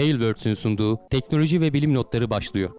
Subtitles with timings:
[0.00, 2.70] Tailwords'ün sunduğu teknoloji ve bilim notları başlıyor.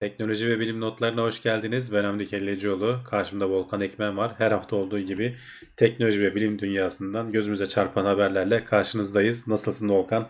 [0.00, 1.92] Teknoloji ve bilim notlarına hoş geldiniz.
[1.92, 2.98] Ben Hamdi Kellecioğlu.
[3.06, 4.34] Karşımda Volkan Ekmen var.
[4.38, 5.36] Her hafta olduğu gibi
[5.76, 9.48] teknoloji ve bilim dünyasından gözümüze çarpan haberlerle karşınızdayız.
[9.48, 10.28] Nasılsın Volkan?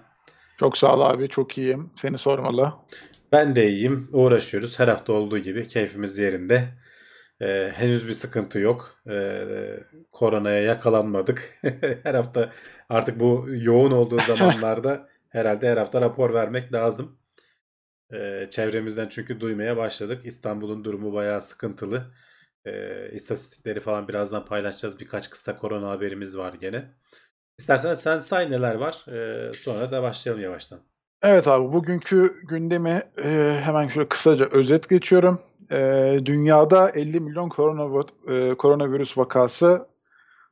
[0.59, 1.29] Çok sağ ol abi.
[1.29, 1.91] Çok iyiyim.
[1.97, 2.73] Seni sormalı.
[3.33, 4.09] Ben de iyiyim.
[4.13, 4.79] Uğraşıyoruz.
[4.79, 6.69] Her hafta olduğu gibi keyfimiz yerinde.
[7.41, 9.03] Ee, henüz bir sıkıntı yok.
[9.11, 9.79] Ee,
[10.13, 11.59] koronaya yakalanmadık.
[12.03, 12.53] her hafta
[12.89, 17.19] artık bu yoğun olduğu zamanlarda herhalde her hafta rapor vermek lazım.
[18.13, 20.27] Ee, çevremizden çünkü duymaya başladık.
[20.27, 22.15] İstanbul'un durumu bayağı sıkıntılı.
[22.65, 25.01] Ee, istatistikleri falan birazdan paylaşacağız.
[25.01, 26.95] Birkaç kısa korona haberimiz var gene.
[27.59, 29.05] İstersen sen say neler var.
[29.09, 30.92] Ee, sonra da başlayalım yavaştan.
[31.23, 35.41] Evet abi bugünkü gündemi e, hemen şöyle kısaca özet geçiyorum.
[35.71, 35.77] E,
[36.25, 39.87] dünyada 50 milyon korona, e, koronavirüs vakası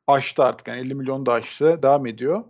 [0.07, 0.69] aştı artık.
[0.69, 1.83] Yani 50 milyon da aştı.
[1.83, 2.45] Devam ediyor.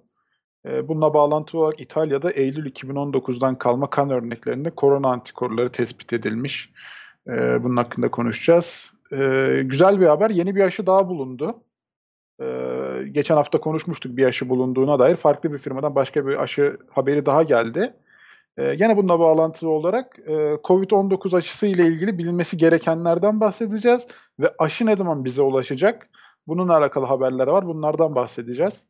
[0.67, 6.71] E, bununla bağlantılı olarak İtalya'da Eylül 2019'dan kalma kan örneklerinde korona antikorları tespit edilmiş.
[7.29, 8.93] E, bunun hakkında konuşacağız.
[9.13, 9.17] E,
[9.65, 10.31] güzel bir haber.
[10.31, 11.63] Yeni bir aşı daha bulundu.
[12.41, 12.47] E,
[13.13, 15.17] geçen hafta konuşmuştuk bir aşı bulunduğuna dair.
[15.17, 17.95] Farklı bir firmadan başka bir aşı haberi daha geldi.
[18.61, 20.33] E, gene bununla bağlantılı olarak e,
[20.65, 24.07] COVID-19 aşısı ile ilgili bilinmesi gerekenlerden bahsedeceğiz.
[24.41, 26.09] Ve aşı ne zaman bize ulaşacak?
[26.47, 27.67] Bununla alakalı haberler var.
[27.67, 28.87] Bunlardan bahsedeceğiz.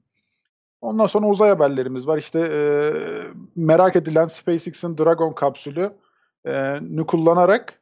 [0.81, 2.19] Ondan sonra uzay haberlerimiz var.
[2.19, 2.61] İşte e,
[3.57, 5.93] merak edilen SpaceX'in Dragon kapsülü
[6.47, 7.81] e, kullanarak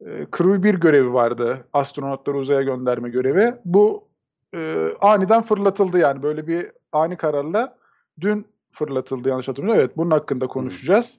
[0.00, 1.66] e, Crew 1 görevi vardı.
[1.72, 3.54] Astronotları uzaya gönderme görevi.
[3.64, 4.08] Bu
[4.54, 6.22] e, aniden fırlatıldı yani.
[6.22, 7.76] Böyle bir ani kararla
[8.20, 9.84] dün fırlatıldı yanlış hatırlamıyorum.
[9.84, 11.18] Evet bunun hakkında konuşacağız.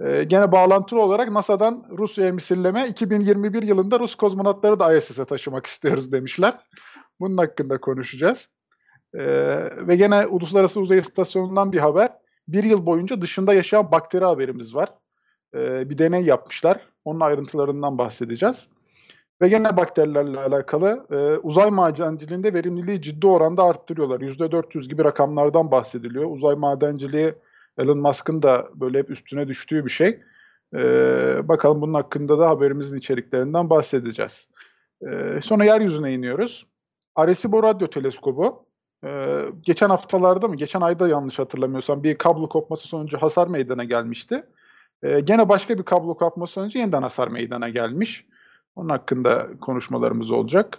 [0.00, 6.12] E, gene bağlantılı olarak NASA'dan Rusya'ya misilleme 2021 yılında Rus kozmonotları da ISS'e taşımak istiyoruz
[6.12, 6.58] demişler.
[7.20, 8.48] Bunun hakkında konuşacağız.
[9.14, 12.12] Ee, ve gene Uluslararası Uzay İstasyonu'ndan bir haber.
[12.48, 14.94] Bir yıl boyunca dışında yaşayan bakteri haberimiz var.
[15.54, 16.80] Ee, bir deney yapmışlar.
[17.04, 18.68] Onun ayrıntılarından bahsedeceğiz.
[19.42, 24.20] Ve gene bakterilerle alakalı e, uzay madenciliğinde verimliliği ciddi oranda arttırıyorlar.
[24.20, 26.30] %400 gibi rakamlardan bahsediliyor.
[26.30, 27.34] Uzay madenciliği
[27.78, 30.20] Elon Musk'ın da böyle hep üstüne düştüğü bir şey.
[30.74, 34.48] Ee, bakalım bunun hakkında da haberimizin içeriklerinden bahsedeceğiz.
[35.02, 36.66] Ee, sonra yeryüzüne iniyoruz.
[37.14, 38.66] Arecibo Radyo Teleskobu
[39.04, 44.46] ee, geçen haftalarda mı, geçen ayda yanlış hatırlamıyorsam bir kablo kopması sonucu hasar meydana gelmişti.
[45.02, 48.26] Ee, gene başka bir kablo kopması sonucu yeniden hasar meydana gelmiş.
[48.80, 50.78] Onun hakkında konuşmalarımız olacak.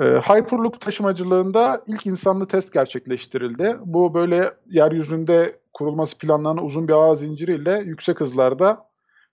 [0.00, 3.76] Ee, Hyperloop taşımacılığında ilk insanlı test gerçekleştirildi.
[3.84, 8.88] Bu böyle yeryüzünde kurulması planlanan uzun bir ağ zinciriyle yüksek hızlarda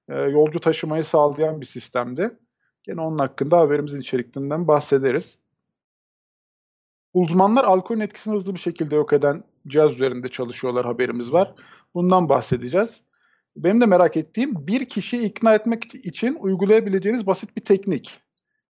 [0.09, 2.37] e, yolcu taşımayı sağlayan bir sistemdi.
[2.83, 5.37] Gene onun hakkında haberimizin içeriklerinden bahsederiz.
[7.13, 11.53] Uzmanlar alkolün etkisini hızlı bir şekilde yok eden cihaz üzerinde çalışıyorlar haberimiz var.
[11.93, 13.01] Bundan bahsedeceğiz.
[13.57, 18.21] Benim de merak ettiğim bir kişiyi ikna etmek için uygulayabileceğiniz basit bir teknik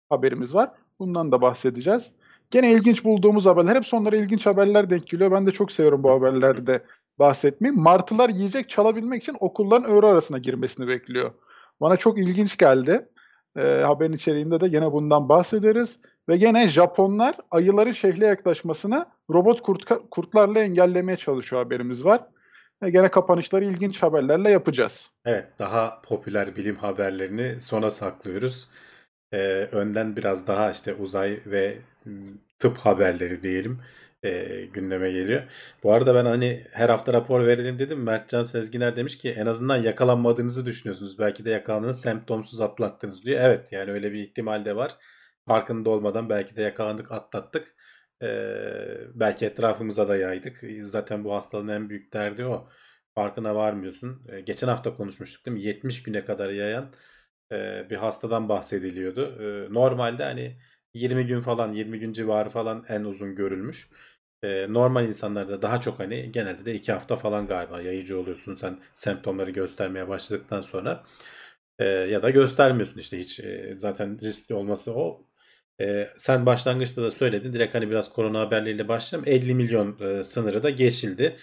[0.09, 0.71] haberimiz var.
[0.99, 2.11] Bundan da bahsedeceğiz.
[2.51, 3.75] Gene ilginç bulduğumuz haberler.
[3.75, 5.31] Hep sonlara ilginç haberler denk geliyor.
[5.31, 6.83] Ben de çok seviyorum bu haberlerde
[7.19, 7.75] bahsetmeyi.
[7.75, 11.31] Martılar yiyecek çalabilmek için okulların öğre arasına girmesini bekliyor.
[11.81, 13.09] Bana çok ilginç geldi.
[13.57, 15.99] E, haberin içeriğinde de gene bundan bahsederiz.
[16.29, 22.21] Ve gene Japonlar ayıların şehre yaklaşmasını robot kurt, kurtlarla engellemeye çalışıyor haberimiz var.
[22.83, 25.11] Ve gene kapanışları ilginç haberlerle yapacağız.
[25.25, 28.67] Evet daha popüler bilim haberlerini sona saklıyoruz.
[29.31, 29.37] Ee,
[29.71, 31.77] önden biraz daha işte uzay ve
[32.59, 33.81] tıp haberleri diyelim
[34.23, 35.43] e, gündeme geliyor.
[35.83, 38.03] Bu arada ben hani her hafta rapor verelim dedim.
[38.03, 41.19] Mertcan Sezginer demiş ki en azından yakalanmadığınızı düşünüyorsunuz.
[41.19, 43.41] Belki de yakalandınız semptomsuz atlattınız diyor.
[43.41, 44.91] Evet yani öyle bir ihtimal de var
[45.47, 47.75] farkında olmadan belki de yakalandık, atlattık.
[48.23, 50.63] Ee, belki etrafımıza da yaydık.
[50.81, 52.69] Zaten bu hastalığın en büyük derdi o.
[53.15, 54.25] Farkına varmıyorsun.
[54.29, 55.63] Ee, geçen hafta konuşmuştuk değil mi?
[55.63, 56.93] 70 güne kadar yayan
[57.51, 59.21] e, bir hastadan bahsediliyordu.
[59.69, 60.57] Ee, normalde hani
[60.93, 63.89] 20 gün falan 20 gün civarı falan en uzun görülmüş.
[64.43, 68.79] Ee, normal insanlarda daha çok hani genelde de 2 hafta falan galiba yayıcı oluyorsun sen
[68.93, 71.03] semptomları göstermeye başladıktan sonra.
[71.79, 75.26] Ee, ya da göstermiyorsun işte hiç e, zaten riskli olması o
[75.81, 77.53] ee, sen başlangıçta da söyledin.
[77.53, 79.29] Direkt hani biraz korona haberleriyle başlayalım.
[79.29, 81.35] 50 milyon e, sınırı da geçildi.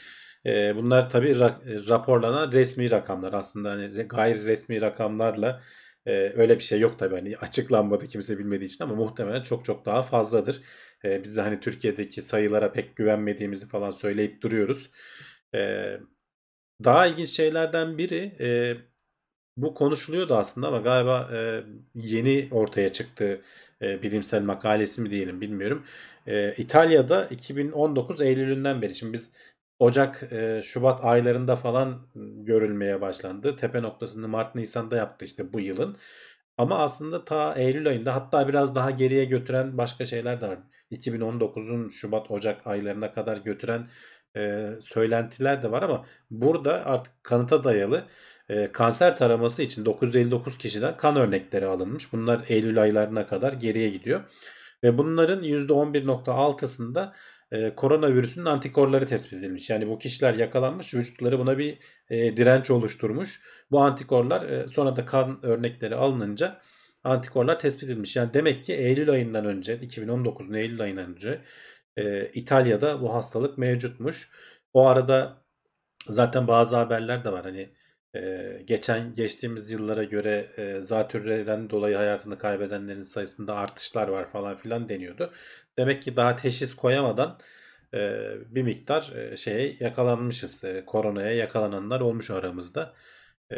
[0.46, 3.32] E, bunlar tabii ra- raporlanan resmi rakamlar.
[3.32, 5.62] Aslında hani gayri resmi rakamlarla
[6.06, 7.14] e, öyle bir şey yok tabii.
[7.14, 10.60] Hani açıklanmadı kimse bilmediği için ama muhtemelen çok çok daha fazladır.
[11.04, 14.90] E, biz de hani Türkiye'deki sayılara pek güvenmediğimizi falan söyleyip duruyoruz.
[15.54, 15.90] E,
[16.84, 18.76] daha ilginç şeylerden biri e,
[19.56, 21.64] bu konuşuluyordu aslında ama galiba e,
[21.94, 23.42] yeni ortaya çıktı
[23.82, 25.84] e, bilimsel makalesi mi diyelim bilmiyorum.
[26.26, 29.32] E, İtalya'da 2019 Eylül'ünden beri şimdi biz
[29.78, 32.06] Ocak, e, Şubat aylarında falan
[32.44, 33.56] görülmeye başlandı.
[33.56, 35.96] Tepe noktasını Mart, Nisan'da yaptı işte bu yılın.
[36.58, 40.58] Ama aslında ta Eylül ayında hatta biraz daha geriye götüren başka şeyler de var.
[40.90, 43.86] 2019'un Şubat, Ocak aylarına kadar götüren
[44.36, 48.04] e, söylentiler de var ama burada artık kanıta dayalı
[48.48, 52.12] e, kanser taraması için 959 kişiden kan örnekleri alınmış.
[52.12, 54.20] Bunlar Eylül aylarına kadar geriye gidiyor.
[54.84, 57.12] Ve bunların %11.6'sında
[57.52, 59.70] e, koronavirüsünün antikorları tespit edilmiş.
[59.70, 61.78] Yani bu kişiler yakalanmış, vücutları buna bir
[62.10, 63.42] e, direnç oluşturmuş.
[63.70, 66.60] Bu antikorlar e, sonra da kan örnekleri alınınca
[67.04, 68.16] antikorlar tespit edilmiş.
[68.16, 71.40] Yani demek ki Eylül ayından önce, 2019'un Eylül ayından önce
[71.96, 74.31] e, İtalya'da bu hastalık mevcutmuş.
[74.73, 75.44] O arada
[76.08, 77.44] zaten bazı haberler de var.
[77.44, 77.70] Hani
[78.17, 84.88] e, geçen geçtiğimiz yıllara göre e, zatürreden dolayı hayatını kaybedenlerin sayısında artışlar var falan filan
[84.88, 85.32] deniyordu.
[85.79, 87.38] Demek ki daha teşhis koyamadan
[87.94, 90.64] e, bir miktar e, şeye yakalanmışız.
[90.64, 92.94] E, koronaya yakalananlar olmuş aramızda.
[93.52, 93.56] E,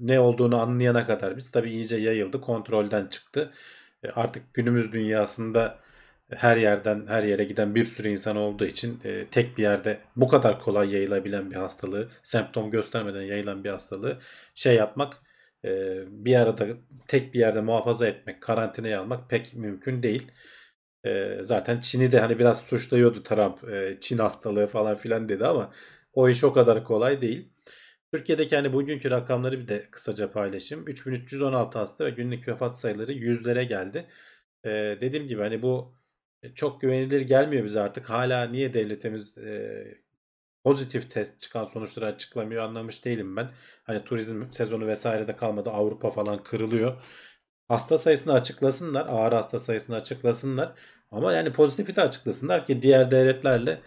[0.00, 3.50] ne olduğunu anlayana kadar biz tabii iyice yayıldı, kontrolden çıktı.
[4.02, 5.78] E, artık günümüz dünyasında
[6.38, 10.28] her yerden her yere giden bir sürü insan olduğu için e, tek bir yerde bu
[10.28, 14.18] kadar kolay yayılabilen bir hastalığı, semptom göstermeden yayılan bir hastalığı
[14.54, 15.22] şey yapmak,
[15.64, 16.66] e, bir arada
[17.08, 20.32] tek bir yerde muhafaza etmek, karantinaya almak pek mümkün değil.
[21.06, 25.72] E, zaten Çin'i de hani biraz suçluyordu Trump, e, Çin hastalığı falan filan dedi ama
[26.12, 27.52] o iş o kadar kolay değil.
[28.14, 30.88] Türkiye'deki hani bugünkü rakamları bir de kısaca paylaşayım.
[30.88, 34.06] 3316 hasta ve günlük vefat sayıları yüzlere geldi.
[34.64, 35.94] Ee, dediğim gibi hani bu
[36.54, 38.10] çok güvenilir gelmiyor bize artık.
[38.10, 39.84] Hala niye devletimiz e,
[40.64, 43.50] pozitif test çıkan sonuçları açıklamıyor anlamış değilim ben.
[43.84, 45.70] Hani turizm sezonu vesaire de kalmadı.
[45.70, 47.02] Avrupa falan kırılıyor.
[47.68, 49.06] Hasta sayısını açıklasınlar.
[49.06, 50.72] Ağır hasta sayısını açıklasınlar.
[51.10, 53.80] Ama yani pozitifi de açıklasınlar ki diğer devletlerle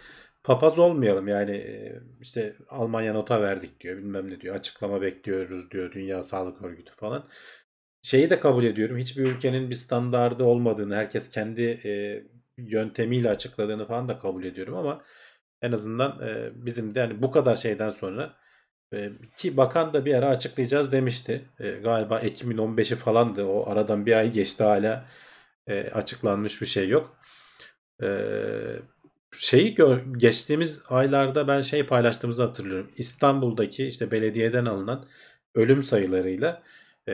[0.43, 1.27] papaz olmayalım.
[1.27, 1.83] Yani
[2.21, 3.97] işte Almanya nota verdik diyor.
[3.97, 4.55] Bilmem ne diyor.
[4.55, 7.29] Açıklama bekliyoruz diyor Dünya Sağlık Örgütü falan.
[8.01, 8.97] Şeyi de kabul ediyorum.
[8.97, 12.23] Hiçbir ülkenin bir standardı olmadığını, herkes kendi e,
[12.57, 15.01] yöntemiyle açıkladığını falan da kabul ediyorum ama
[15.61, 18.33] en azından e, bizim de yani bu kadar şeyden sonra
[18.93, 21.49] e, ki bakan da bir ara açıklayacağız demişti.
[21.59, 23.45] E, galiba Ekim'in 15'i falandı.
[23.45, 25.05] O aradan bir ay geçti hala
[25.67, 27.17] e, açıklanmış bir şey yok.
[28.03, 28.07] E,
[29.33, 32.91] şeyi gör, geçtiğimiz aylarda ben şey paylaştığımızı hatırlıyorum.
[32.97, 35.05] İstanbul'daki işte belediyeden alınan
[35.55, 36.63] ölüm sayılarıyla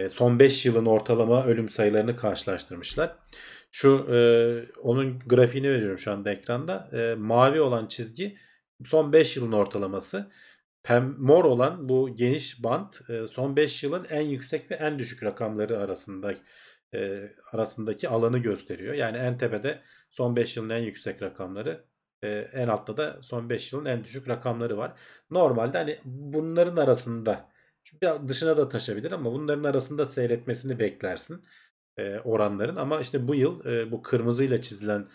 [0.09, 3.15] son 5 yılın ortalama ölüm sayılarını karşılaştırmışlar.
[3.71, 4.17] Şu e,
[4.81, 6.89] onun grafiğini veriyorum şu anda ekranda.
[6.93, 8.37] E, mavi olan çizgi
[8.85, 10.31] son 5 yılın ortalaması.
[10.83, 15.23] Pem, mor olan bu geniş bant e, son 5 yılın en yüksek ve en düşük
[15.23, 16.33] rakamları arasında
[16.93, 18.93] e, arasındaki alanı gösteriyor.
[18.93, 19.81] Yani en tepede
[20.11, 21.85] son 5 yılın en yüksek rakamları,
[22.23, 24.93] e, en altta da son 5 yılın en düşük rakamları var.
[25.31, 27.52] Normalde hani bunların arasında
[28.27, 31.43] dışına da taşabilir ama bunların arasında seyretmesini beklersin
[31.97, 35.07] e, oranların ama işte bu yıl e, bu kırmızıyla çizilen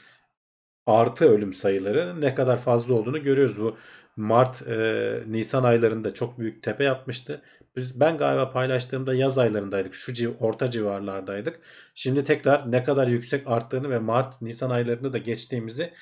[0.86, 3.60] artı ölüm sayıları ne kadar fazla olduğunu görüyoruz.
[3.60, 3.76] Bu
[4.16, 7.42] Mart, e, Nisan aylarında çok büyük tepe yapmıştı.
[7.76, 9.94] Biz ben galiba paylaştığımda yaz aylarındaydık.
[9.94, 11.60] Şu civ, orta civarlardaydık.
[11.94, 15.92] Şimdi tekrar ne kadar yüksek arttığını ve Mart, Nisan aylarında da geçtiğimizi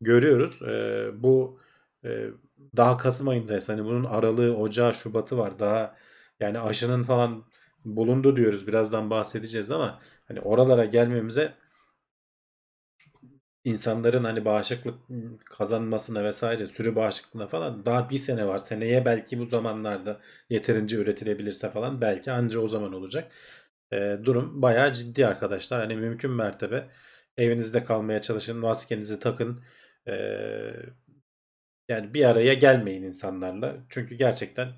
[0.00, 0.62] görüyoruz.
[0.62, 1.58] E, bu
[2.04, 2.26] e,
[2.76, 3.68] daha Kasım ayındayız.
[3.68, 5.58] Hani bunun aralığı, ocağı, şubatı var.
[5.58, 5.96] Daha
[6.40, 7.44] yani aşının falan
[7.84, 8.66] bulundu diyoruz.
[8.66, 11.54] Birazdan bahsedeceğiz ama hani oralara gelmemize
[13.64, 14.94] insanların hani bağışıklık
[15.44, 18.58] kazanmasına vesaire sürü bağışıklığına falan daha bir sene var.
[18.58, 23.32] Seneye belki bu zamanlarda yeterince üretilebilirse falan belki anca o zaman olacak.
[23.92, 25.80] E, durum bayağı ciddi arkadaşlar.
[25.80, 26.88] Hani mümkün mertebe
[27.36, 28.58] evinizde kalmaya çalışın.
[28.58, 29.64] Maskenizi takın.
[30.08, 30.14] E,
[31.88, 33.76] yani bir araya gelmeyin insanlarla.
[33.88, 34.68] Çünkü gerçekten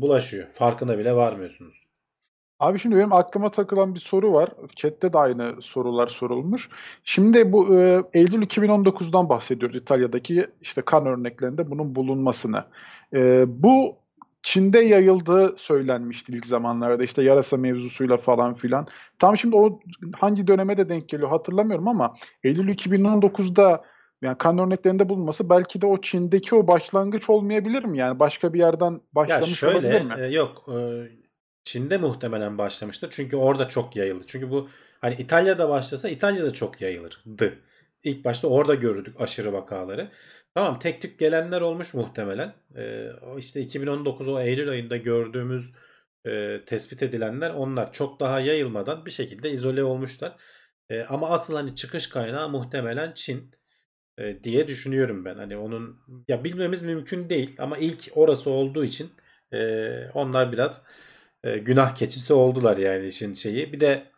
[0.00, 0.46] bulaşıyor.
[0.52, 1.86] Farkına bile varmıyorsunuz.
[2.60, 4.50] Abi şimdi benim aklıma takılan bir soru var.
[4.76, 6.68] Chat'te de aynı sorular sorulmuş.
[7.04, 12.64] Şimdi bu e, Eylül 2019'dan bahsediyoruz İtalya'daki işte kan örneklerinde bunun bulunmasını.
[13.14, 13.96] E, bu
[14.42, 18.86] Çin'de yayıldığı söylenmişti ilk zamanlarda işte yarasa mevzusuyla falan filan.
[19.18, 19.80] Tam şimdi o
[20.16, 23.84] hangi döneme de denk geliyor hatırlamıyorum ama Eylül 2019'da
[24.22, 27.98] yani kan örneklerinde bulunması belki de o Çin'deki o başlangıç olmayabilir mi?
[27.98, 30.14] Yani başka bir yerden başlamış ya şöyle, olabilir mi?
[30.18, 30.68] E, yok.
[30.68, 30.76] E,
[31.64, 33.08] Çin'de muhtemelen başlamıştır.
[33.10, 34.24] Çünkü orada çok yayıldı.
[34.26, 34.68] Çünkü bu
[35.00, 37.58] hani İtalya'da başlasa İtalya'da çok yayılırdı.
[38.02, 40.10] İlk başta orada gördük aşırı vakaları.
[40.54, 42.54] Tamam tek tük gelenler olmuş muhtemelen.
[42.76, 43.08] Ee,
[43.38, 45.72] işte 2019 o Eylül ayında gördüğümüz
[46.26, 50.36] e, tespit edilenler onlar çok daha yayılmadan bir şekilde izole olmuşlar.
[50.90, 53.50] E, ama asıl hani çıkış kaynağı muhtemelen Çin
[54.18, 55.36] e, diye düşünüyorum ben.
[55.36, 59.10] Hani onun ya bilmemiz mümkün değil ama ilk orası olduğu için
[59.52, 60.86] e, onlar biraz
[61.44, 63.72] e, günah keçisi oldular yani işin şeyi.
[63.72, 64.12] Bir de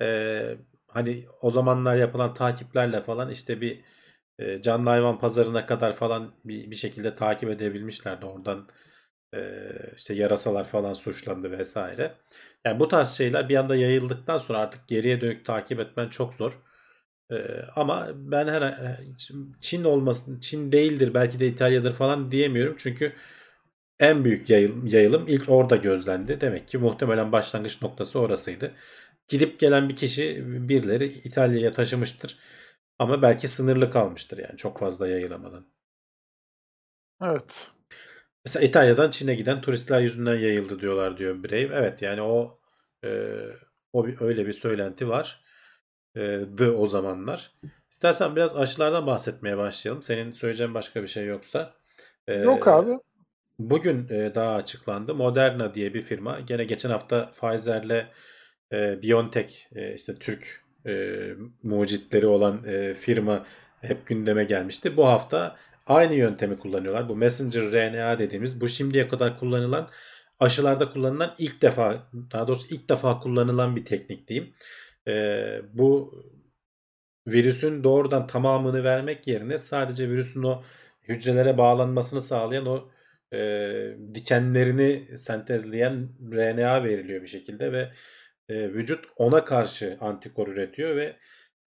[0.00, 0.56] e,
[0.88, 3.80] hani o zamanlar yapılan takiplerle falan işte bir
[4.38, 8.26] e, canlı hayvan pazarına kadar falan bir, bir şekilde takip edebilmişlerdi.
[8.26, 8.68] Oradan
[9.34, 9.40] e,
[9.96, 12.14] işte yarasalar falan suçlandı vesaire.
[12.66, 16.62] Yani bu tarz şeyler bir anda yayıldıktan sonra artık geriye dönük takip etmen çok zor.
[17.32, 18.76] E, ama ben her
[19.60, 22.74] Çin olmasın, Çin değildir belki de İtalya'dır falan diyemiyorum.
[22.78, 23.12] Çünkü
[24.00, 26.40] en büyük yayılım, yayılım ilk orada gözlendi.
[26.40, 28.74] Demek ki muhtemelen başlangıç noktası orasıydı.
[29.28, 32.38] Gidip gelen bir kişi birileri İtalya'ya taşımıştır.
[32.98, 35.66] Ama belki sınırlı kalmıştır yani çok fazla yayılamadan.
[37.22, 37.70] Evet.
[38.44, 41.70] Mesela İtalya'dan Çin'e giden turistler yüzünden yayıldı diyorlar diyor Brave.
[41.74, 42.60] Evet yani o
[43.04, 43.08] e,
[43.92, 45.42] o öyle bir söylenti var.
[46.16, 47.52] E, dı o zamanlar.
[47.90, 50.02] İstersen biraz aşılardan bahsetmeye başlayalım.
[50.02, 51.74] Senin söyleyeceğin başka bir şey yoksa.
[52.28, 52.90] E, Yok abi.
[53.58, 55.14] Bugün e, daha açıklandı.
[55.14, 56.40] Moderna diye bir firma.
[56.40, 58.06] Gene geçen hafta Pfizer'le
[58.72, 61.24] e, BioNTech e, işte Türk e,
[61.62, 63.46] mucitleri olan e, firma
[63.80, 64.96] hep gündeme gelmişti.
[64.96, 67.08] Bu hafta aynı yöntemi kullanıyorlar.
[67.08, 69.88] Bu messenger RNA dediğimiz bu şimdiye kadar kullanılan
[70.40, 74.54] aşılarda kullanılan ilk defa daha doğrusu ilk defa kullanılan bir teknik diyeyim.
[75.08, 76.22] E, bu
[77.26, 80.62] virüsün doğrudan tamamını vermek yerine sadece virüsün o
[81.08, 82.90] hücrelere bağlanmasını sağlayan o
[83.32, 87.92] e, dikenlerini sentezleyen RNA veriliyor bir şekilde ve
[88.48, 91.16] e, vücut ona karşı antikor üretiyor ve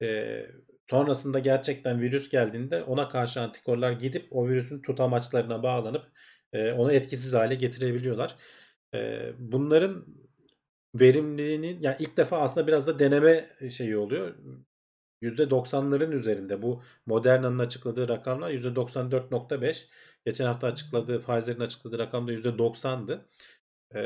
[0.01, 0.41] e,
[0.89, 6.05] sonrasında gerçekten virüs geldiğinde ona karşı antikorlar gidip o virüsün tutamaçlarına bağlanıp
[6.53, 8.35] e, onu etkisiz hale getirebiliyorlar.
[8.93, 10.05] E, bunların
[10.99, 14.35] verimliliğinin yani ilk defa aslında biraz da deneme şeyi oluyor.
[15.21, 19.85] %90'ların üzerinde bu Moderna'nın açıkladığı rakamlar %94.5.
[20.25, 23.25] Geçen hafta açıkladığı Pfizer'in açıkladığı rakam da %90'dı.
[23.91, 23.99] Ee,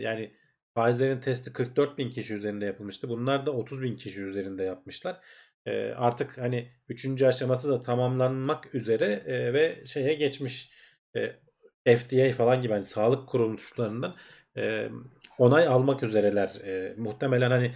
[0.00, 0.34] yani
[0.76, 3.08] Pfizer'in testi 44 bin kişi üzerinde yapılmıştı.
[3.08, 5.20] Bunlar da 30 bin kişi üzerinde yapmışlar.
[5.66, 7.22] Ee, artık hani 3.
[7.22, 10.72] aşaması da tamamlanmak üzere e, ve şeye geçmiş
[11.16, 14.16] e, FDA falan gibi hani sağlık kuruluşlarından
[14.56, 14.88] e,
[15.38, 16.48] onay almak üzereler.
[16.64, 17.72] E, muhtemelen hani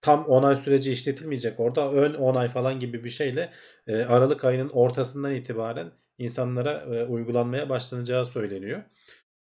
[0.00, 3.50] tam onay süreci işletilmeyecek orada ön onay falan gibi bir şeyle
[3.86, 8.82] e, Aralık ayının ortasından itibaren insanlara e, uygulanmaya başlanacağı söyleniyor.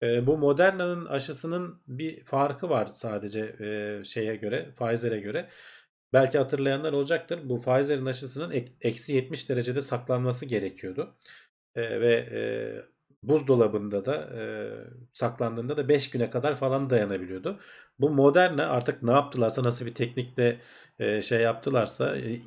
[0.03, 5.49] E, bu Moderna'nın aşısının bir farkı var sadece e, şeye göre, Pfizer'e göre.
[6.13, 7.39] Belki hatırlayanlar olacaktır.
[7.43, 11.15] Bu Pfizer'in aşısının eksi 70 derecede saklanması gerekiyordu.
[11.75, 12.39] E, ve e,
[13.23, 14.43] buzdolabında da e,
[15.13, 17.59] saklandığında da 5 güne kadar falan dayanabiliyordu.
[17.99, 20.59] Bu Moderna artık ne yaptılarsa nasıl bir teknikle
[20.99, 22.41] e, şey yaptılarsa e,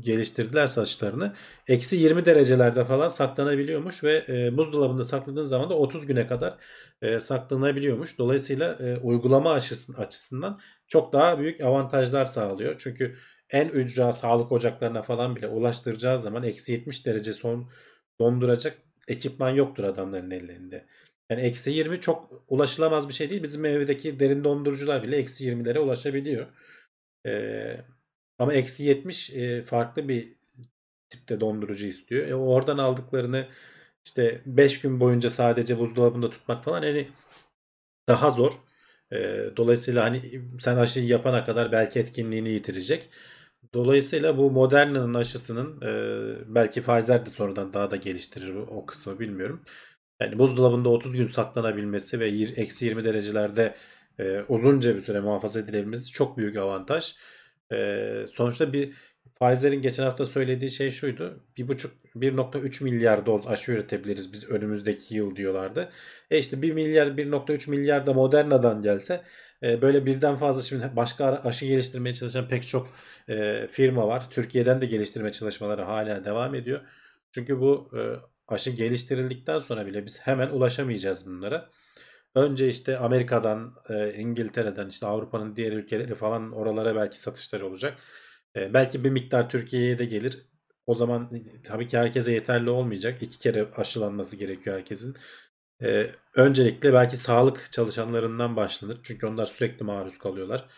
[0.00, 1.34] geliştirdiler saçlarını.
[1.68, 6.56] Eksi 20 derecelerde falan saklanabiliyormuş ve e, buzdolabında sakladığın zaman da 30 güne kadar
[7.02, 8.18] e, saklanabiliyormuş.
[8.18, 9.52] Dolayısıyla e, uygulama
[9.98, 12.74] açısından çok daha büyük avantajlar sağlıyor.
[12.78, 13.16] Çünkü
[13.50, 17.70] en ücra sağlık ocaklarına falan bile ulaştıracağı zaman eksi 70 derece son
[18.20, 20.86] donduracak ekipman yoktur adamların ellerinde.
[21.30, 23.42] Yani eksi 20 çok ulaşılamaz bir şey değil.
[23.42, 26.46] Bizim evdeki derin dondurucular bile eksi 20'lere ulaşabiliyor.
[27.26, 27.80] Ee,
[28.38, 30.34] ama eksi 70 e, farklı bir
[31.10, 32.28] tipte dondurucu istiyor.
[32.28, 33.48] E, oradan aldıklarını
[34.04, 37.08] işte 5 gün boyunca sadece buzdolabında tutmak falan yani
[38.08, 38.52] daha zor.
[39.12, 39.16] E,
[39.56, 43.10] dolayısıyla hani sen aşıyı yapana kadar belki etkinliğini yitirecek.
[43.74, 49.64] Dolayısıyla bu Moderna'nın aşısının e, belki Pfizer de sonradan daha da geliştirir o kısmı bilmiyorum.
[50.20, 53.74] Yani buzdolabında 30 gün saklanabilmesi ve eksi 20 derecelerde
[54.18, 57.14] e, uzunca bir süre muhafaza edilebilmesi çok büyük avantaj.
[57.72, 58.94] E, sonuçta bir
[59.40, 61.44] Pfizer'in geçen hafta söylediği şey şuydu.
[61.56, 65.90] 1,5 1.3 milyar doz aşı üretebiliriz biz önümüzdeki yıl diyorlardı.
[66.30, 69.24] E işte 1 milyar 1.3 milyar da Moderna'dan gelse
[69.62, 72.88] e, böyle birden fazla şimdi başka aşı geliştirmeye çalışan pek çok
[73.28, 74.30] e, firma var.
[74.30, 76.80] Türkiye'den de geliştirme çalışmaları hala devam ediyor.
[77.32, 78.00] Çünkü bu e,
[78.48, 81.70] aşı geliştirildikten sonra bile biz hemen ulaşamayacağız bunlara.
[82.34, 87.98] Önce işte Amerika'dan, e, İngiltere'den, işte Avrupa'nın diğer ülkeleri falan oralara belki satışları olacak.
[88.56, 90.48] Belki bir miktar Türkiye'ye de gelir.
[90.86, 93.22] O zaman tabii ki herkese yeterli olmayacak.
[93.22, 95.16] İki kere aşılanması gerekiyor herkesin.
[95.82, 99.00] Ee, öncelikle belki sağlık çalışanlarından başlanır.
[99.02, 100.68] Çünkü onlar sürekli maruz kalıyorlar.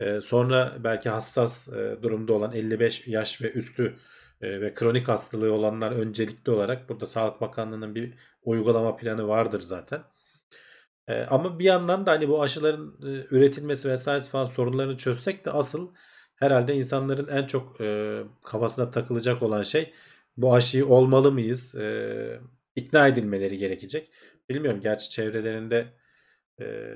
[0.00, 3.96] Ee, sonra belki hassas e, durumda olan 55 yaş ve üstü
[4.40, 10.02] e, ve kronik hastalığı olanlar öncelikli olarak burada Sağlık Bakanlığı'nın bir uygulama planı vardır zaten.
[11.08, 15.50] E, ama bir yandan da hani bu aşıların e, üretilmesi vesairesi falan sorunlarını çözsek de
[15.50, 15.94] asıl
[16.36, 19.92] herhalde insanların en çok e, kafasına takılacak olan şey
[20.36, 21.74] bu aşıyı olmalı mıyız?
[21.74, 22.40] E,
[22.76, 24.10] ikna edilmeleri gerekecek.
[24.50, 25.92] Bilmiyorum gerçi çevrelerinde
[26.60, 26.94] e,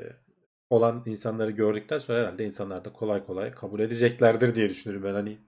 [0.71, 5.15] olan insanları gördükten sonra herhalde insanlar da kolay kolay kabul edeceklerdir diye düşünüyorum ben.
[5.15, 5.39] Hani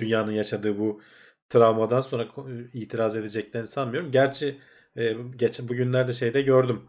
[0.00, 1.00] dünyanın yaşadığı bu
[1.48, 2.28] travmadan sonra
[2.74, 4.10] itiraz edeceklerini sanmıyorum.
[4.10, 4.58] Gerçi
[4.96, 6.82] e, geç bugünlerde şeyde gördüm.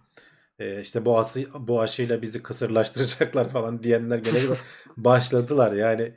[0.59, 4.39] E, işte bu aşı, bu aşıyla bizi kısırlaştıracaklar falan diyenler gene
[4.97, 5.73] başladılar.
[5.73, 6.15] Yani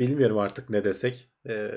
[0.00, 1.30] bilmiyorum artık ne desek.
[1.48, 1.72] E,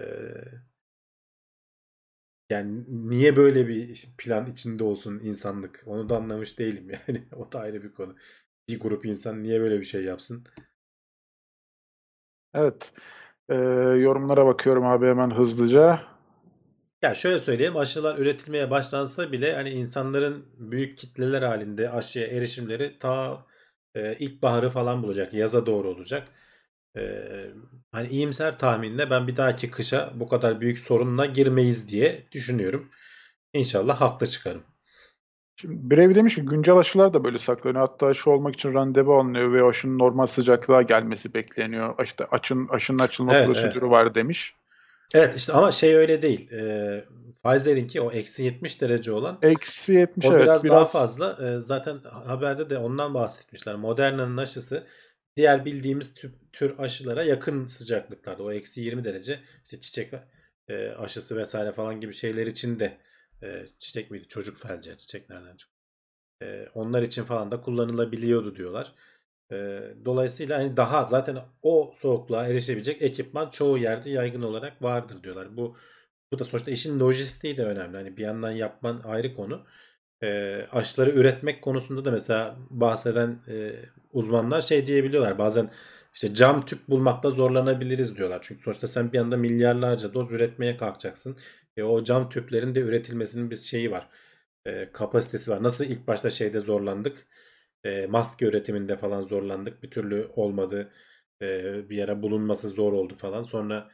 [2.49, 5.83] yani niye böyle bir plan içinde olsun insanlık?
[5.85, 7.27] Onu da anlamış değilim yani.
[7.35, 8.15] O da ayrı bir konu.
[8.69, 10.43] Bir grup insan niye böyle bir şey yapsın?
[12.53, 12.93] Evet.
[13.49, 13.55] Ee,
[13.99, 16.01] yorumlara bakıyorum abi hemen hızlıca.
[17.01, 23.45] Ya şöyle söyleyeyim aşılar üretilmeye başlansa bile hani insanların büyük kitleler halinde aşıya erişimleri ta
[23.95, 25.33] e, ilkbaharı falan bulacak.
[25.33, 26.27] Yaza doğru olacak.
[26.97, 27.01] E,
[27.91, 32.89] hani iyimser tahminle ben bir dahaki kışa bu kadar büyük sorunla girmeyiz diye düşünüyorum.
[33.53, 34.63] İnşallah haklı çıkarım.
[35.55, 37.87] Şimdi Brevi demiş ki güncel aşılar da böyle saklanıyor.
[37.87, 42.03] Hatta aşı olmak için randevu alınıyor ve aşının normal sıcaklığa gelmesi bekleniyor.
[42.03, 44.53] İşte açın, aşının açılma Evet, prosedürü var demiş.
[45.13, 46.51] Evet işte ama şey öyle değil.
[46.51, 47.05] E,
[47.43, 50.43] Pfizer'inki o eksi 70 derece olan Eksi 70 O evet.
[50.43, 51.37] biraz, biraz daha fazla.
[51.41, 53.75] Ee, zaten haberde de ondan bahsetmişler.
[53.75, 54.87] Moderna'nın aşısı
[55.37, 58.43] diğer bildiğimiz tür, tür aşılara yakın sıcaklıklarda.
[58.43, 60.13] O eksi 20 derece işte çiçek
[60.67, 62.97] e, aşısı vesaire falan gibi şeyler için de
[63.43, 64.27] e, çiçek miydi?
[64.27, 64.97] Çocuk felci.
[64.97, 65.75] Çiçek nereden çıktı?
[66.41, 68.93] E, onlar için falan da kullanılabiliyordu diyorlar.
[69.51, 69.55] E,
[70.05, 75.57] dolayısıyla hani daha zaten o soğukluğa erişebilecek ekipman çoğu yerde yaygın olarak vardır diyorlar.
[75.57, 75.77] Bu
[76.31, 77.97] bu da sonuçta işin lojistiği de önemli.
[77.97, 79.65] Hani bir yandan yapman ayrı konu.
[80.23, 83.71] E, aşıları üretmek konusunda da mesela bahseden e,
[84.13, 85.37] uzmanlar şey diyebiliyorlar.
[85.37, 85.69] Bazen
[86.13, 88.39] işte cam tüp bulmakta zorlanabiliriz diyorlar.
[88.41, 91.37] Çünkü sonuçta sen bir anda milyarlarca doz üretmeye kalkacaksın.
[91.77, 94.09] E, o cam tüplerin de üretilmesinin bir şeyi var.
[94.65, 95.63] E, kapasitesi var.
[95.63, 97.27] Nasıl ilk başta şeyde zorlandık.
[97.83, 99.83] E, maske üretiminde falan zorlandık.
[99.83, 100.91] Bir türlü olmadı.
[101.41, 103.43] E, bir yere bulunması zor oldu falan.
[103.43, 103.89] Sonra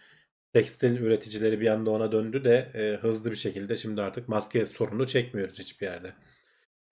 [0.53, 5.07] tekstil üreticileri bir anda ona döndü de e, hızlı bir şekilde şimdi artık maske sorunu
[5.07, 6.13] çekmiyoruz hiçbir yerde.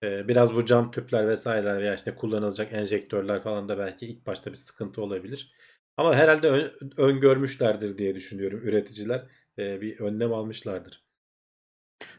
[0.02, 4.50] E, biraz bu cam tüpler vesaireler veya işte kullanılacak enjektörler falan da belki ilk başta
[4.52, 5.52] bir sıkıntı olabilir.
[5.96, 9.22] Ama herhalde ön, öngörmüşlerdir diye düşünüyorum üreticiler.
[9.58, 11.02] E, bir önlem almışlardır.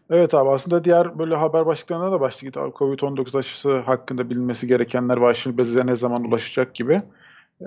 [0.10, 5.26] Evet abi aslında diğer böyle haber başlıklarına da abi Covid-19 aşısı hakkında bilinmesi gerekenler ve
[5.26, 7.04] aşı bize ne zaman ulaşacak gibi.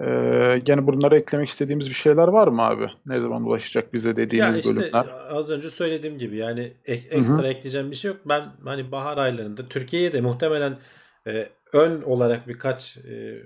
[0.04, 2.90] Ee, gene bunlara eklemek istediğimiz bir şeyler var mı abi?
[3.06, 5.06] Ne zaman ulaşacak bize Ya dediğimiz işte bölümler?
[5.30, 8.20] az önce söylediğim gibi yani ek- ekstra ekleyeceğim bir şey yok.
[8.24, 10.78] Ben hani bahar aylarında Türkiye'ye de muhtemelen
[11.26, 13.42] e, ön olarak birkaç e,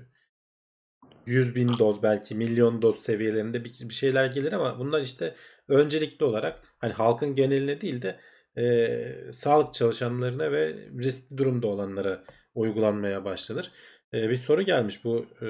[1.27, 5.35] 100 bin doz belki milyon doz seviyelerinde bir, bir şeyler gelir ama bunlar işte
[5.69, 8.21] öncelikli olarak hani halkın geneline değil de
[8.59, 13.73] e, sağlık çalışanlarına ve riskli durumda olanlara uygulanmaya başlanır.
[14.15, 15.47] E, bir soru gelmiş bu e,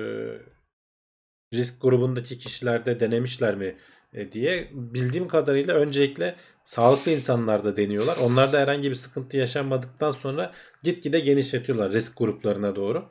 [1.55, 3.77] risk grubundaki kişilerde denemişler mi
[4.13, 4.69] e, diye.
[4.73, 8.17] Bildiğim kadarıyla öncelikle sağlıklı insanlarda deniyorlar.
[8.17, 10.53] Onlarda herhangi bir sıkıntı yaşanmadıktan sonra
[10.85, 13.11] gitgide genişletiyorlar risk gruplarına doğru.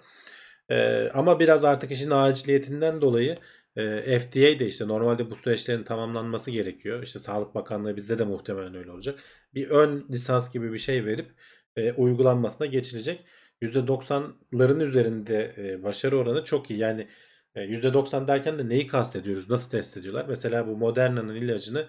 [0.70, 3.38] Ee, ama biraz artık işin aciliyetinden dolayı
[3.76, 7.04] e, FDA de işte normalde bu süreçlerin tamamlanması gerekiyor.
[7.04, 9.20] İşte Sağlık Bakanlığı bizde de muhtemelen öyle olacak.
[9.54, 11.32] Bir ön lisans gibi bir şey verip
[11.76, 13.26] e, uygulanmasına geçilecek.
[13.62, 16.80] %90'ların üzerinde e, başarı oranı çok iyi.
[16.80, 17.08] Yani
[17.56, 19.50] %90 derken de neyi kastediyoruz?
[19.50, 20.26] Nasıl test ediyorlar?
[20.30, 21.88] Mesela bu Moderna'nın ilacını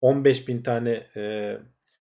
[0.00, 1.56] 15 bin tane e,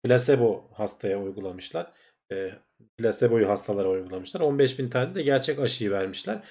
[0.04, 1.92] placebo hastaya uygulamışlar.
[2.32, 2.50] E,
[2.98, 4.40] placebo'yu hastalara uygulamışlar.
[4.40, 6.42] 15 bin tane de gerçek aşıyı vermişler.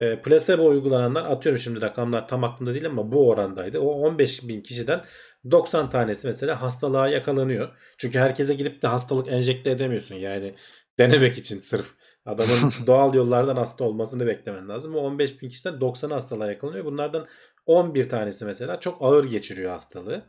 [0.00, 3.78] E, placebo uygulananlar atıyorum şimdi rakamlar tam aklımda değil ama bu orandaydı.
[3.78, 5.04] O 15 bin kişiden
[5.50, 7.76] 90 tanesi mesela hastalığa yakalanıyor.
[7.98, 10.14] Çünkü herkese gidip de hastalık enjekte edemiyorsun.
[10.14, 10.54] Yani
[10.98, 11.94] denemek için sırf
[12.26, 14.94] adamın doğal yollardan hasta olmasını beklemen lazım.
[14.94, 16.84] O 15 bin kişiden 90 hastalığa yakalanıyor.
[16.84, 17.26] Bunlardan
[17.66, 20.24] 11 tanesi mesela çok ağır geçiriyor hastalığı.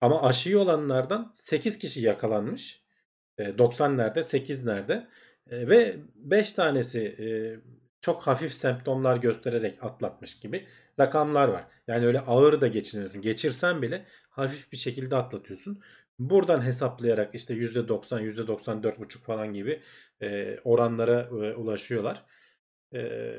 [0.00, 2.82] Ama aşıyı olanlardan 8 kişi yakalanmış.
[3.38, 5.08] E, 90 nerede 8 nerede
[5.50, 7.26] E, ve 5 tanesi e,
[8.00, 10.66] çok hafif semptomlar göstererek atlatmış gibi
[11.00, 11.64] rakamlar var.
[11.86, 13.22] Yani öyle ağır da geçiniyorsun.
[13.22, 15.82] Geçirsen bile hafif bir şekilde atlatıyorsun.
[16.18, 19.82] Buradan hesaplayarak işte %90, %94,5 falan gibi
[20.22, 22.24] e, oranlara e, ulaşıyorlar.
[22.94, 23.32] E,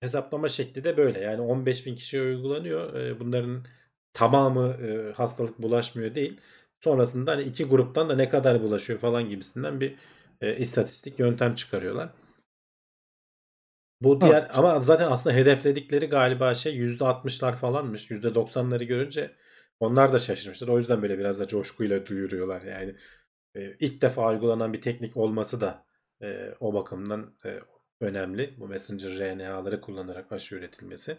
[0.00, 1.20] hesaplama şekli de böyle.
[1.20, 2.94] Yani 15 bin kişiye uygulanıyor.
[2.94, 3.66] E, bunların
[4.12, 6.40] tamamı e, hastalık bulaşmıyor değil.
[6.80, 9.94] Sonrasında hani iki gruptan da ne kadar bulaşıyor falan gibisinden bir
[10.40, 12.10] e, istatistik yöntem çıkarıyorlar.
[14.00, 14.58] Bu diğer Evet.
[14.58, 18.10] ama zaten aslında hedefledikleri galiba şey %60'lar falanmış.
[18.10, 19.30] %90'ları görünce
[19.80, 20.68] onlar da şaşırmışlar.
[20.68, 22.96] O yüzden böyle biraz da coşkuyla duyuruyorlar yani.
[23.56, 25.86] E, ilk defa uygulanan bir teknik olması da
[26.22, 27.60] e, o bakımdan e,
[28.00, 28.54] önemli.
[28.60, 31.18] Bu messenger RNA'ları kullanarak aşı üretilmesi.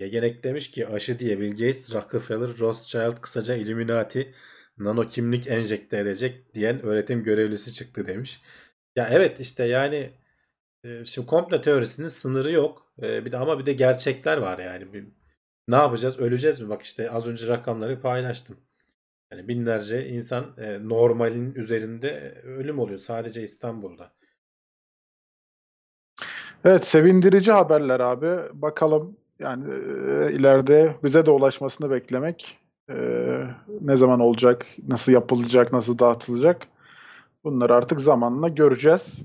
[0.00, 4.34] Yegenek demiş ki aşı diye Bill Gates, Rockefeller, Rothschild kısaca Illuminati
[4.78, 8.42] nano kimlik enjekte edecek diyen öğretim görevlisi çıktı demiş.
[8.96, 10.12] Ya evet işte yani
[11.04, 12.92] şimdi komplo teorisinin sınırı yok.
[12.98, 14.94] Bir de ama bir de gerçekler var yani.
[15.68, 16.18] Ne yapacağız?
[16.18, 16.68] Öleceğiz mi?
[16.68, 18.56] Bak işte az önce rakamları paylaştım.
[19.32, 24.12] Yani binlerce insan e, normalin üzerinde ölüm oluyor sadece İstanbul'da.
[26.64, 28.60] Evet sevindirici haberler abi.
[28.62, 32.58] Bakalım yani e, ileride bize de ulaşmasını beklemek
[32.90, 32.96] e,
[33.80, 36.62] ne zaman olacak, nasıl yapılacak, nasıl dağıtılacak
[37.44, 39.18] bunları artık zamanla göreceğiz.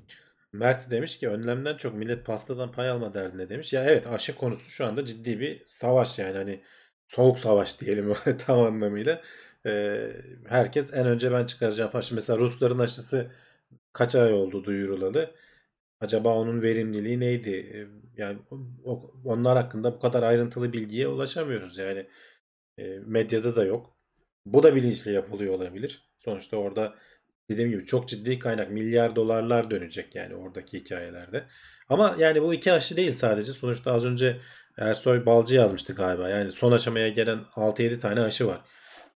[0.53, 3.73] Mert demiş ki önlemden çok millet pastadan pay alma derdinde demiş.
[3.73, 6.61] Ya evet aşı konusu şu anda ciddi bir savaş yani hani
[7.07, 9.21] soğuk savaş diyelim tam anlamıyla.
[9.65, 10.07] Ee,
[10.47, 12.01] herkes en önce ben çıkaracağım falan.
[12.01, 13.31] Şimdi mesela Rusların aşısı
[13.93, 15.35] kaç ay oldu duyurulalı.
[16.01, 17.87] Acaba onun verimliliği neydi?
[18.17, 18.39] Yani
[19.25, 22.07] onlar hakkında bu kadar ayrıntılı bilgiye ulaşamıyoruz yani.
[23.05, 23.97] Medyada da yok.
[24.45, 26.11] Bu da bilinçli yapılıyor olabilir.
[26.19, 26.95] Sonuçta orada
[27.49, 31.47] dediğim gibi çok ciddi kaynak milyar dolarlar dönecek yani oradaki hikayelerde.
[31.89, 33.51] Ama yani bu iki aşı değil sadece.
[33.51, 34.37] Sonuçta az önce
[34.77, 36.29] Ersoy Balcı yazmıştı galiba.
[36.29, 38.61] Yani son aşamaya gelen 6-7 tane aşı var.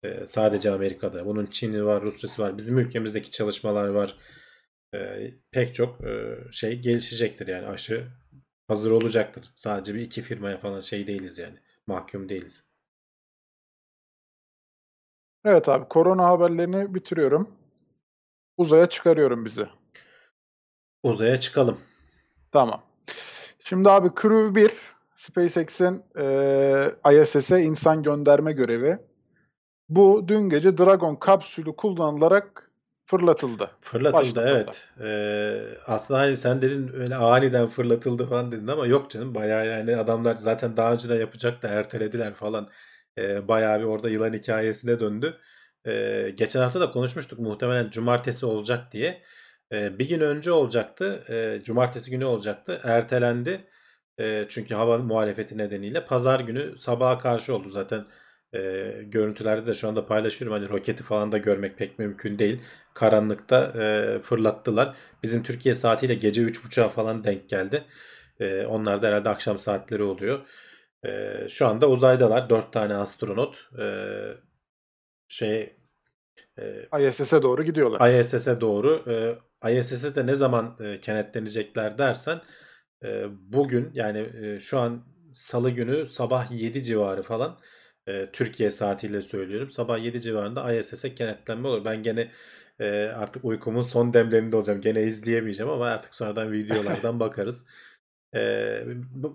[0.04, 1.26] E, sadece Amerika'da.
[1.26, 2.58] Bunun Çin'i var, Rusya'sı var.
[2.58, 4.16] Bizim ülkemizdeki çalışmalar var.
[4.94, 8.06] E, pek çok e, şey gelişecektir yani aşı
[8.68, 9.52] hazır olacaktır.
[9.54, 11.58] Sadece bir iki firmaya falan şey değiliz yani.
[11.87, 12.64] Mahkum değiliz.
[15.44, 17.63] Evet abi korona haberlerini bitiriyorum.
[18.56, 19.66] Uzaya çıkarıyorum bizi.
[21.02, 21.78] Uzaya çıkalım.
[22.52, 22.82] Tamam.
[23.64, 24.72] Şimdi abi Crew 1
[25.14, 28.98] SpaceX'in e, ISS'e insan gönderme görevi.
[29.88, 32.70] Bu dün gece Dragon kapsülü kullanılarak
[33.06, 33.70] fırlatıldı.
[33.80, 34.50] Fırlatıldı Başlatıldı.
[34.50, 34.88] evet.
[35.00, 39.96] Ee, aslında hani sen dedin öyle aniden fırlatıldı falan dedin ama yok canım bayağı yani
[39.96, 42.68] adamlar zaten daha önce de yapacak da ertelediler falan.
[43.18, 45.36] Ee, bayağı bir orada yılan hikayesine döndü.
[45.87, 49.23] Ee, geçen hafta da konuşmuştuk muhtemelen cumartesi olacak diye.
[49.73, 51.25] Ee, bir gün önce olacaktı.
[51.31, 52.81] Ee, cumartesi günü olacaktı.
[52.85, 53.61] Ertelendi.
[54.20, 56.05] Ee, çünkü hava muhalefeti nedeniyle.
[56.05, 58.07] Pazar günü sabaha karşı oldu zaten.
[58.55, 60.59] E, görüntülerde de şu anda paylaşıyorum.
[60.59, 62.61] Hani roketi falan da görmek pek mümkün değil.
[62.94, 64.97] Karanlıkta e, fırlattılar.
[65.23, 67.85] Bizim Türkiye saatiyle gece 3.30'a falan denk geldi.
[68.40, 70.40] E, onlar da herhalde akşam saatleri oluyor.
[71.07, 72.51] E, şu anda uzaydalar.
[72.51, 73.68] 4 tane astronot.
[73.81, 73.85] E,
[75.28, 75.76] şey
[76.58, 78.20] e, ISS'e doğru gidiyorlar.
[78.20, 79.04] ISS'e doğru.
[79.64, 82.40] E, ISS'e de ne zaman e, kenetlenecekler dersen
[83.04, 87.58] e, bugün yani e, şu an salı günü sabah 7 civarı falan
[88.06, 89.70] e, Türkiye saatiyle söylüyorum.
[89.70, 91.84] Sabah 7 civarında ISS'e kenetlenme olur.
[91.84, 92.30] Ben gene
[92.80, 94.80] e, artık uykumun son demlerinde olacağım.
[94.80, 97.66] Gene izleyemeyeceğim ama artık sonradan videolardan bakarız.
[98.34, 98.40] E,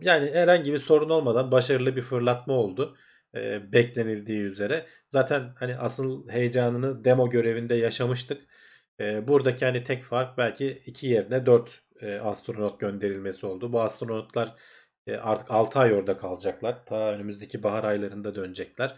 [0.02, 2.98] yani herhangi bir sorun olmadan başarılı bir fırlatma oldu.
[3.36, 4.86] E, beklenildiği üzere.
[5.10, 8.42] Zaten hani asıl heyecanını demo görevinde yaşamıştık.
[9.00, 11.84] Buradaki hani tek fark belki iki yerine 4
[12.22, 13.74] astronot gönderilmesi oldu.
[13.74, 14.56] Bu astronotlar
[15.20, 16.86] artık 6 ay orada kalacaklar.
[16.86, 18.96] Ta önümüzdeki bahar aylarında dönecekler.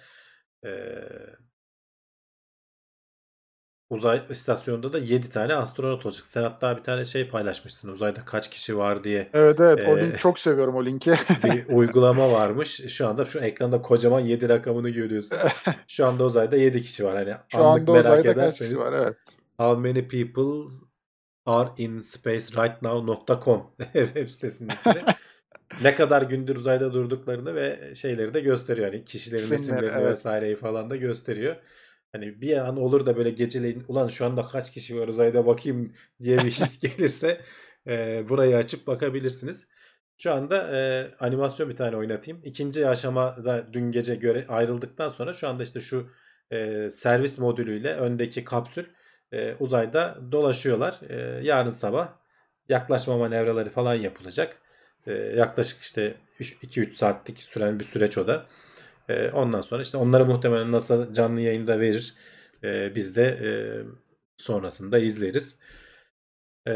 [3.92, 6.26] Uzay istasyonunda da 7 tane astronot olacak.
[6.26, 7.90] Sen hatta bir tane şey paylaşmışsın.
[7.90, 11.12] Uzayda kaç kişi var diye Evet evet o Ee, link çok seviyorum o linki.
[11.44, 12.82] bir uygulama varmış.
[12.88, 15.38] Şu anda şu ekranda kocaman 7 rakamını görüyorsun.
[15.88, 17.16] Şu anda uzayda 7 kişi var.
[17.16, 19.16] Hani Şu anlık anda merak uzayda kaç ederseniz kişi var evet.
[19.58, 20.76] How many people
[21.46, 25.04] are in space right now.com web sitesinin ismini.
[25.84, 28.94] ne kadar gündür uzayda durduklarını ve şeyleri de gösteriyor.
[28.94, 30.12] Yani kişilerin İsimleri, isimlerini evet.
[30.12, 31.56] vesaireyi falan da gösteriyor.
[32.12, 35.94] Hani bir an olur da böyle geceleyin ulan şu anda kaç kişi var uzayda bakayım
[36.22, 37.42] diye bir his gelirse
[37.88, 39.68] e, burayı açıp bakabilirsiniz.
[40.18, 42.42] Şu anda e, animasyon bir tane oynatayım.
[42.46, 46.10] İkinci aşamada dün gece göre ayrıldıktan sonra şu anda işte şu
[46.52, 48.86] e, servis modülüyle öndeki kapsül
[49.32, 51.00] e, uzayda dolaşıyorlar.
[51.10, 52.14] E, yarın sabah
[52.70, 54.58] yaklaşma manevraları falan yapılacak.
[55.08, 58.46] E, yaklaşık işte 2-3 saatlik süren bir süreç o da.
[59.12, 62.14] E, ondan sonra işte onları muhtemelen NASA canlı yayında verir.
[62.64, 63.50] E, biz de e,
[64.38, 65.60] sonrasında izleriz.
[66.68, 66.74] E,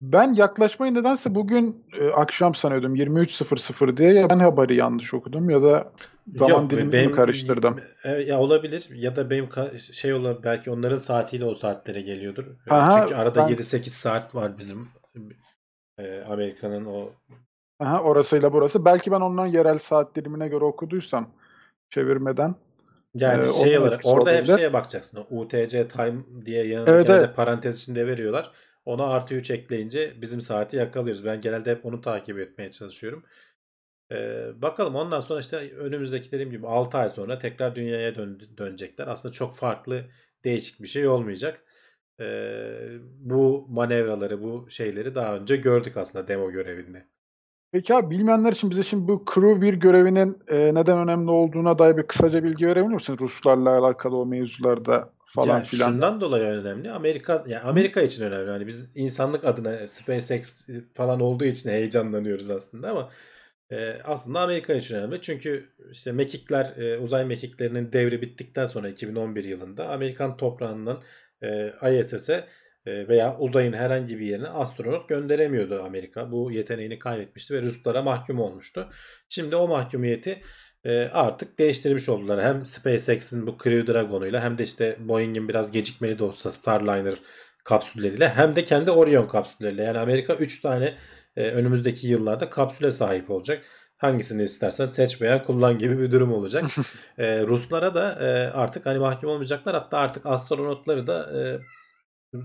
[0.00, 5.62] Ben yaklaşmayı nedense bugün e, akşam sanıyordum 23.00 diye ya ben haberi yanlış okudum ya
[5.62, 5.92] da
[6.36, 7.80] zaman Yok, dilimini benim- karıştırdım?
[8.04, 9.48] E, ya olabilir ya da benim
[9.92, 12.46] şey olabilir belki onların saatiyle o saatlere geliyordur.
[12.70, 14.88] E, Aha, Çünkü arada ben- 7-8 saat var bizim
[15.98, 17.10] Ee, Amerika'nın o
[17.80, 18.84] Aha, orasıyla burası.
[18.84, 21.30] Belki ben onların yerel saat dilimine göre okuduysam
[21.90, 22.54] çevirmeden.
[23.14, 24.56] yani Ee, şey olarak orada hep olabilir.
[24.56, 25.24] şeye bakacaksın.
[25.30, 26.14] O UTC time
[26.46, 27.36] diye yanında Evet, evet.
[27.36, 28.50] parantez içinde veriyorlar.
[28.84, 31.24] Ona artı 3 ekleyince bizim saati yakalıyoruz.
[31.24, 33.22] Ben genelde hep onu takip etmeye çalışıyorum.
[34.12, 39.06] Ee, bakalım ondan sonra işte önümüzdeki dediğim gibi 6 ay sonra tekrar dünyaya dön- dönecekler.
[39.08, 40.04] Aslında çok farklı
[40.44, 41.64] değişik bir şey olmayacak.
[42.20, 42.88] Ee,
[43.20, 47.06] bu manevraları bu şeyleri daha önce gördük aslında demo görevinde.
[47.72, 51.96] Peki abi bilmeyenler için bize şimdi bu Crew 1 görevinin e, neden önemli olduğuna dair
[51.96, 53.20] bir kısaca bilgi verebilir misiniz?
[53.20, 55.90] Ruslarla alakalı o mevzularda falan Ya filan.
[55.92, 56.90] şundan dolayı önemli.
[56.90, 58.50] Amerika yani Amerika için önemli.
[58.50, 63.10] Yani biz insanlık adına SpaceX falan olduğu için heyecanlanıyoruz aslında ama
[63.70, 65.20] e, aslında Amerika için önemli.
[65.20, 71.02] Çünkü işte mekikler e, uzay mekiklerinin devri bittikten sonra 2011 yılında Amerikan toprağından
[71.42, 72.44] e, ISS'e
[72.86, 76.32] veya uzayın herhangi bir yerine astronot gönderemiyordu Amerika.
[76.32, 78.88] Bu yeteneğini kaybetmişti ve Ruslara mahkum olmuştu.
[79.28, 80.40] Şimdi o mahkumiyeti
[80.86, 82.44] e, artık değiştirmiş oldular.
[82.44, 87.14] Hem SpaceX'in bu Crew Dragon'uyla hem de işte Boeing'in biraz gecikmeli de olsa Starliner
[87.64, 89.82] kapsülleriyle hem de kendi Orion kapsülleriyle.
[89.82, 90.94] Yani Amerika 3 tane
[91.36, 93.64] e, önümüzdeki yıllarda kapsüle sahip olacak.
[93.98, 96.64] Hangisini istersen seç veya kullan gibi bir durum olacak.
[97.18, 99.74] E, Ruslara da e, artık hani mahkum olmayacaklar.
[99.74, 101.42] Hatta artık astronotları da e,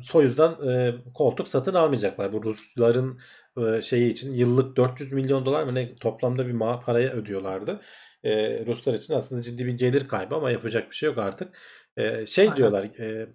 [0.01, 2.33] Soyuz'dan e, koltuk satın almayacaklar.
[2.33, 3.19] Bu Rusların
[3.57, 7.79] e, şeyi için yıllık 400 milyon dolar mı ne toplamda bir ma paraya ödüyorlardı.
[8.23, 11.57] E, Ruslar için aslında ciddi bir gelir kaybı ama yapacak bir şey yok artık.
[11.97, 12.57] E, şey Aynen.
[12.57, 13.27] diyorlar e,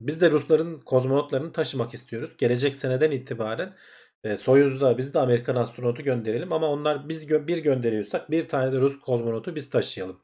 [0.00, 2.36] biz de Rusların kozmonotlarını taşımak istiyoruz.
[2.38, 3.76] Gelecek seneden itibaren
[4.24, 8.72] e, Soyuz'da biz de Amerikan astronotu gönderelim ama onlar biz gö- bir gönderiyorsak bir tane
[8.72, 10.22] de Rus kozmonotu biz taşıyalım.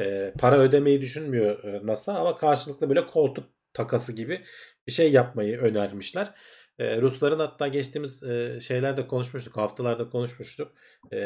[0.00, 4.42] E, para ödemeyi düşünmüyor NASA ama karşılıklı böyle koltuk takası gibi
[4.86, 6.34] bir şey yapmayı önermişler.
[6.78, 10.72] E, Rusların hatta geçtiğimiz e, şeylerde konuşmuştuk, haftalarda konuşmuştuk.
[11.12, 11.18] E,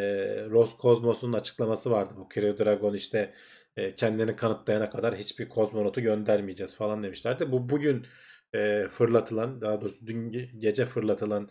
[0.51, 2.15] Roskosmos'un açıklaması vardı.
[2.17, 3.35] Bu Crew Dragon işte
[3.77, 7.53] e, kendini kanıtlayana kadar hiçbir kozmonotu göndermeyeceğiz falan demişlerdi.
[7.53, 8.07] Bu bugün
[8.55, 11.49] e, fırlatılan, daha doğrusu dün ge- gece fırlatılan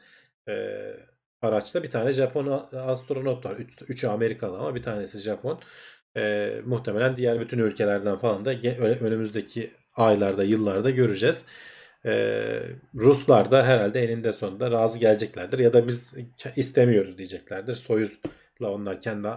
[0.50, 0.54] e,
[1.42, 3.56] araçta bir tane Japon astronot var.
[3.58, 5.60] Üç, üçü Amerikalı ama bir tanesi Japon.
[6.18, 11.46] E, muhtemelen diğer bütün ülkelerden falan da önümüzdeki aylarda, yıllarda göreceğiz.
[12.06, 12.62] Ee,
[12.96, 16.16] Ruslar da herhalde eninde sonunda razı geleceklerdir ya da biz
[16.56, 17.76] istemiyoruz diyeceklerdir.
[17.76, 19.28] Soyuz'la onlar kendi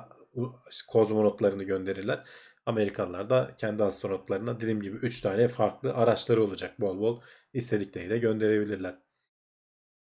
[0.89, 2.25] kozmonotlarını gönderirler.
[2.67, 7.21] Amerikalılar da kendi astronotlarına dediğim gibi 3 tane farklı araçları olacak bol bol
[7.55, 8.95] istedikleri de gönderebilirler.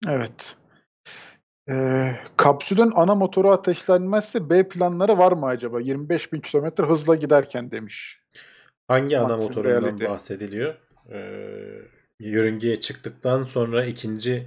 [0.09, 0.57] Evet.
[1.69, 5.81] Ee, kapsülün ana motoru ateşlenmezse B planları var mı acaba?
[5.81, 8.22] 25 bin kilometre hızla giderken demiş.
[8.88, 10.05] Hangi ana Maximum motorundan reality.
[10.07, 10.75] bahsediliyor?
[11.12, 11.83] Ee,
[12.21, 14.47] yörüngeye çıktıktan sonra ikinci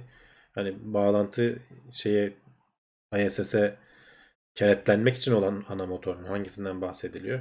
[0.54, 1.58] hani bağlantı
[1.92, 2.32] şeye
[3.26, 3.76] ISS'e
[4.54, 7.40] kenetlenmek için olan ana motorun hangisinden bahsediliyor?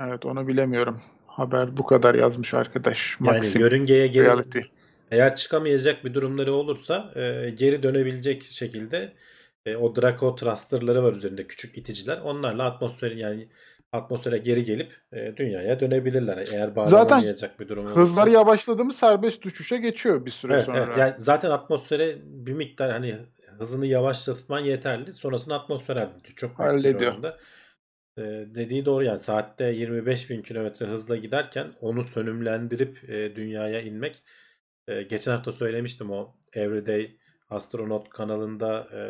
[0.00, 1.02] Evet onu bilemiyorum.
[1.26, 3.16] Haber bu kadar yazmış arkadaş.
[3.20, 4.58] Yani Maxim yörüngeye geri reality.
[5.10, 9.12] eğer çıkamayacak bir durumları olursa e, geri dönebilecek şekilde
[9.66, 12.18] e, o Draco thruster'ları var üzerinde küçük iticiler.
[12.18, 13.48] Onlarla atmosferin yani
[13.92, 16.48] atmosfere geri gelip e, dünyaya dönebilirler.
[16.52, 18.00] Eğer bağlanamayacak bir durum olursa.
[18.00, 20.78] Hızları yavaşladı mı serbest düşüşe geçiyor bir süre Evet, sonra.
[20.78, 20.96] evet.
[20.98, 23.18] Yani zaten atmosfere bir miktar hani
[23.58, 25.12] hızını yavaşlatman yeterli.
[25.12, 26.34] Sonrasında atmosfer hallediyor.
[26.36, 27.12] Çok Hallediyor.
[27.12, 27.38] oranda.
[28.18, 28.22] Ee,
[28.54, 34.22] dediği doğru yani saatte 25 bin kilometre hızla giderken onu sönümlendirip e, dünyaya inmek.
[34.88, 37.16] E, geçen hafta söylemiştim o Everyday
[37.50, 39.00] Astronaut kanalında e,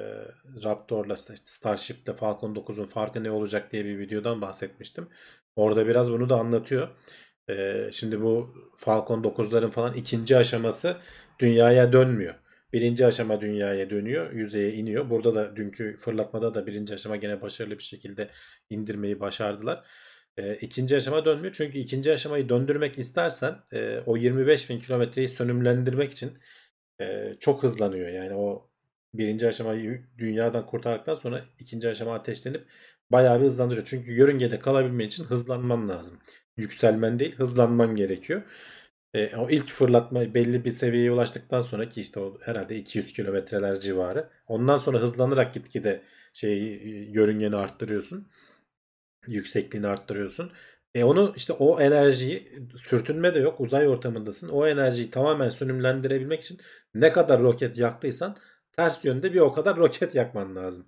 [0.65, 5.09] Raptor'la Starship'le Falcon 9'un farkı ne olacak diye bir videodan bahsetmiştim.
[5.57, 6.89] Orada biraz bunu da anlatıyor.
[7.51, 10.97] E, şimdi bu Falcon 9'ların falan ikinci aşaması
[11.39, 12.35] dünyaya dönmüyor.
[12.73, 15.11] Birinci aşama dünyaya dönüyor, yüzeye iniyor.
[15.11, 18.31] Burada da dünkü fırlatmada da birinci aşama gene başarılı bir şekilde
[18.71, 19.85] indirmeyi başardılar.
[20.37, 21.55] E, ikinci aşama dönmüyor.
[21.55, 26.39] Çünkü ikinci aşamayı döndürmek istersen e, o 25 bin kilometreyi sönümlendirmek için
[27.01, 28.09] e, çok hızlanıyor.
[28.09, 28.71] Yani o
[29.15, 32.67] birinci aşamayı dünyadan kurtardıktan sonra ikinci aşama ateşlenip
[33.13, 33.87] bayağı bir hızlandırıyor.
[33.87, 36.19] Çünkü yörüngede kalabilmen için hızlanman lazım.
[36.57, 38.43] Yükselmen değil hızlanman gerekiyor.
[39.15, 43.81] E, o ilk fırlatma belli bir seviyeye ulaştıktan sonra ki işte o herhalde 200 kilometreler
[43.81, 44.31] civarı.
[44.47, 46.03] Ondan sonra hızlanarak gitgide
[46.35, 46.59] şey
[47.13, 48.29] yörüngeni arttırıyorsun.
[49.27, 50.53] Yüksekliğini arttırıyorsun.
[50.97, 54.49] E onu işte o enerjiyi sürtünme de yok uzay ortamındasın.
[54.49, 56.59] O enerjiyi tamamen sönümlendirebilmek için
[56.95, 58.37] ne kadar roket yaktıysan
[58.73, 60.87] ters yönde bir o kadar roket yakman lazım.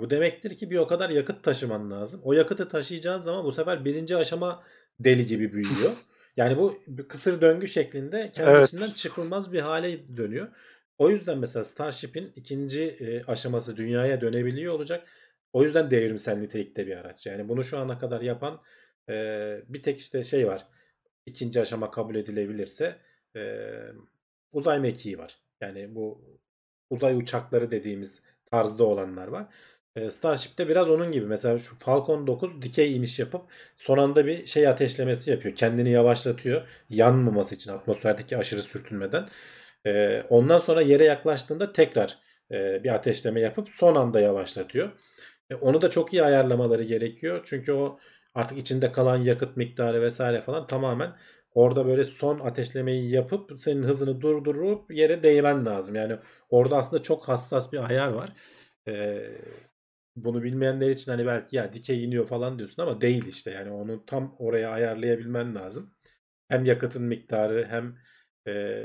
[0.00, 2.20] Bu demektir ki bir o kadar yakıt taşıman lazım.
[2.24, 4.62] O yakıtı taşıyacağın zaman bu sefer birinci aşama
[5.00, 5.92] deli gibi büyüyor.
[6.36, 8.96] Yani bu bir kısır döngü şeklinde kendi Evet.
[8.96, 10.48] çıkılmaz bir hale dönüyor.
[10.98, 15.06] O yüzden mesela Starship'in ikinci e, aşaması dünyaya dönebiliyor olacak.
[15.52, 17.26] O yüzden devrimsel nitelikte bir araç.
[17.26, 18.60] Yani bunu şu ana kadar yapan
[19.08, 19.14] e,
[19.68, 20.66] bir tek işte şey var.
[21.26, 22.96] İkinci aşama kabul edilebilirse
[23.36, 23.40] e,
[24.52, 25.38] uzay mekiği var.
[25.60, 26.24] Yani bu
[26.90, 29.46] uzay uçakları dediğimiz tarzda olanlar var.
[29.96, 31.26] E, Starship'te biraz onun gibi.
[31.26, 33.42] Mesela şu Falcon 9 dikey iniş yapıp
[33.76, 35.54] son anda bir şey ateşlemesi yapıyor.
[35.54, 36.68] Kendini yavaşlatıyor.
[36.90, 39.28] Yanmaması için atmosferdeki aşırı sürtünmeden.
[39.86, 42.18] E, ondan sonra yere yaklaştığında tekrar
[42.50, 44.90] e, bir ateşleme yapıp son anda yavaşlatıyor.
[45.50, 47.42] E, onu da çok iyi ayarlamaları gerekiyor.
[47.44, 47.98] Çünkü o
[48.34, 51.12] artık içinde kalan yakıt miktarı vesaire falan tamamen
[51.54, 55.94] orada böyle son ateşlemeyi yapıp senin hızını durdurup yere değmen lazım.
[55.94, 56.16] Yani
[56.50, 58.32] orada aslında çok hassas bir ayar var.
[58.88, 59.32] Ee,
[60.16, 63.50] bunu bilmeyenler için hani belki ya dikey iniyor falan diyorsun ama değil işte.
[63.50, 65.94] Yani onu tam oraya ayarlayabilmen lazım.
[66.48, 67.96] Hem yakıtın miktarı hem
[68.54, 68.84] e,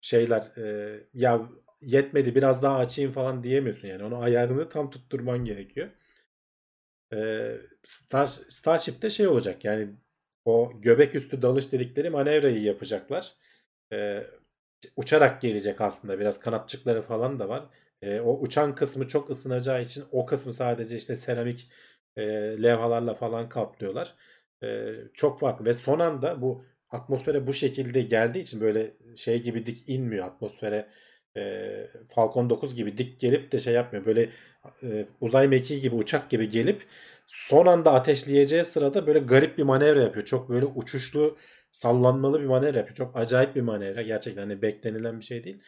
[0.00, 1.48] şeyler e, ya
[1.80, 4.04] yetmedi biraz daha açayım falan diyemiyorsun yani.
[4.04, 5.88] Onu ayarını tam tutturman gerekiyor.
[7.14, 9.88] Ee, Star, Starship'te şey olacak yani
[10.44, 13.34] o göbek üstü dalış dedikleri manevrayı yapacaklar.
[13.92, 14.26] Ee,
[14.96, 17.66] uçarak gelecek aslında biraz kanatçıkları falan da var.
[18.02, 21.70] Ee, o uçan kısmı çok ısınacağı için o kısmı sadece işte seramik
[22.16, 22.22] e,
[22.62, 24.14] levhalarla falan kaplıyorlar.
[24.62, 29.66] Ee, çok farklı ve son anda bu atmosfere bu şekilde geldiği için böyle şey gibi
[29.66, 30.88] dik inmiyor atmosfere
[31.38, 34.04] e, Falcon 9 gibi dik gelip de şey yapmıyor.
[34.06, 34.30] Böyle
[34.82, 36.82] e, uzay mekiği gibi uçak gibi gelip
[37.26, 40.24] son anda ateşleyeceği sırada böyle garip bir manevra yapıyor.
[40.26, 41.36] Çok böyle uçuşlu
[41.72, 42.96] sallanmalı bir manevra yapıyor.
[42.96, 44.02] Çok acayip bir manevra.
[44.02, 45.62] Gerçekten hani beklenilen bir şey değil.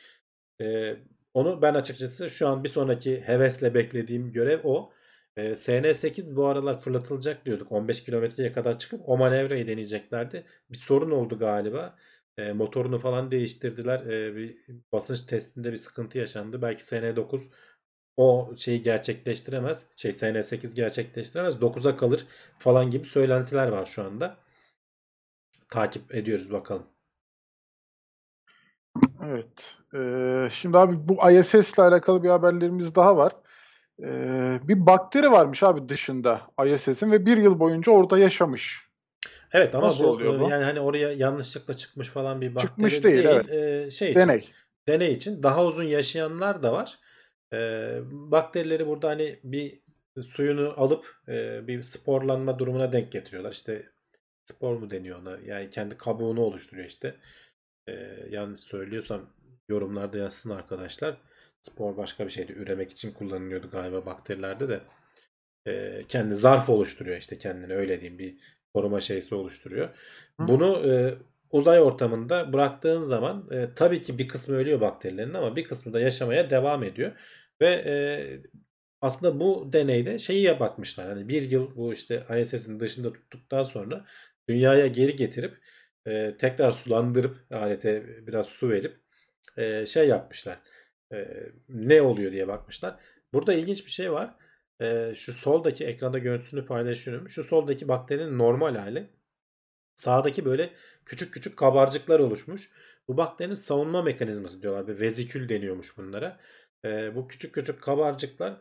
[0.61, 0.97] E,
[1.35, 4.93] onu ben açıkçası şu an bir sonraki hevesle beklediğim görev o.
[5.37, 7.73] E, SN8 bu aralar fırlatılacak diyorduk.
[7.73, 10.45] 15 kilometreye kadar çıkıp o manevrayı deneyeceklerdi.
[10.71, 11.97] Bir sorun oldu galiba.
[12.39, 14.01] E, motorunu falan değiştirdiler.
[14.01, 14.57] E, bir
[14.93, 16.63] basınç testinde bir sıkıntı yaşandı.
[16.63, 17.41] Belki SN9
[18.17, 19.87] o şeyi gerçekleştiremez.
[19.97, 21.63] Şey SN8 gerçekleştiremez.
[21.63, 22.27] 9'a kalır
[22.59, 24.37] falan gibi söylentiler var şu anda.
[25.69, 26.87] Takip ediyoruz bakalım.
[29.25, 29.77] Evet.
[29.95, 33.37] Ee, şimdi abi bu ISS ile alakalı bir haberlerimiz daha var.
[34.03, 38.90] Ee, bir bakteri varmış abi dışında ISS'in ve bir yıl boyunca orada yaşamış.
[39.53, 40.49] Evet ama Nasıl bu, oluyor bu?
[40.49, 43.51] yani hani oraya yanlışlıkla çıkmış falan bir bakteri Çıkmış değil, evet.
[43.51, 44.49] E, şey için, Deney.
[44.89, 46.99] deney için daha uzun yaşayanlar da var.
[47.53, 47.59] E,
[48.11, 49.81] bakterileri burada hani bir
[50.23, 53.53] suyunu alıp e, bir sporlanma durumuna denk getiriyorlar.
[53.53, 53.87] İşte
[54.45, 55.39] spor mu deniyor ona?
[55.45, 57.17] Yani kendi kabuğunu oluşturuyor işte.
[57.89, 57.93] E,
[58.31, 59.21] yanlış söylüyorsam
[59.69, 61.17] yorumlarda yazsın arkadaşlar.
[61.63, 62.53] Spor başka bir şeydi.
[62.53, 64.81] Üremek için kullanılıyordu galiba bakterilerde de.
[65.67, 68.19] E, kendi zarf oluşturuyor işte kendine öyle diyeyim.
[68.19, 68.39] Bir
[68.75, 69.89] koruma şeysi oluşturuyor.
[70.41, 70.49] Hı.
[70.49, 71.15] Bunu e,
[71.51, 76.01] uzay ortamında bıraktığın zaman e, tabii ki bir kısmı ölüyor bakterilerin ama bir kısmı da
[76.01, 77.13] yaşamaya devam ediyor.
[77.61, 77.95] Ve e,
[79.01, 81.09] aslında bu deneyde şeyi bakmışlar.
[81.09, 84.07] Hani bir yıl bu işte ISS'in dışında tuttuktan sonra
[84.49, 85.59] dünyaya geri getirip
[86.07, 89.01] e, tekrar sulandırıp alete biraz su verip
[89.57, 90.59] e, şey yapmışlar.
[91.13, 91.27] E,
[91.69, 92.97] ne oluyor diye bakmışlar.
[93.33, 94.35] Burada ilginç bir şey var.
[94.81, 97.29] E, şu soldaki ekranda görüntüsünü paylaşıyorum.
[97.29, 99.11] Şu soldaki bakterinin normal hali.
[99.97, 100.71] Sağdaki böyle
[101.07, 102.71] küçük küçük kabarcıklar oluşmuş.
[103.09, 104.89] Bu bakterinin savunma mekanizması diyorlar.
[104.89, 106.41] Bir vezikül deniyormuş bunlara.
[106.85, 108.61] E, bu küçük küçük kabarcıklar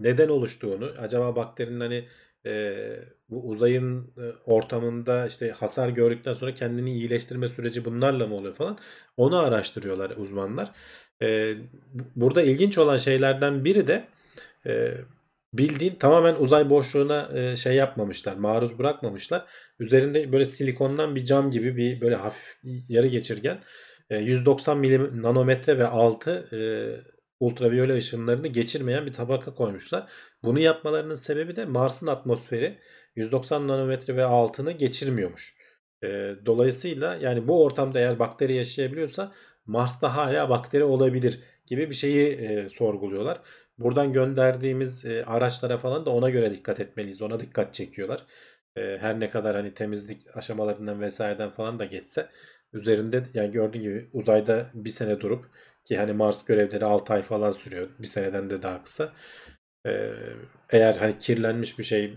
[0.00, 2.08] neden oluştuğunu, acaba bakterinin hani
[2.46, 2.74] e,
[3.30, 8.78] bu uzayın e, ortamında işte hasar gördükten sonra kendini iyileştirme süreci bunlarla mı oluyor falan
[9.16, 10.72] onu araştırıyorlar uzmanlar.
[11.22, 11.56] E,
[11.94, 14.08] bu- burada ilginç olan şeylerden biri de
[14.66, 14.94] e,
[15.58, 19.46] bildiğin tamamen uzay boşluğuna e, şey yapmamışlar, maruz bırakmamışlar.
[19.78, 23.58] Üzerinde böyle silikondan bir cam gibi bir böyle hafif yarı geçirgen
[24.10, 26.60] e, 190 milim nanometre ve altı e,
[27.40, 30.10] ultraviyole ışınlarını geçirmeyen bir tabaka koymuşlar.
[30.42, 32.78] Bunu yapmalarının sebebi de Mars'ın atmosferi
[33.16, 35.56] 190 nanometre ve altını geçirmiyormuş.
[36.04, 39.32] E, dolayısıyla yani bu ortamda eğer bakteri yaşayabiliyorsa
[39.66, 43.40] Mars'ta hala bakteri olabilir gibi bir şeyi e, sorguluyorlar.
[43.78, 47.22] Buradan gönderdiğimiz e, araçlara falan da ona göre dikkat etmeliyiz.
[47.22, 48.24] Ona dikkat çekiyorlar.
[48.76, 52.28] E, her ne kadar hani temizlik aşamalarından vesaireden falan da geçse
[52.72, 55.44] üzerinde yani gördüğün gibi uzayda bir sene durup
[55.84, 57.88] ki hani Mars görevleri 6 ay falan sürüyor.
[57.98, 59.12] Bir seneden de daha kısa.
[59.86, 60.10] E,
[60.70, 62.14] eğer hani kirlenmiş bir şey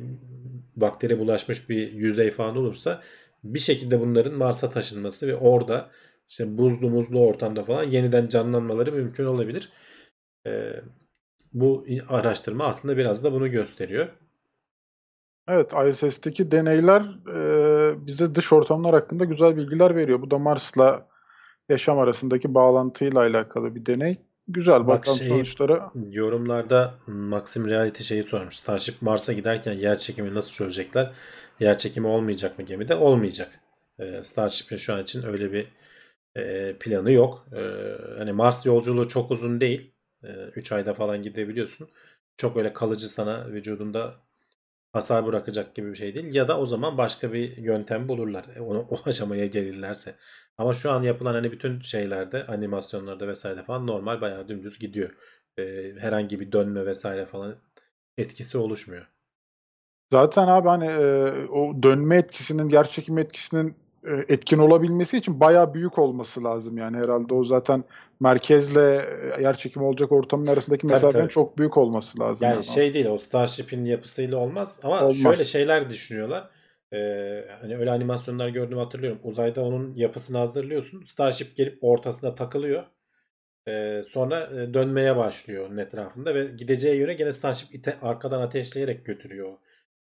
[0.76, 3.01] bakteri bulaşmış bir yüzey falan olursa
[3.43, 5.91] bir şekilde bunların Mars'a taşınması ve orada
[6.30, 9.70] işte buzlu muzlu ortamda falan yeniden canlanmaları mümkün olabilir.
[10.47, 10.74] E,
[11.54, 14.08] bu araştırma aslında biraz da bunu gösteriyor.
[15.47, 17.02] Evet, ISS'teki deneyler
[17.36, 20.22] e, bize dış ortamlar hakkında güzel bilgiler veriyor.
[20.22, 21.08] Bu da Mars'la
[21.70, 24.18] yaşam arasındaki bağlantıyla alakalı bir deney.
[24.47, 25.82] Güzel Bak bakalım şey- sonuçları.
[26.10, 28.56] Yorumlarda Maxim Reality şeyi sormuş.
[28.56, 31.12] Starship Mars'a giderken yer çekimi nasıl çözecekler?
[31.60, 32.95] Yer çekimi olmayacak mı gemide?
[32.95, 33.60] Olmayacak.
[33.99, 35.68] Ee, Starship'in şu an için öyle bir
[36.36, 37.45] e, planı yok.
[37.56, 37.62] Ee,
[38.18, 39.90] hani Mars yolculuğu çok uzun değil.
[40.55, 41.89] 3 ayda falan gidebiliyorsun.
[42.38, 44.15] Çok öyle kalıcı sana vücudunda
[44.93, 46.36] hasar bırakacak gibi bir şey değil.
[46.36, 48.45] Ya da o zaman başka bir yöntem bulurlar.
[48.55, 50.15] E, Onu, o aşamaya gelirlerse.
[50.57, 55.09] Ama şu an yapılan hani bütün şeylerde animasyonlarda vesaire falan normal bayağı dümdüz gidiyor.
[55.59, 57.55] Ee, herhangi bir dönme vesaire falan
[58.17, 59.07] etkisi oluşmuyor.
[60.11, 61.05] Zaten abi hani e,
[61.47, 63.76] o dönme etkisinin, yer çekimi etkisinin
[64.28, 67.84] etkin olabilmesi için bayağı büyük olması lazım yani herhalde o zaten
[68.20, 69.06] merkezle
[69.38, 71.34] e, yer çekimi olacak ortamın arasındaki Tabii, mesafenin tabii.
[71.34, 72.47] çok büyük olması lazım.
[72.47, 72.64] Yani yani.
[72.64, 75.22] şey değil o Starship'in yapısıyla olmaz ama Olmaz.
[75.22, 76.49] şöyle şeyler düşünüyorlar.
[76.93, 79.20] Ee, hani öyle animasyonlar gördüm hatırlıyorum.
[79.24, 81.04] Uzayda onun yapısını hazırlıyorsun.
[81.04, 82.84] Starship gelip ortasına takılıyor.
[83.68, 89.06] Ee, sonra e, dönmeye başlıyor onun etrafında ve gideceği yöne gene Starship ite, arkadan ateşleyerek
[89.06, 89.58] götürüyor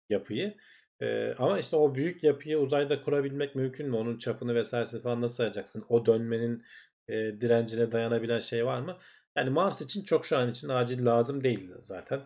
[0.09, 0.55] yapıyı.
[1.01, 3.95] Ee, ama işte o büyük yapıyı uzayda kurabilmek mümkün mü?
[3.95, 5.85] Onun çapını vesairesini falan nasıl sayacaksın?
[5.89, 6.63] O dönmenin
[7.07, 8.97] e, direncine dayanabilen şey var mı?
[9.35, 12.21] Yani Mars için çok şu an için acil lazım değil zaten.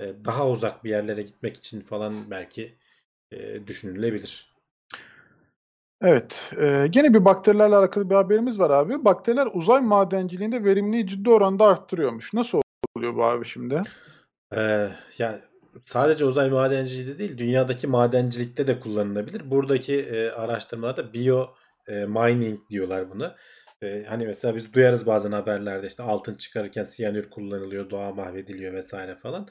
[0.00, 2.74] Ee, daha uzak bir yerlere gitmek için falan belki
[3.32, 4.56] e, düşünülebilir.
[6.02, 6.52] Evet.
[6.58, 9.04] e, gene bir bakterilerle alakalı bir haberimiz var abi.
[9.04, 12.34] Bakteriler uzay madenciliğinde verimliliği ciddi oranda arttırıyormuş.
[12.34, 12.60] Nasıl
[12.96, 13.82] oluyor bu abi şimdi?
[14.54, 15.38] Ee, yani
[15.84, 19.50] sadece uzay madenciliği değil, dünyadaki madencilikte de kullanılabilir.
[19.50, 21.54] Buradaki e, araştırmalarda bio
[21.88, 23.36] e, mining diyorlar buna.
[23.82, 29.16] E, hani mesela biz duyarız bazen haberlerde işte altın çıkarırken siyanür kullanılıyor, doğa mahvediliyor vesaire
[29.16, 29.48] falan.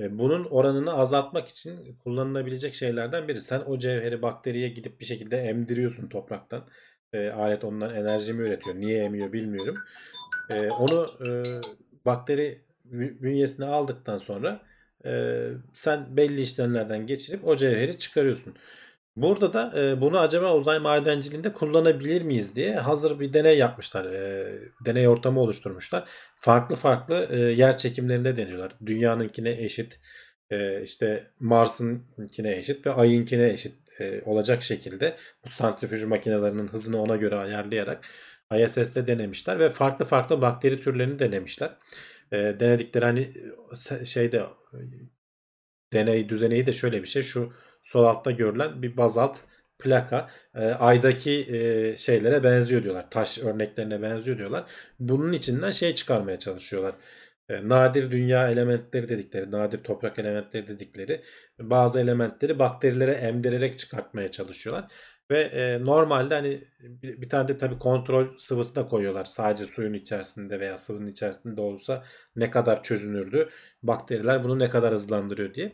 [0.00, 3.40] E, bunun oranını azaltmak için kullanılabilecek şeylerden biri.
[3.40, 6.68] Sen o cevheri bakteriye gidip bir şekilde emdiriyorsun topraktan.
[7.12, 8.76] E, alet ondan enerji mi üretiyor?
[8.76, 9.74] Niye emiyor bilmiyorum.
[10.50, 11.30] E, onu e,
[12.04, 14.60] bakteri bü- bünyesine aldıktan sonra
[15.06, 15.44] e,
[15.74, 18.54] sen belli işlemlerden geçirip o cevheri çıkarıyorsun.
[19.16, 24.04] Burada da e, bunu acaba uzay madenciliğinde kullanabilir miyiz diye hazır bir deney yapmışlar.
[24.04, 24.46] E,
[24.86, 26.08] deney ortamı oluşturmuşlar.
[26.36, 28.72] Farklı farklı e, yer çekimlerinde deniyorlar.
[28.86, 30.00] Dünyanınkine eşit,
[30.50, 37.16] e, işte Mars'ınkine eşit ve Ay'ınkine eşit e, olacak şekilde bu santrifüj makinelerinin hızını ona
[37.16, 38.06] göre ayarlayarak
[38.54, 41.70] ISS'te denemişler ve farklı farklı bakteri türlerini denemişler.
[42.32, 43.32] E, denedikleri hani
[44.06, 44.42] şeyde
[45.92, 47.22] deney düzeneyi de şöyle bir şey.
[47.22, 47.52] Şu
[47.82, 49.38] sol altta görülen bir bazalt
[49.78, 53.10] plaka e, aydaki e, şeylere benziyor diyorlar.
[53.10, 54.70] Taş örneklerine benziyor diyorlar.
[54.98, 56.94] Bunun içinden şey çıkarmaya çalışıyorlar.
[57.48, 61.22] E, nadir dünya elementleri dedikleri, nadir toprak elementleri dedikleri
[61.58, 64.92] bazı elementleri bakterilere emdirerek çıkartmaya çalışıyorlar.
[65.30, 69.24] Ve e, normalde hani bir, bir tane de tabii kontrol sıvısı da koyuyorlar.
[69.24, 72.04] Sadece suyun içerisinde veya sıvının içerisinde olsa
[72.36, 73.48] ne kadar çözünürdü,
[73.82, 75.72] bakteriler bunu ne kadar hızlandırıyor diye.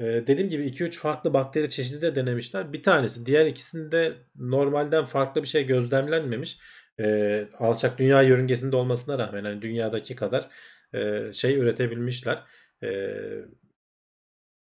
[0.00, 2.72] Ee, dediğim gibi 2-3 farklı bakteri çeşidi de denemişler.
[2.72, 6.58] Bir tanesi diğer ikisinde normalden farklı bir şey gözlemlenmemiş.
[7.00, 10.48] Ee, alçak dünya yörüngesinde olmasına rağmen hani dünyadaki kadar
[10.94, 12.42] e, şey üretebilmişler.
[12.82, 13.44] Ee,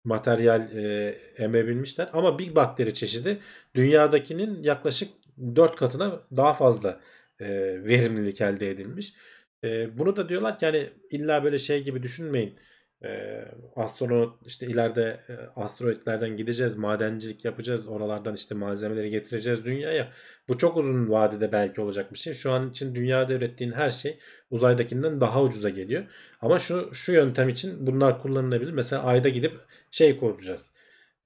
[0.04, 2.08] materyal e, emebilmişler.
[2.12, 3.38] Ama bir bakteri çeşidi
[3.74, 5.08] dünyadakinin yaklaşık
[5.56, 7.00] 4 katına daha fazla
[7.40, 7.48] e,
[7.84, 9.14] verimlilik elde edilmiş.
[9.64, 12.54] E, bunu da diyorlar ki hani illa böyle şey gibi düşünmeyin.
[13.04, 13.44] E,
[13.76, 20.08] astronot işte ileride e, asteroidlerden gideceğiz, madencilik yapacağız, oralardan işte malzemeleri getireceğiz dünyaya.
[20.48, 22.34] Bu çok uzun vadede belki olacak bir şey.
[22.34, 24.18] Şu an için dünyada ürettiğin her şey
[24.50, 26.04] uzaydakinden daha ucuza geliyor.
[26.40, 28.72] Ama şu şu yöntem için bunlar kullanılabilir.
[28.72, 29.52] Mesela ayda gidip
[29.90, 30.70] şey kuracağız.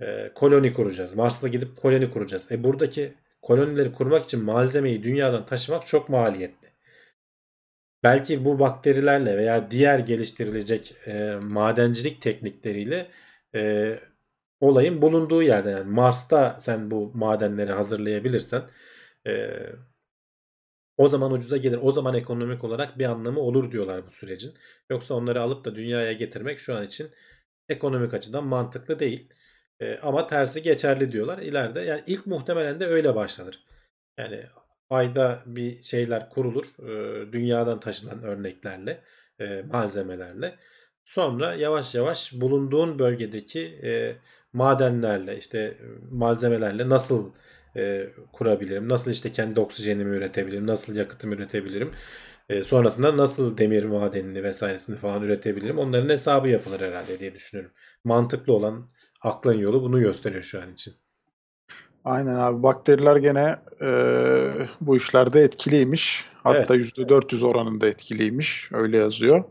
[0.00, 1.14] E, koloni kuracağız.
[1.14, 2.52] Mars'ta gidip koloni kuracağız.
[2.52, 6.63] E buradaki kolonileri kurmak için malzemeyi dünyadan taşımak çok maliyetli.
[8.04, 13.10] Belki bu bakterilerle veya diğer geliştirilecek e, madencilik teknikleriyle
[13.54, 13.94] e,
[14.60, 18.62] olayın bulunduğu yerde yani Mars'ta sen bu madenleri hazırlayabilirsen
[19.26, 19.50] e,
[20.96, 21.78] o zaman ucuza gelir.
[21.82, 24.54] O zaman ekonomik olarak bir anlamı olur diyorlar bu sürecin.
[24.90, 27.10] Yoksa onları alıp da dünyaya getirmek şu an için
[27.68, 29.28] ekonomik açıdan mantıklı değil.
[29.80, 31.38] E, ama tersi geçerli diyorlar.
[31.38, 33.64] İleride yani ilk muhtemelen de öyle başlanır.
[34.18, 34.44] Yani
[34.90, 36.64] ayda bir şeyler kurulur.
[36.88, 39.02] e, dünyadan taşınan örneklerle,
[39.40, 40.58] e, malzemelerle.
[41.04, 44.16] Sonra yavaş yavaş bulunduğun bölgedeki e,
[44.52, 45.78] madenlerle, işte
[46.10, 47.34] malzemelerle nasıl
[48.32, 48.88] kurabilirim?
[48.88, 50.66] Nasıl işte kendi oksijenimi üretebilirim?
[50.66, 51.92] Nasıl yakıtımı üretebilirim?
[52.62, 55.78] Sonrasında nasıl demir madenini vesairesini falan üretebilirim?
[55.78, 57.74] Onların hesabı yapılır herhalde diye düşünüyorum.
[58.04, 58.90] Mantıklı olan
[59.22, 60.94] aklın yolu bunu gösteriyor şu an için.
[62.04, 63.88] Aynen abi bakteriler gene e,
[64.80, 66.24] bu işlerde etkiliymiş.
[66.42, 66.98] Hatta Evet.
[66.98, 68.68] %400 oranında etkiliymiş.
[68.72, 69.44] Öyle yazıyor.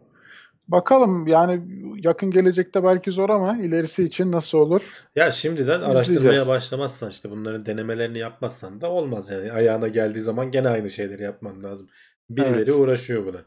[0.68, 1.62] Bakalım yani
[2.04, 4.82] yakın gelecekte belki zor ama ilerisi için nasıl olur?
[5.16, 9.52] Ya şimdiden araştırmaya başlamazsan işte bunların denemelerini yapmazsan da olmaz yani.
[9.52, 11.88] Ayağına geldiği zaman gene aynı şeyleri yapman lazım.
[12.30, 12.74] Birileri Evet.
[12.74, 13.42] uğraşıyor buna.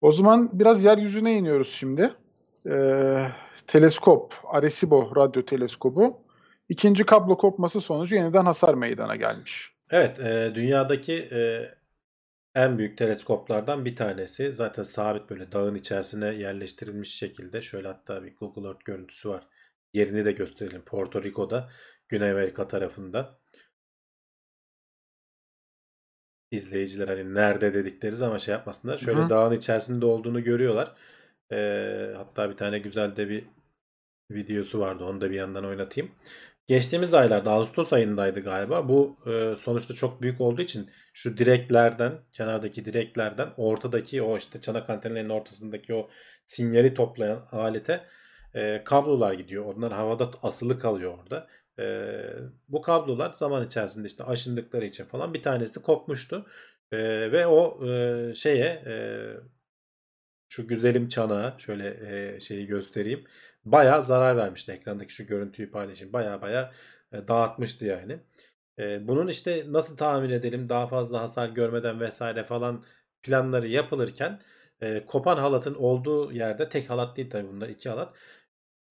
[0.00, 2.10] O zaman biraz yeryüzüne iniyoruz şimdi.
[2.66, 3.26] Ee,
[3.66, 6.27] teleskop, Arecibo radyo teleskobu.
[6.68, 9.72] İkinci kablo kopması sonucu yeniden hasar meydana gelmiş.
[9.90, 11.70] Evet, e, dünyadaki e,
[12.54, 14.52] en büyük teleskoplardan bir tanesi.
[14.52, 17.62] Zaten sabit böyle dağın içerisine yerleştirilmiş şekilde.
[17.62, 19.46] Şöyle hatta bir Google Earth görüntüsü var.
[19.94, 20.82] Yerini de gösterelim.
[20.82, 21.70] Porto Rico'da,
[22.08, 23.38] Güney Amerika tarafında.
[26.50, 28.98] İzleyiciler hani nerede dedikleri zaman şey yapmasınlar.
[28.98, 30.94] Şöyle Hı dağın içerisinde olduğunu görüyorlar.
[31.52, 33.44] E, hatta bir tane güzel de bir
[34.30, 35.04] videosu vardı.
[35.04, 36.10] Onu da bir yandan oynatayım.
[36.68, 38.88] Geçtiğimiz aylarda Ağustos ayındaydı galiba.
[38.88, 44.90] Bu e, sonuçta çok büyük olduğu için şu direklerden, kenardaki direklerden ortadaki o işte çanak
[44.90, 46.08] antenlerinin ortasındaki o
[46.46, 48.04] sinyali toplayan alete
[48.54, 49.64] e, kablolar gidiyor.
[49.64, 51.46] Onlar havada asılı kalıyor orada.
[51.78, 52.12] E,
[52.68, 56.46] bu kablolar zaman içerisinde işte aşındıkları için falan bir tanesi kopmuştu.
[56.92, 56.98] E,
[57.32, 58.94] ve o e, şeye e,
[60.48, 61.88] şu güzelim çanağa şöyle
[62.36, 63.24] e, şeyi göstereyim.
[63.64, 66.12] Bayağı zarar vermişti ekrandaki şu görüntüyü paylaşayım.
[66.12, 66.70] Bayağı bayağı
[67.12, 68.18] e, dağıtmıştı yani.
[68.78, 72.84] E, bunun işte nasıl tahmin edelim daha fazla hasar görmeden vesaire falan
[73.22, 74.40] planları yapılırken
[74.80, 78.16] e, kopan halatın olduğu yerde tek halat değil tabii bunda iki halat.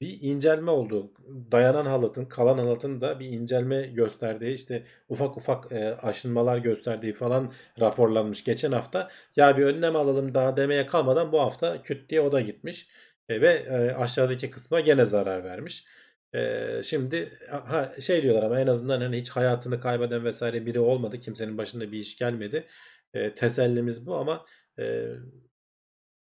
[0.02, 1.12] Bir incelme oldu.
[1.52, 7.54] Dayanan halatın, kalan halatın da bir incelme gösterdiği işte ufak ufak e, aşınmalar gösterdiği falan
[7.80, 9.10] raporlanmış geçen hafta.
[9.36, 12.88] Ya bir önlem alalım daha demeye kalmadan bu hafta küt diye o da gitmiş.
[13.30, 15.86] E, ve e, aşağıdaki kısma gene zarar vermiş.
[16.34, 21.20] E, şimdi ha, şey diyorlar ama en azından hani hiç hayatını kaybeden vesaire biri olmadı.
[21.20, 22.66] Kimsenin başında bir iş gelmedi.
[23.14, 24.46] E, tesellimiz bu ama
[24.80, 25.08] e,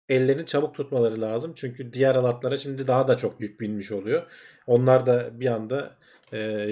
[0.09, 1.53] ellerini çabuk tutmaları lazım.
[1.55, 4.31] Çünkü diğer alatlara şimdi daha da çok yük binmiş oluyor.
[4.67, 5.95] Onlar da bir anda
[6.33, 6.67] e,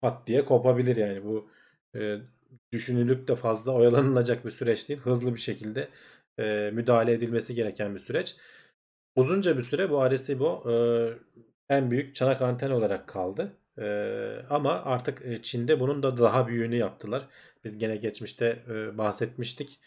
[0.00, 1.48] pat diye kopabilir yani bu
[1.96, 2.16] e,
[2.72, 5.00] düşünülüp de fazla oyalanılacak bir süreç değil.
[5.00, 5.88] Hızlı bir şekilde
[6.38, 8.36] e, müdahale edilmesi gereken bir süreç.
[9.16, 10.74] Uzunca bir süre bu Arecibo e,
[11.68, 13.52] en büyük çanak anten olarak kaldı.
[13.78, 13.86] E,
[14.50, 17.28] ama artık e, Çin'de bunun da daha büyüğünü yaptılar.
[17.64, 19.80] Biz gene geçmişte e, bahsetmiştik.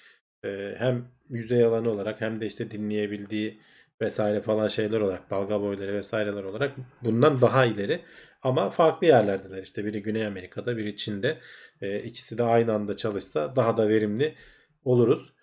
[0.46, 3.60] E, hem yüzey alanı olarak hem de işte dinleyebildiği
[4.02, 8.02] vesaire falan şeyler olarak dalga boyları vesaireler olarak bundan daha ileri
[8.42, 11.38] ama farklı yerlerdeler işte biri Güney Amerika'da biri Çin'de
[11.82, 14.36] e, ikisi de aynı anda çalışsa daha da verimli
[14.84, 15.34] oluruz.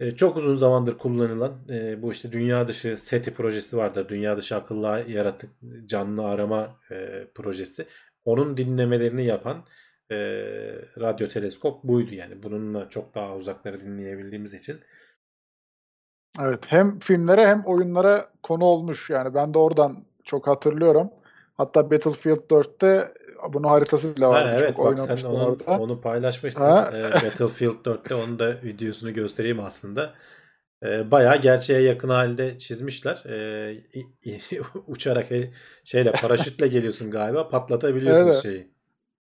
[0.00, 4.06] E, çok uzun zamandır kullanılan e, bu işte dünya dışı SETI projesi vardı.
[4.08, 5.50] Dünya dışı akıllı yaratık
[5.86, 7.86] canlı arama e, projesi.
[8.24, 9.64] Onun dinlemelerini yapan
[10.12, 12.42] e, radyo teleskop buydu yani.
[12.42, 14.80] Bununla çok daha uzakları dinleyebildiğimiz için.
[16.40, 21.10] Evet hem filmlere hem oyunlara konu olmuş yani ben de oradan çok hatırlıyorum.
[21.54, 23.12] Hatta Battlefield 4'te
[23.52, 24.56] bunun haritası bile Ha, vardı.
[24.60, 25.78] evet çok bak sen onu, orada.
[25.78, 26.62] onu paylaşmışsın.
[26.62, 26.90] Ha.
[26.94, 30.14] E, Battlefield 4'te onu da videosunu göstereyim aslında.
[30.82, 33.22] E, bayağı gerçeğe yakın halde çizmişler.
[33.26, 33.72] E,
[34.24, 34.40] i-
[34.86, 35.50] uçarak e,
[35.84, 38.42] şeyle paraşütle geliyorsun galiba patlatabiliyorsun Evet.
[38.42, 38.71] şeyi.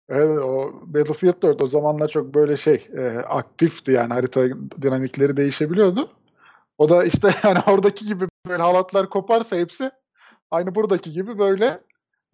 [0.09, 4.45] Evet o Battlefield 4 o zamanlar çok böyle şey e, aktifti yani harita
[4.81, 6.09] dinamikleri değişebiliyordu.
[6.77, 9.91] O da işte yani oradaki gibi böyle halatlar koparsa hepsi
[10.51, 11.79] aynı buradaki gibi böyle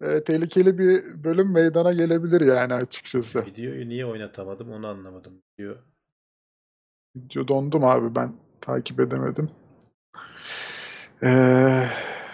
[0.02, 3.46] e, tehlikeli bir bölüm meydana gelebilir yani açıkçası.
[3.46, 5.42] Videoyu niye oynatamadım onu anlamadım.
[5.60, 5.74] Video
[7.16, 9.50] Video dondum abi ben takip edemedim.
[11.22, 11.86] Ee,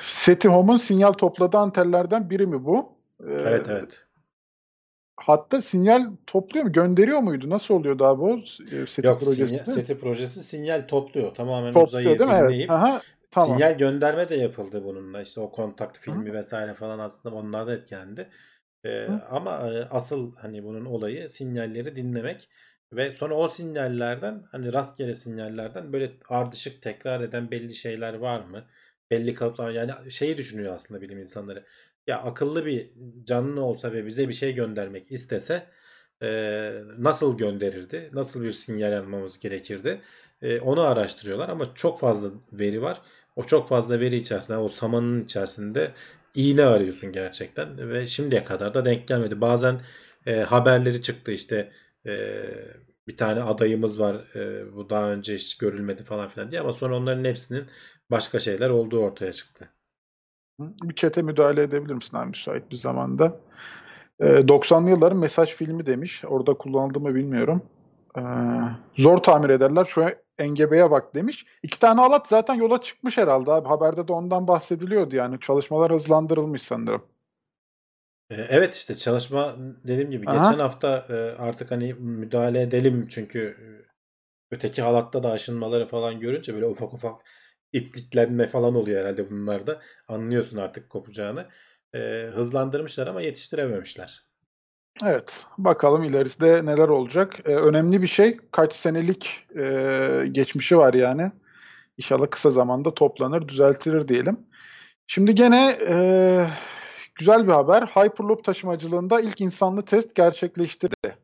[0.03, 2.93] SETI Home'un sinyal topladığı antenlerden biri mi bu?
[3.21, 4.07] Ee, Evet evet.
[5.21, 6.73] Hatta sinyal topluyor mu?
[6.73, 7.51] Gönderiyor muydu?
[7.51, 9.49] Nasıl oluyordu abi o e, SETI Yok projesi?
[9.49, 11.35] sinyal, SETI projesi sinyal topluyor.
[11.35, 12.37] Tamamen Topluyor uzayı değil mi?
[12.37, 12.51] Evet.
[12.51, 13.01] dinleyip Aha,
[13.31, 13.53] tamam.
[13.53, 15.23] sinyal gönderme de yapıldı bununla.
[15.23, 18.29] İşte o kontakt filmi vesaire falan aslında onlar da etkilendi.
[18.85, 19.21] Ee, Hı.
[19.31, 22.49] ama e, asıl hani bunun olayı sinyalleri dinlemek
[22.93, 28.65] ve sonra o sinyallerden hani rastgele sinyallerden böyle ardışık tekrar eden belli şeyler var mı?
[29.11, 31.65] Belli kalıplar yani şeyi düşünüyor aslında bilim insanları.
[32.11, 32.91] Ya akıllı bir
[33.25, 35.67] canlı olsa ve bize bir şey göndermek istese
[36.23, 36.29] e,
[36.99, 38.11] nasıl gönderirdi?
[38.13, 40.01] Nasıl bir sinyal almamız gerekirdi?
[40.43, 43.03] E, onu araştırıyorlar ama çok fazla veri var.
[43.37, 45.93] O çok fazla veri içerisinde, o samanın içerisinde
[46.35, 49.41] iğne arıyorsun gerçekten ve şimdiye kadar da denk gelmedi.
[49.41, 49.81] Bazen
[50.27, 51.73] e, haberleri çıktı işte
[52.07, 52.43] e,
[53.09, 56.97] bir tane adayımız var e, bu daha önce hiç görülmedi falan filan diye ama sonra
[56.97, 57.67] onların hepsinin
[58.11, 59.69] başka şeyler olduğu ortaya çıktı.
[60.61, 63.37] Bir çete müdahale edebilir misin abi müsait bir zamanda?
[64.21, 66.25] Ee, 90'lı yılların mesaj filmi demiş.
[66.25, 67.63] Orada kullanıldı mı bilmiyorum.
[68.19, 68.23] Ee,
[68.97, 69.85] zor tamir ederler.
[69.85, 70.05] Şu
[70.39, 71.47] engebeye bak demiş.
[71.63, 73.69] İki tane alat zaten yola çıkmış herhalde abi.
[73.69, 75.41] Haberde de ondan bahsediliyordu yani.
[75.41, 77.03] Çalışmalar hızlandırılmış sanırım.
[78.31, 80.39] E, Evet işte çalışma dediğim gibi Aha.
[80.39, 83.67] geçen hafta e, artık hani müdahale edelim çünkü e,
[84.51, 87.21] öteki halatta da aşınmaları falan görünce böyle ufak ufak
[87.73, 89.81] ipliklenme falan oluyor herhalde bunlarda.
[90.09, 91.47] Anlıyorsun artık kopacağını.
[91.95, 94.31] E, hızlandırmışlar ama yetiştirememişler.
[95.05, 95.47] Evet.
[95.59, 97.37] Bakalım ileride neler olacak.
[97.45, 98.37] Ee, önemli bir şey.
[98.53, 101.33] Kaç senelik e, geçmişi var yani.
[101.99, 104.41] İnşallah kısa zamanda toplanır, düzeltilir diyelim.
[105.07, 105.97] Şimdi gene e,
[107.15, 107.83] güzel bir haber.
[107.83, 111.17] Hyperloop taşımacılığında ilk insanlı test gerçekleştirdi.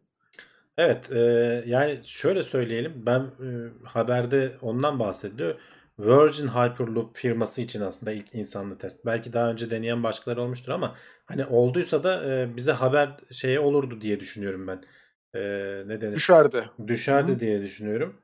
[0.78, 1.18] Evet, e,
[1.66, 2.92] yani şöyle söyleyelim.
[2.96, 3.48] Ben e,
[3.84, 5.54] haberde ondan bahsediyor.
[5.98, 9.06] Virgin Hyperloop firması için aslında ilk insanlı test.
[9.06, 14.00] Belki daha önce deneyen başkaları olmuştur ama hani olduysa da e, bize haber şeye olurdu
[14.00, 14.82] diye düşünüyorum ben.
[15.34, 15.40] E,
[15.86, 16.16] ne denir?
[16.16, 16.70] Düşerdi.
[16.86, 17.38] Düşerdi Hı.
[17.38, 18.22] diye düşünüyorum.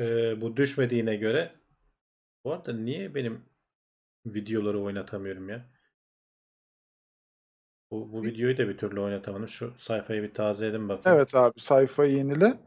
[0.00, 0.04] E,
[0.40, 1.52] bu düşmediğine göre.
[2.44, 3.44] Bu arada niye benim
[4.26, 5.70] videoları oynatamıyorum ya?
[7.90, 9.48] Bu, bu videoyu da bir türlü oynatamadım.
[9.48, 11.18] Şu sayfayı bir tazeledim bakayım.
[11.18, 12.58] Evet abi sayfayı yenile.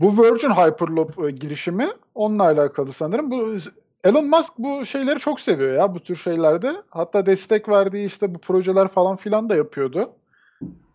[0.00, 3.30] Bu Virgin Hyperloop e, girişimi onunla alakalı sanırım.
[3.30, 3.56] Bu
[4.04, 6.72] Elon Musk bu şeyleri çok seviyor ya bu tür şeylerde.
[6.90, 10.10] Hatta destek verdiği işte bu projeler falan filan da yapıyordu.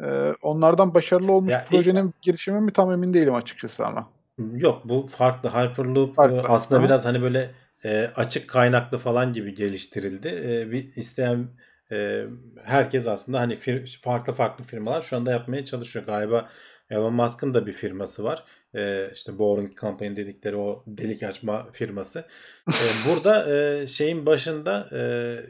[0.04, 4.10] Ee, onlardan başarılı olmuş Ya, projenin girişimi mi tam emin değilim açıkçası ama.
[4.54, 6.38] Yok bu farklı Hyperloop Farklı.
[6.38, 6.88] e, aslında Aha.
[6.88, 7.52] biraz hani böyle
[7.86, 10.28] e, açık kaynaklı falan gibi geliştirildi.
[10.28, 11.48] E, bir isteyen
[11.92, 12.24] e,
[12.64, 16.06] herkes aslında hani fir- farklı farklı firmalar şu anda yapmaya çalışıyor.
[16.06, 16.50] Galiba
[16.90, 18.44] Elon Musk'ın da bir firması var.
[18.76, 22.26] E, işte Boring Company dedikleri o delik açma firması.
[22.70, 25.00] E, burada e, şeyin başında e,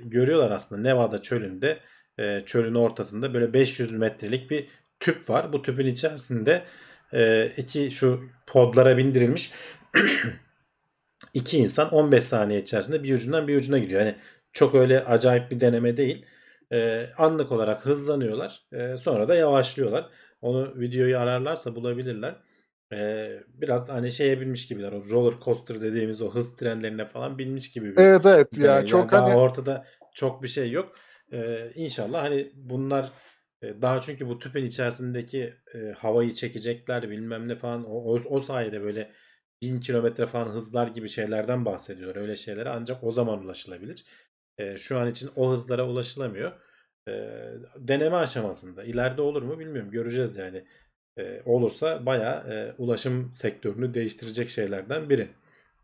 [0.03, 1.80] görüyorlar aslında Nevada çölünde
[2.20, 4.68] e, çölün ortasında böyle 500 metrelik bir
[4.99, 5.53] tüp var.
[5.53, 6.63] Bu tüpün içerisinde
[7.13, 9.51] e, iki şu podlara bindirilmiş
[11.34, 14.01] iki insan 15 saniye içerisinde bir ucundan bir ucuna gidiyor.
[14.01, 14.15] Yani
[14.53, 16.26] çok öyle acayip bir deneme değil.
[16.72, 18.61] E, anlık olarak hızlanıyorlar.
[18.74, 20.09] E, sonra da yavaşlıyorlar.
[20.41, 22.36] Onu videoyu ararlarsa bulabilirler.
[22.94, 24.92] E, biraz hani şeye binmiş gibiler.
[24.92, 28.66] O roller coaster dediğimiz o hız trenlerine falan binmiş gibi bir Evet evet deney.
[28.66, 30.96] ya Yani çok daha hani ortada çok bir şey yok.
[31.32, 33.12] E, inşallah hani bunlar
[33.62, 38.40] e, daha çünkü bu tüpün içerisindeki e, havayı çekecekler bilmem ne falan o, o, o
[38.40, 39.12] sayede böyle
[39.62, 42.22] bin kilometre falan hızlar gibi şeylerden bahsediyorlar.
[42.22, 44.06] Öyle şeylere ancak o zaman ulaşılabilir.
[44.58, 46.52] E, şu an için o hızlara ulaşılamıyor.
[47.08, 47.12] E,
[47.78, 48.84] deneme aşamasında.
[48.84, 49.92] İleride olur mu bilmiyorum.
[49.92, 50.64] Göreceğiz yani.
[51.18, 55.28] E, olursa bayağı e, ulaşım sektörünü değiştirecek şeylerden biri.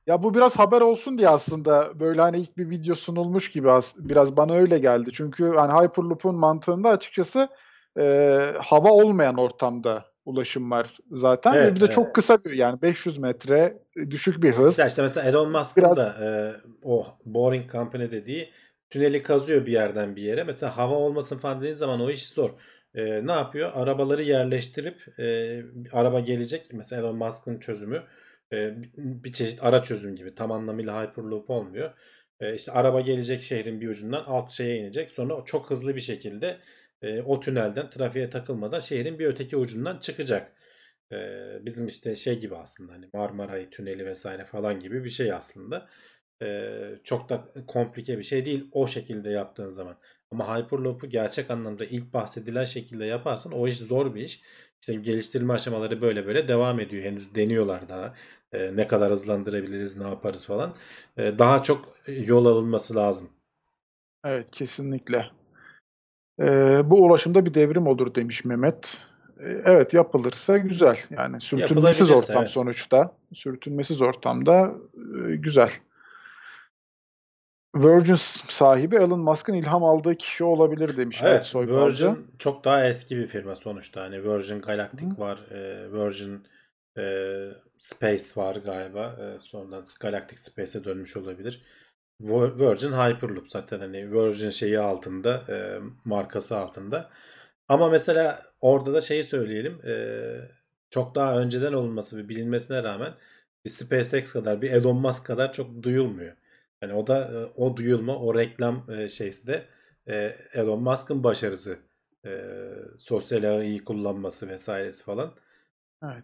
[0.07, 3.95] ya bu biraz haber olsun diye aslında böyle hani ilk bir video sunulmuş gibi as-
[3.97, 5.09] biraz bana öyle geldi.
[5.13, 7.47] Çünkü hani Hyperloop'un mantığında açıkçası
[7.99, 8.03] e,
[8.59, 11.93] hava olmayan ortamda ulaşım var zaten ve Evet, bir de evet.
[11.95, 13.77] çok kısa bir yani 500 metre
[14.09, 14.77] düşük bir hız.
[14.79, 16.27] Ya işte mesela Elon Musk'ın Biraz- da e,
[16.83, 18.49] o Boring Company dediği
[18.89, 20.43] tüneli kazıyor bir yerden bir yere.
[20.43, 22.49] Mesela hava olmasın falan dediği zaman o iş zor.
[22.95, 23.71] E, ne yapıyor?
[23.73, 26.73] Arabaları yerleştirip e, araba gelecek.
[26.73, 28.03] Mesela Elon Musk'ın çözümü
[28.53, 30.35] e, bir çeşit ara çözüm gibi.
[30.35, 31.93] Tam anlamıyla Hyperloop olmuyor.
[32.39, 35.11] E, işte araba gelecek şehrin bir ucundan alt şeye inecek.
[35.11, 36.59] Sonra çok hızlı bir şekilde
[37.01, 40.51] e, o tünelden trafiğe takılmadan şehrin bir öteki ucundan çıkacak.
[41.11, 41.17] E,
[41.65, 45.89] bizim işte şey gibi aslında hani Marmaray Tüneli vesaire falan gibi bir şey aslında.
[46.41, 46.69] E,
[47.03, 49.97] çok da komplike bir şey değil o şekilde yaptığın zaman.
[50.33, 54.41] Ama Hyperloop'u gerçek anlamda ilk bahsedilen şekilde yaparsan o iş zor bir iş.
[54.81, 57.03] İşte geliştirme aşamaları böyle böyle devam ediyor.
[57.03, 58.13] Henüz deniyorlar daha.
[58.51, 60.73] E, ne kadar hızlandırabiliriz, ne yaparız falan.
[61.17, 63.29] E, daha çok yol alınması lazım.
[64.25, 65.25] Evet kesinlikle.
[66.39, 68.97] Ee, bu ulaşımda bir devrim olur demiş Mehmet.
[69.39, 70.97] Ee, evet yapılırsa güzel.
[71.09, 72.49] Yani sürtünmesiz ortam evet.
[72.49, 73.15] sonuçta.
[73.33, 75.71] Sürtünmesiz ortamda e, güzel.
[77.75, 78.15] Virgin
[78.49, 81.19] sahibi Elon Musk'ın ilham aldığı kişi olabilir demiş.
[81.23, 81.55] Evet.
[81.55, 84.01] Virgin çok daha eski bir firma sonuçta.
[84.01, 85.17] Hani Virgin Galactic Hı.
[85.17, 86.47] var, e, Virgin
[86.97, 87.03] e,
[87.77, 89.15] Space var galiba.
[89.19, 91.63] E, sonradan Galactic Space'e dönmüş olabilir.
[92.21, 97.09] Vir- Virgin Hyperloop zaten hani Virgin şeyi altında, e, markası altında.
[97.67, 99.81] Ama mesela orada da şeyi söyleyelim.
[99.87, 99.93] e,
[100.89, 103.13] çok daha önceden olması ve bilinmesine rağmen
[103.65, 106.35] bir SpaceX kadar, bir Elon Musk kadar çok duyulmuyor.
[106.83, 109.65] Yani o da e, o duyulma, o reklam e, şeysi de
[110.07, 111.79] e, Elon Musk'ın başarısı.
[112.99, 115.33] Sosyal ağı iyi kullanması vesairesi falan.
[116.03, 116.23] Evet.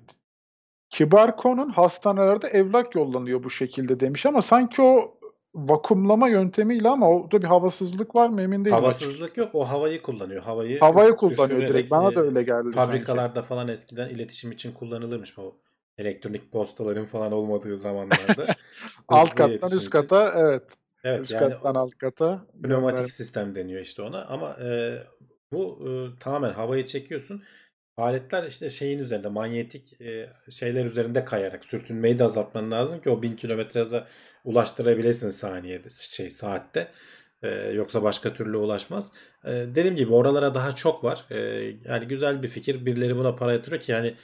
[0.90, 5.20] Kibar Kon'un hastanelerde evlak yollanıyor bu şekilde demiş ama sanki o
[5.56, 8.74] vakumlama yöntemiyle ama orada bir havasızlık var mı emin değilim.
[8.74, 9.56] Havasızlık yok.
[9.56, 10.44] O havayı kullanıyor.
[10.44, 11.92] Havayı Havayı kullanıyor direkt.
[11.92, 12.76] Bana da öyle geldi sanki.
[12.76, 15.56] Fabrikalarda falan eskiden iletişim için kullanılırmış bu
[16.00, 18.46] elektronik postaların falan olmadığı zamanlarda.
[19.08, 20.64] Alt kattan iletişim üst kata evet.
[21.04, 22.46] Evet üst yani kattan alt kata.
[22.64, 24.98] pneumatik gönder- sistem deniyor işte ona ama e,
[25.52, 27.44] bu e, tamamen havayı çekiyorsun.
[27.98, 33.22] Aletler işte şeyin üzerinde manyetik e, şeyler üzerinde kayarak sürtünmeyi de azaltman lazım ki o
[33.22, 34.08] 1000 kilometre hıza
[34.44, 36.92] ulaştırabilesin saniyede şey saatte.
[37.44, 39.12] E, yoksa başka türlü ulaşmaz.
[39.46, 41.26] E, dediğim gibi oralara daha çok var.
[41.30, 41.38] E,
[41.86, 42.86] yani güzel bir fikir.
[42.86, 44.16] Birileri buna para yatırıyor ki yani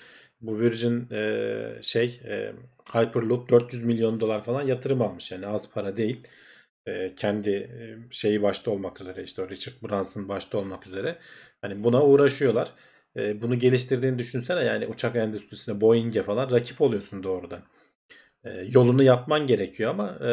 [0.48, 2.54] bu Virgin e, şey e,
[2.94, 6.28] Hyperloop 400 milyon dolar falan yatırım almış yani az para değil.
[6.88, 11.20] E, kendi e, şeyi başta olmak üzere işte Richard Branson başta olmak üzere
[11.62, 12.72] hani buna uğraşıyorlar.
[13.18, 17.64] E, bunu geliştirdiğini düşünsene yani uçak endüstrisine Boeing'e falan rakip oluyorsun doğrudan.
[18.44, 20.32] E, yolunu yapman gerekiyor ama e,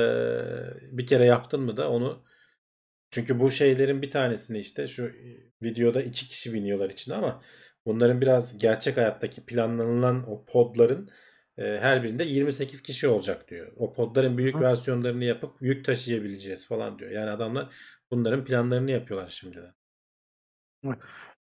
[0.98, 2.22] bir kere yaptın mı da onu
[3.10, 5.12] çünkü bu şeylerin bir tanesini işte şu
[5.62, 7.42] videoda iki kişi biniyorlar içine ama
[7.86, 11.10] bunların biraz gerçek hayattaki planlanılan o podların
[11.58, 13.72] e, her birinde 28 kişi olacak diyor.
[13.76, 14.60] O podların büyük Hı.
[14.60, 17.10] versiyonlarını yapıp yük taşıyabileceğiz falan diyor.
[17.10, 17.74] Yani adamlar
[18.10, 19.74] bunların planlarını yapıyorlar şimdiden.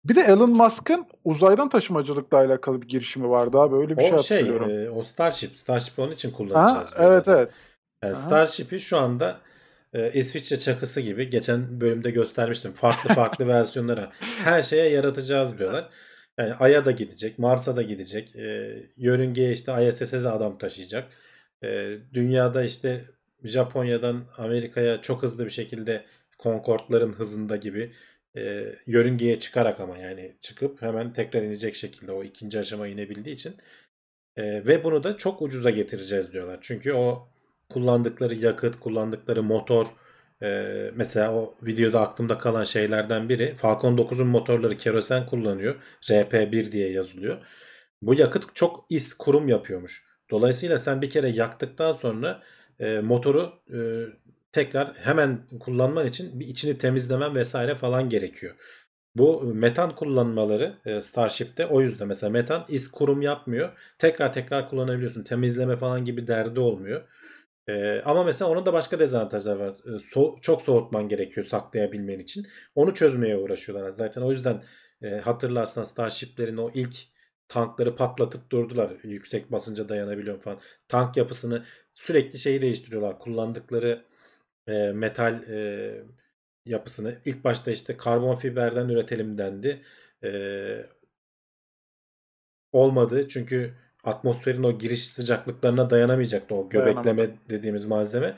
[0.05, 3.75] Bir de Elon Musk'ın uzaydan taşımacılıkla alakalı bir girişimi vardı abi.
[3.75, 4.69] Öyle bir şey O şey, hatırlıyorum.
[4.69, 5.57] e, o Starship.
[5.57, 6.95] Starship onun için kullanacağız.
[6.97, 7.51] diyor evet evet.
[8.03, 8.21] Yani Aha.
[8.21, 9.39] Starship'i şu anda
[9.93, 12.73] e, İsviçre çakısı gibi geçen bölümde göstermiştim.
[12.73, 15.89] Farklı farklı versiyonlara her şeye yaratacağız diyorlar.
[16.37, 18.35] Yani Ay'a da gidecek, Mars'a da gidecek.
[18.35, 21.11] E, yörüngeye işte ISS'e de adam taşıyacak.
[21.63, 23.05] E, dünyada işte
[23.43, 26.05] Japonya'dan Amerika'ya çok hızlı bir şekilde
[26.39, 27.91] Concorde'ların hızında gibi
[28.37, 33.55] e, yörüngeye çıkarak ama yani çıkıp hemen tekrar inecek şekilde o ikinci aşama inebildiği için
[34.35, 36.59] e, ve bunu da çok ucuza getireceğiz diyorlar.
[36.61, 37.29] Çünkü o
[37.69, 39.87] kullandıkları yakıt, kullandıkları motor
[40.43, 45.75] e, mesela o videoda aklımda kalan şeylerden biri Falcon 9'un motorları kerosen kullanıyor.
[46.01, 47.37] RP1 diye yazılıyor.
[48.01, 50.05] Bu yakıt çok is kurum yapıyormuş.
[50.31, 52.41] Dolayısıyla sen bir kere yaktıktan sonra
[52.79, 53.77] e, motoru e,
[54.51, 58.55] tekrar hemen kullanman için bir içini temizlemen vesaire falan gerekiyor.
[59.15, 63.69] Bu metan kullanmaları e, Starship'te o yüzden mesela metan iz kurum yapmıyor.
[63.97, 65.23] Tekrar tekrar kullanabiliyorsun.
[65.23, 67.01] Temizleme falan gibi derdi olmuyor.
[67.67, 69.69] E, ama mesela onun da başka dezavantajları var.
[69.85, 72.47] E, so- çok soğutman gerekiyor saklayabilmen için.
[72.75, 73.89] Onu çözmeye uğraşıyorlar.
[73.91, 74.63] Zaten o yüzden
[75.01, 76.95] e, hatırlarsan Starship'lerin o ilk
[77.47, 78.91] tankları patlatıp durdular.
[79.03, 80.59] Yüksek basınca dayanabiliyor falan.
[80.87, 83.19] Tank yapısını sürekli şeyi değiştiriyorlar.
[83.19, 84.05] Kullandıkları
[84.67, 85.93] e, metal e,
[86.65, 87.17] yapısını.
[87.25, 89.81] İlk başta işte karbon fiberden üretelim dendi.
[90.23, 90.29] E,
[92.71, 93.73] olmadı çünkü
[94.07, 98.35] atmosferin o giriş sıcaklıklarına dayanamayacaktı o göbekleme dediğimiz malzeme.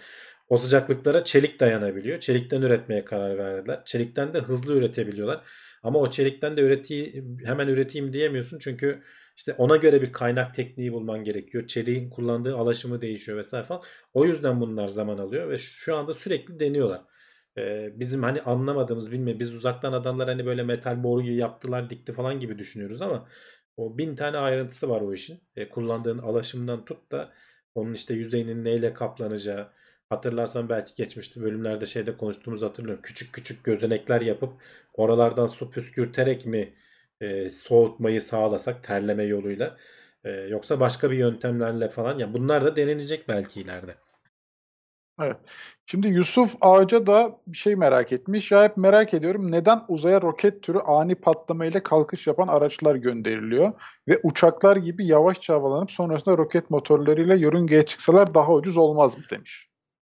[0.49, 2.19] O sıcaklıklara çelik dayanabiliyor.
[2.19, 3.81] Çelikten üretmeye karar verdiler.
[3.85, 5.41] Çelikten de hızlı üretebiliyorlar.
[5.83, 9.01] Ama o çelikten de üreti hemen üreteyim diyemiyorsun çünkü
[9.37, 11.67] işte ona göre bir kaynak tekniği bulman gerekiyor.
[11.67, 13.81] Çeliğin kullandığı alaşımı değişiyor vesaire falan.
[14.13, 17.01] O yüzden bunlar zaman alıyor ve şu anda sürekli deniyorlar.
[17.57, 22.39] Ee, bizim hani anlamadığımız bilmiyorum biz uzaktan adamlar hani böyle metal boruyu yaptılar dikti falan
[22.39, 23.27] gibi düşünüyoruz ama
[23.79, 25.39] o bin tane ayrıntısı var o işin.
[25.55, 27.33] E, kullandığın alaşımdan tut da
[27.75, 29.69] onun işte yüzeyinin neyle kaplanacağı.
[30.09, 33.01] Hatırlarsan belki geçmişte bölümlerde şeyde konuştuğumuzu hatırlıyorum.
[33.03, 34.53] Küçük küçük gözenekler yapıp
[34.93, 36.73] oralardan su püskürterek mi
[37.21, 39.77] e, soğutmayı sağlasak terleme yoluyla.
[40.23, 42.19] E, yoksa başka bir yöntemlerle falan.
[42.19, 43.95] Ya bunlar da denenecek belki ileride.
[45.21, 45.37] Evet.
[45.85, 48.51] Şimdi Yusuf Ağaca da bir şey merak etmiş.
[48.51, 53.73] Ya hep merak ediyorum neden uzaya roket türü ani patlamayla kalkış yapan araçlar gönderiliyor
[54.07, 59.69] ve uçaklar gibi yavaşça havalanıp sonrasında roket motorlarıyla yörüngeye çıksalar daha ucuz olmaz mı demiş.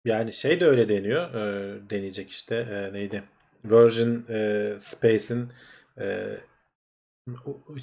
[0.05, 1.33] Yani şey de öyle deniyor.
[1.33, 2.55] E, deneyecek işte.
[2.55, 3.23] E, neydi?
[3.65, 5.49] Virgin e, Space'in
[5.99, 6.37] e,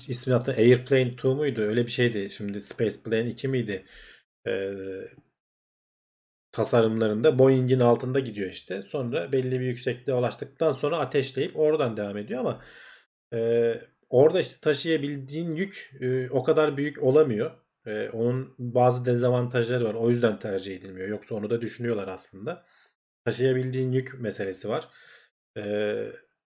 [0.08, 1.60] ismi hatta Airplane 2 muydu?
[1.60, 2.30] Öyle bir şeydi.
[2.30, 3.84] Şimdi Space Plane 2 miydi?
[4.46, 4.72] E,
[6.52, 8.82] tasarımlarında Boeing'in altında gidiyor işte.
[8.82, 12.62] Sonra belli bir yüksekliğe ulaştıktan sonra ateşleyip oradan devam ediyor ama
[13.34, 13.74] e,
[14.10, 17.50] orada işte taşıyabildiğin yük e, o kadar büyük olamıyor.
[17.86, 19.94] E, onun bazı dezavantajları var.
[19.94, 21.08] O yüzden tercih edilmiyor.
[21.08, 22.64] Yoksa onu da düşünüyorlar aslında.
[23.24, 24.88] Taşıyabildiğin yük meselesi var.
[25.56, 26.06] E,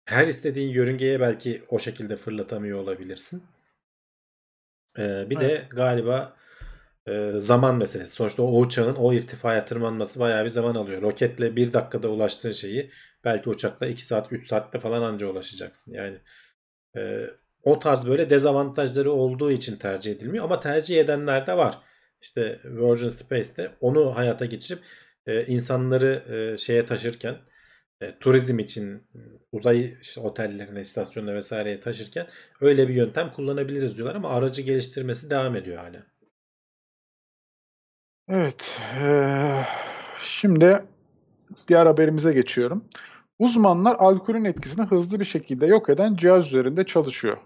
[0.06, 3.44] her istediğin yörüngeye belki o şekilde fırlatamıyor olabilirsin.
[4.98, 6.38] E, bir de galiba
[7.08, 8.12] e, zaman meselesi.
[8.12, 11.02] Sonuçta o uçağın o irtifaya tırmanması bayağı bir zaman alıyor.
[11.02, 12.92] Roketle bir dakikada ulaştığın şeyi
[13.24, 15.92] belki uçakla 2 saat 3 saatte falan anca ulaşacaksın.
[15.92, 16.18] Yani
[16.98, 17.28] e,
[17.64, 21.80] o tarz böyle dezavantajları olduğu için tercih edilmiyor ama tercih edenler de var.
[22.22, 24.84] İşte Virgin Space'te onu hayata geçirip
[25.28, 27.36] e, insanları e, şeye taşırken
[28.02, 29.08] e, turizm için
[29.52, 32.28] uzay işte otellerine, istasyonuna vesaireye taşırken
[32.62, 36.15] öyle bir yöntem kullanabiliriz diyorlar ama aracı geliştirmesi devam ediyor hala.
[38.30, 38.80] Evet.
[39.02, 39.66] eee,
[40.22, 40.84] şimdi
[41.68, 42.86] diğer haberimize geçiyorum.
[43.40, 47.38] Uzmanlar alkolün etkisini hızlı bir şekilde yok eden cihaz üzerinde çalışıyor.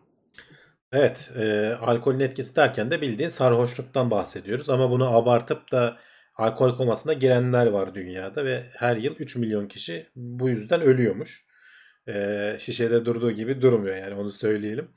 [0.93, 5.97] Evet, e, alkolün etkisi derken de bildiğin sarhoşluktan bahsediyoruz ama bunu abartıp da
[6.35, 11.45] alkol komasına girenler var dünyada ve her yıl 3 milyon kişi bu yüzden ölüyormuş.
[12.07, 14.91] E, şişede durduğu gibi durmuyor yani onu söyleyelim.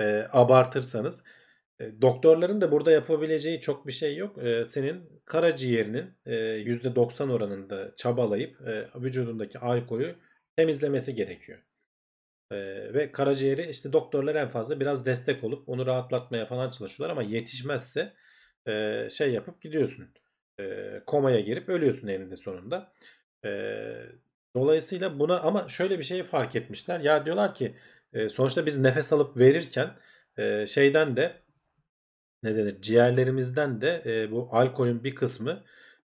[0.00, 1.24] E, abartırsanız.
[1.80, 4.44] E, doktorların da burada yapabileceği çok bir şey yok.
[4.44, 10.16] E, senin karaciğerinin e, %90 oranında çabalayıp e, vücudundaki alkolü
[10.56, 11.58] temizlemesi gerekiyor.
[12.94, 18.12] Ve karaciğeri işte doktorlar en fazla biraz destek olup onu rahatlatmaya falan çalışıyorlar ama yetişmezse
[18.68, 20.14] e, şey yapıp gidiyorsun.
[20.60, 22.92] E, komaya girip ölüyorsun eninde sonunda.
[23.44, 23.50] E,
[24.56, 27.00] dolayısıyla buna ama şöyle bir şey fark etmişler.
[27.00, 27.74] Ya diyorlar ki
[28.12, 29.90] e, sonuçta biz nefes alıp verirken
[30.38, 31.42] e, şeyden de
[32.42, 35.64] ne denir ciğerlerimizden de e, bu alkolün bir kısmı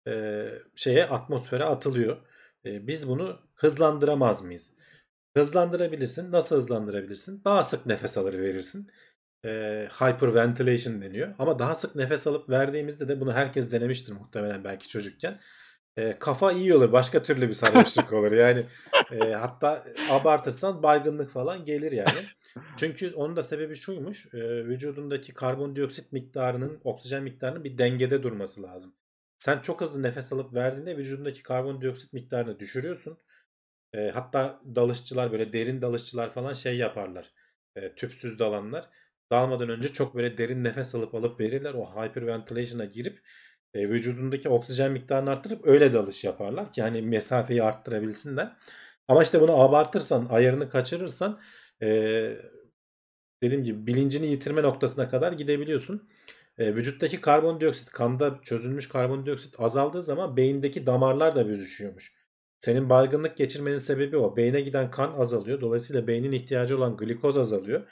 [0.09, 2.17] e, şeye atmosfere atılıyor.
[2.65, 4.71] E, biz bunu hızlandıramaz mıyız?
[5.37, 6.33] Hızlandırabilirsin.
[6.33, 7.45] Nasıl hızlandırabilirsin?
[7.45, 8.91] Daha sık nefes alır verirsin.
[9.45, 9.51] E,
[10.01, 11.35] hyperventilation deniyor.
[11.39, 15.41] Ama daha sık nefes alıp verdiğimizde de bunu herkes denemiştir muhtemelen belki çocukken.
[15.99, 16.93] E, kafa iyi olur.
[16.93, 18.33] Başka türlü bir sarhoşluk olur.
[18.33, 18.67] Yani
[19.13, 22.27] e, hatta abartırsan baygınlık falan gelir yani.
[22.77, 24.35] Çünkü onun da sebebi şuymuş.
[24.35, 28.95] E, vücudundaki karbondioksit miktarının oksijen miktarının bir dengede durması lazım.
[29.39, 33.19] Sen çok hızlı nefes alıp verdiğinde vücudundaki karbondioksit miktarını düşürüyorsun.
[33.93, 37.33] E, hatta dalışçılar böyle derin dalışçılar falan şey yaparlar.
[37.77, 38.89] E, tüpsüz dalanlar.
[39.33, 41.75] Dalmadan önce çok böyle derin nefes alıp alıp verirler.
[41.75, 43.21] O hyperventilation'a girip
[43.75, 48.57] e, vücudundaki oksijen miktarını arttırıp öyle dalış yaparlar ki hani mesafeyi arttırabilsinler.
[49.09, 51.41] Ama işte bunu abartırsan, ayarını kaçırırsan
[51.83, 51.89] e,
[53.43, 56.09] dediğim gibi bilincini yitirme noktasına kadar gidebiliyorsun.
[56.59, 62.13] E, vücuttaki karbondioksit, kanda çözülmüş karbondioksit azaldığı zaman beyindeki damarlar da büzüşüyormuş.
[62.59, 64.37] Senin baygınlık geçirmenin sebebi o.
[64.37, 65.61] Beyne giden kan azalıyor.
[65.61, 67.89] Dolayısıyla beynin ihtiyacı olan glikoz azalıyor.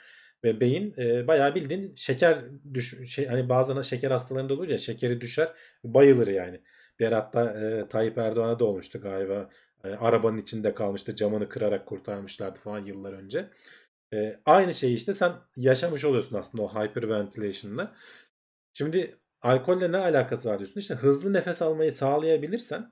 [0.47, 2.39] Ve beyin e, bayağı bildiğin şeker
[2.73, 6.61] düş şey hani bazen şeker hastalarında olur ya şekeri düşer bayılır yani.
[6.99, 9.49] Bir hatta e, Tayyip Erdoğan'a da olmuştu galiba.
[9.83, 13.49] E, arabanın içinde kalmıştı camını kırarak kurtarmışlardı falan yıllar önce.
[14.13, 17.95] E, aynı şeyi işte sen yaşamış oluyorsun aslında o hyperventilation'la.
[18.73, 20.79] Şimdi alkolle ne alakası var diyorsun?
[20.79, 22.91] İşte hızlı nefes almayı sağlayabilirsen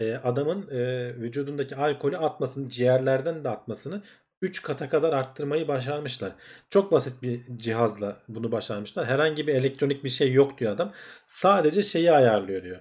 [0.00, 4.02] e, adamın e, vücudundaki alkolü atmasını, ciğerlerden de atmasını
[4.42, 6.32] 3 kata kadar arttırmayı başarmışlar.
[6.70, 9.06] Çok basit bir cihazla bunu başarmışlar.
[9.06, 10.92] Herhangi bir elektronik bir şey yok diyor adam.
[11.26, 12.80] Sadece şeyi ayarlıyor diyor.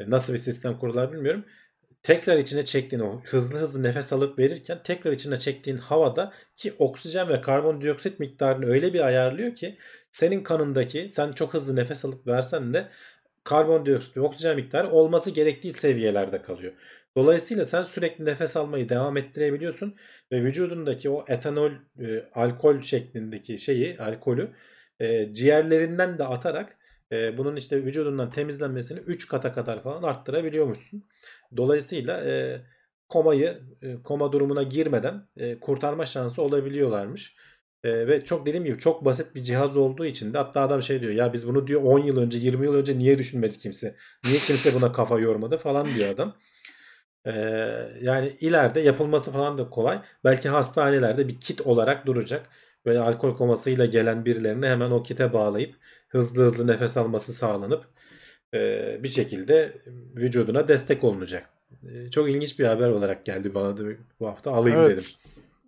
[0.00, 1.44] E, nasıl bir sistem kurdular bilmiyorum.
[2.02, 7.28] Tekrar içine çektiğin o hızlı hızlı nefes alıp verirken tekrar içine çektiğin havada ki oksijen
[7.28, 9.78] ve karbondioksit miktarını öyle bir ayarlıyor ki
[10.10, 12.88] senin kanındaki sen çok hızlı nefes alıp versen de
[13.44, 16.72] karbondioksit ve oksijen miktarı olması gerektiği seviyelerde kalıyor.
[17.16, 19.94] Dolayısıyla sen sürekli nefes almayı devam ettirebiliyorsun
[20.32, 24.50] ve vücudundaki o etanol, e, alkol şeklindeki şeyi, alkolü
[25.00, 26.76] e, ciğerlerinden de atarak
[27.12, 31.04] e, bunun işte vücudundan temizlenmesini 3 kata kadar falan arttırabiliyormuşsun.
[31.56, 32.60] Dolayısıyla e,
[33.08, 37.36] komayı, e, koma durumuna girmeden e, kurtarma şansı olabiliyorlarmış.
[37.84, 41.00] E, ve çok dediğim gibi çok basit bir cihaz olduğu için de hatta adam şey
[41.00, 43.96] diyor ya biz bunu diyor 10 yıl önce 20 yıl önce niye düşünmedi kimse?
[44.24, 46.36] Niye kimse buna kafa yormadı falan diyor adam.
[47.26, 47.32] E,
[48.02, 50.02] yani ileride yapılması falan da kolay.
[50.24, 52.46] Belki hastanelerde bir kit olarak duracak.
[52.86, 55.74] Böyle alkol komasıyla gelen birilerini hemen o kite bağlayıp
[56.08, 57.84] hızlı hızlı nefes alması sağlanıp
[58.54, 59.72] e, bir şekilde
[60.16, 61.50] vücuduna destek olunacak.
[61.90, 63.82] E, çok ilginç bir haber olarak geldi bana da
[64.20, 64.90] bu hafta alayım Evet.
[64.90, 65.04] dedim.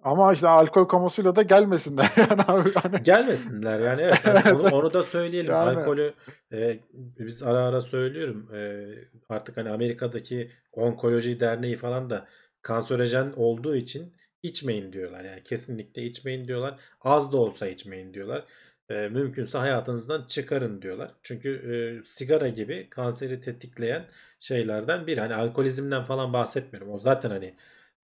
[0.06, 2.72] Ama işte alkol komasıyla da gelmesinler yani abi.
[2.74, 4.20] Hani, Gelmesinler yani evet.
[4.26, 5.52] Yani onu, onu da söyleyelim.
[5.52, 5.78] Yani.
[5.78, 6.14] Alkolü
[6.52, 6.78] e,
[7.18, 8.54] biz ara ara söylüyorum.
[8.54, 8.86] E,
[9.28, 12.26] artık hani Amerika'daki Onkoloji Derneği falan da
[12.62, 15.24] kanserojen olduğu için içmeyin diyorlar.
[15.24, 16.74] Yani kesinlikle içmeyin diyorlar.
[17.00, 18.44] Az da olsa içmeyin diyorlar.
[18.90, 21.10] E, mümkünse hayatınızdan çıkarın diyorlar.
[21.22, 21.76] Çünkü e,
[22.08, 24.04] sigara gibi kanseri tetikleyen
[24.40, 25.20] şeylerden biri.
[25.20, 26.92] Hani alkolizmden falan bahsetmiyorum.
[26.92, 27.54] O zaten hani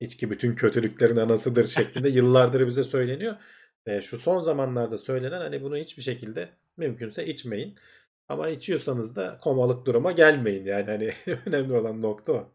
[0.03, 3.37] içki bütün kötülüklerin anasıdır şeklinde yıllardır bize söyleniyor.
[3.87, 7.75] E, şu son zamanlarda söylenen hani bunu hiçbir şekilde mümkünse içmeyin.
[8.29, 11.13] Ama içiyorsanız da komalık duruma gelmeyin yani hani
[11.47, 12.53] önemli olan nokta o.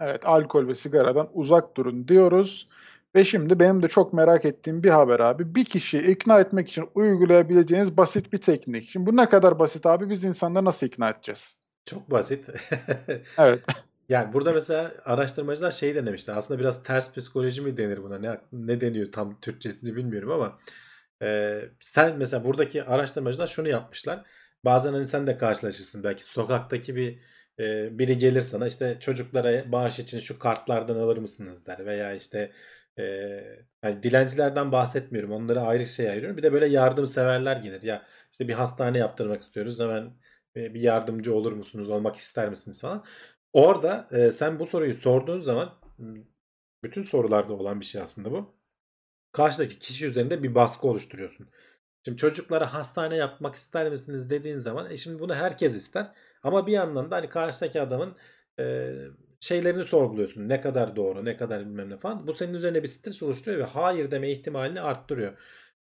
[0.00, 2.68] evet alkol ve sigaradan uzak durun diyoruz.
[3.14, 5.54] Ve şimdi benim de çok merak ettiğim bir haber abi.
[5.54, 8.90] Bir kişiyi ikna etmek için uygulayabileceğiniz basit bir teknik.
[8.90, 10.10] Şimdi bu ne kadar basit abi?
[10.10, 11.56] Biz insanları nasıl ikna edeceğiz?
[11.84, 12.48] Çok basit.
[13.38, 13.64] Evet.
[14.08, 16.36] Yani burada mesela araştırmacılar şey denemişler.
[16.36, 18.18] Aslında biraz ters psikoloji mi denir buna?
[18.18, 20.58] Ne ne deniyor tam Türkçesini bilmiyorum ama
[21.22, 24.26] e, sen mesela buradaki araştırmacılar şunu yapmışlar.
[24.64, 27.18] Bazen hani sen de karşılaşırsın belki sokaktaki bir
[27.58, 32.52] e, biri gelir sana işte çocuklara bağış için şu kartlardan alır mısınız der veya işte
[32.98, 33.02] e,
[33.82, 35.32] yani dilencilerden bahsetmiyorum.
[35.32, 36.36] Onları ayrı şey ayırıyorum.
[36.36, 37.82] Bir de böyle yardımseverler gelir.
[37.82, 39.80] Ya işte bir hastane yaptırmak istiyoruz.
[39.80, 40.12] Hemen
[40.56, 41.90] bir yardımcı olur musunuz?
[41.90, 43.04] Olmak ister misiniz falan.
[43.52, 45.74] Orada e, sen bu soruyu sorduğun zaman
[46.82, 48.54] bütün sorularda olan bir şey aslında bu.
[49.32, 51.48] Karşıdaki kişi üzerinde bir baskı oluşturuyorsun.
[52.04, 56.12] Şimdi çocuklara hastane yapmak ister misiniz dediğin zaman e şimdi bunu herkes ister.
[56.42, 58.16] Ama bir yandan da hani karşıdaki adamın
[58.58, 58.94] e,
[59.40, 60.48] şeylerini sorguluyorsun.
[60.48, 62.26] Ne kadar doğru, ne kadar bilmem ne falan.
[62.26, 65.32] Bu senin üzerine bir stres oluşturuyor ve hayır deme ihtimalini arttırıyor.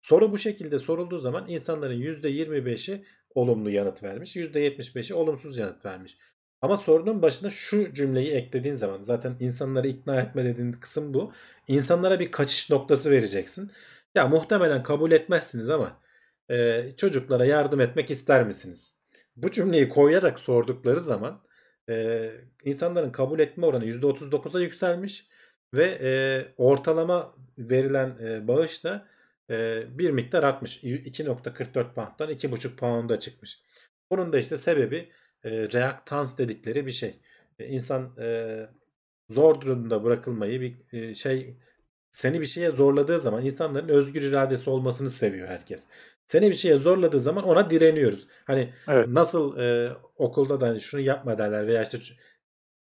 [0.01, 3.05] Soru bu şekilde sorulduğu zaman insanların %25'i
[3.35, 6.17] olumlu yanıt vermiş, %75'i olumsuz yanıt vermiş.
[6.63, 11.31] Ama sorunun başına şu cümleyi eklediğin zaman zaten insanları ikna etme dediğin kısım bu.
[11.67, 13.71] İnsanlara bir kaçış noktası vereceksin.
[14.15, 16.01] Ya muhtemelen kabul etmezsiniz ama
[16.49, 18.95] e, çocuklara yardım etmek ister misiniz?
[19.35, 21.41] Bu cümleyi koyarak sordukları zaman
[21.89, 22.29] e,
[22.65, 25.27] insanların kabul etme oranı %39'a yükselmiş
[25.73, 26.11] ve e,
[26.57, 29.07] ortalama verilen e, bağış da
[29.49, 30.83] e, bir miktar artmış.
[30.83, 33.61] 2.44 pound'dan 2.5 pound'a çıkmış.
[34.11, 35.09] Bunun da işte sebebi
[35.43, 37.19] e, reaktans dedikleri bir şey.
[37.59, 38.57] E, insan e,
[39.29, 41.57] zor durumda bırakılmayı bir e, şey
[42.11, 45.87] seni bir şeye zorladığı zaman insanların özgür iradesi olmasını seviyor herkes.
[46.27, 48.27] Seni bir şeye zorladığı zaman ona direniyoruz.
[48.45, 49.07] Hani Evet.
[49.07, 51.97] nasıl e, okulda da hani şunu yapma derler veya işte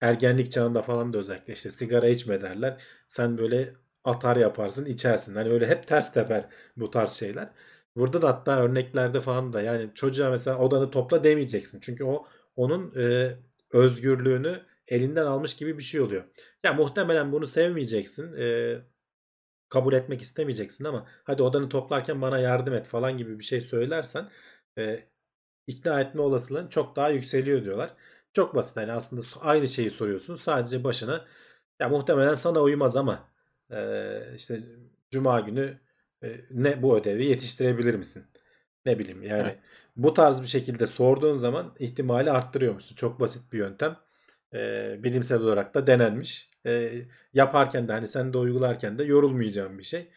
[0.00, 2.82] ergenlik çağında falan da özellikle işte sigara içme derler.
[3.08, 5.34] Sen böyle atar yaparsın, içersin.
[5.34, 6.44] Hani böyle hep ters teper
[6.76, 7.50] bu tarz şeyler.
[7.96, 11.80] Burada da hatta örneklerde falan da yani çocuğa mesela odanı topla demeyeceksin.
[11.80, 12.26] Çünkü o
[12.56, 13.36] onun e,
[13.72, 16.24] özgürlüğünü elinden almış gibi bir şey oluyor.
[16.64, 18.36] Ya muhtemelen bunu sevmeyeceksin.
[18.36, 18.78] E,
[19.68, 24.28] kabul etmek istemeyeceksin ama hadi odanı toplarken bana yardım et falan gibi bir şey söylersen
[24.78, 25.08] e,
[25.66, 27.94] ikna etme olasılığın çok daha yükseliyor diyorlar.
[28.32, 31.26] Çok basit yani aslında aynı şeyi soruyorsun sadece başına
[31.80, 33.30] ya muhtemelen sana uymaz ama
[33.70, 34.60] e, işte
[35.10, 35.80] cuma günü
[36.24, 38.24] e, ne bu ödevi yetiştirebilir misin?
[38.86, 39.58] Ne bileyim yani Evet.
[39.96, 42.96] Bu tarz bir şekilde sorduğun zaman ihtimali arttırıyor musun?
[42.96, 43.96] Çok basit bir yöntem.
[44.54, 46.50] E, bilimsel olarak da denenmiş.
[46.66, 46.92] E,
[47.32, 50.08] yaparken de hani sen de uygularken de yorulmayacağın bir şey.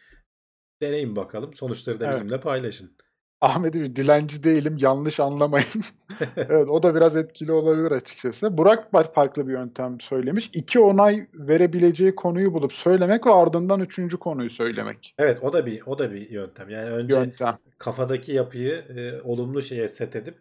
[0.81, 1.53] Deneyin bakalım.
[1.53, 2.15] Sonuçları da Evet.
[2.15, 2.97] bizimle paylaşın.
[3.45, 5.83] Ahmet'im bir dilenci değilim yanlış anlamayın.
[6.37, 8.57] evet o da biraz etkili olabilir açıkçası.
[8.57, 10.49] Burak farklı bir yöntem söylemiş.
[10.53, 15.15] İki onay verebileceği konuyu bulup söylemek ve ardından üçüncü konuyu söylemek.
[15.17, 16.69] Evet o da bir o da bir yöntem.
[16.69, 17.57] Yani önce Yöntem.
[17.77, 20.37] kafadaki yapıyı e, olumlu şeye set edip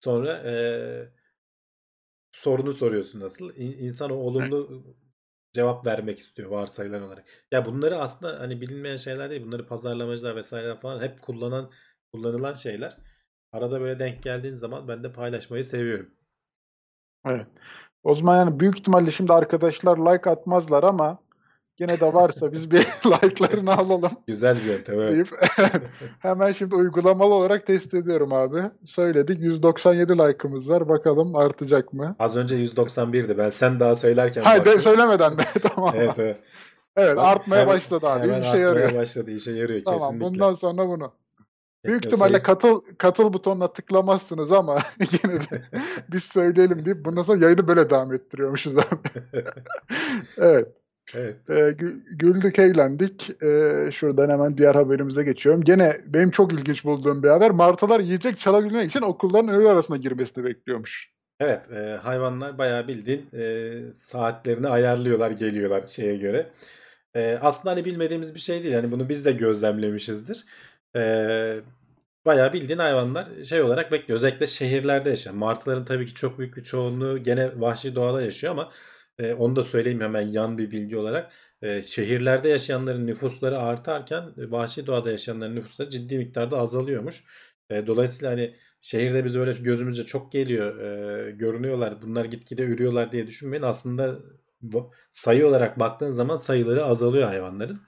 [0.00, 0.54] sonra e,
[2.32, 3.50] sorunu soruyorsun nasıl?
[3.54, 4.84] İn- İnsan o olumlu
[5.52, 7.24] cevap vermek istiyor varsayılan olarak.
[7.52, 9.46] Ya bunları aslında hani bilinmeyen şeyler değil.
[9.46, 11.70] Bunları pazarlamacılar vesaire falan hep kullanan
[12.16, 12.96] kullanılan şeyler.
[13.52, 16.10] Arada böyle denk geldiğin zaman ben de paylaşmayı seviyorum.
[17.28, 17.46] Evet.
[18.02, 21.18] O zaman yani büyük ihtimalle şimdi arkadaşlar like atmazlar ama
[21.78, 25.12] yine de varsa biz bir like'larını alalım Güzel bir yöntem evet.
[25.12, 25.28] deyip
[26.18, 28.62] hemen şimdi uygulamalı olarak test ediyorum abi.
[28.84, 30.88] Söyledik 197 like'ımız var.
[30.88, 32.16] Bakalım artacak mı?
[32.18, 33.38] Az önce 191'di.
[33.38, 35.42] Ben sen daha söylerken Hayır de söylemeden de
[35.74, 35.94] tamam.
[35.96, 36.40] Evet evet.
[36.96, 38.22] Evet Bak, artmaya hemen- başladı abi.
[38.22, 38.94] Hemen İşe artmaya yarıyor.
[39.00, 39.30] başladı.
[39.30, 40.24] İşe yarıyor Tamam kesinlikle.
[40.26, 41.12] bundan sonra bunu.
[41.84, 45.62] Büyük Tekno ihtimalle sayı- katıl katıl butonuna tıklamazsınız ama yine de
[46.12, 48.84] biz söyleyelim deyip bundan sonra yayını böyle devam ettiriyormuşuz abi.
[50.38, 50.68] evet.
[51.14, 51.36] evet.
[51.48, 53.42] E, gü- güldük, eğlendik.
[53.42, 55.64] E, şuradan hemen diğer haberimize geçiyorum.
[55.64, 57.50] Gene benim çok ilginç bulduğum bir haber.
[57.50, 61.10] Martılar yiyecek çalabilmek için okulların öğle arasına girmesini bekliyormuş.
[61.40, 66.50] Evet, e, hayvanlar bayağı bildiğin e, saatlerini ayarlıyorlar, geliyorlar şeye göre.
[67.14, 68.74] E, aslında hani bilmediğimiz bir şey değil.
[68.74, 70.44] Hani bunu biz de gözlemlemişizdir.
[72.26, 74.16] Bayağı bildiğin hayvanlar şey olarak bekliyor.
[74.16, 75.36] Özellikle şehirlerde yaşayan.
[75.36, 78.72] Martıların tabii ki çok büyük bir çoğunluğu gene vahşi doğada yaşıyor ama
[79.18, 81.32] e, onu da söyleyeyim hemen yan bir bilgi olarak.
[81.62, 87.24] E, şehirlerde yaşayanların nüfusları artarken vahşi doğada yaşayanların nüfusları ciddi miktarda azalıyormuş.
[87.70, 92.02] E, dolayısıyla hani şehirde biz öyle gözümüzce çok geliyor, e, görünüyorlar.
[92.02, 93.62] Bunlar gitgide ürüyorlar diye düşünmeyin.
[93.62, 94.18] Aslında
[95.10, 97.80] sayı olarak baktığın zaman sayıları azalıyor hayvanların.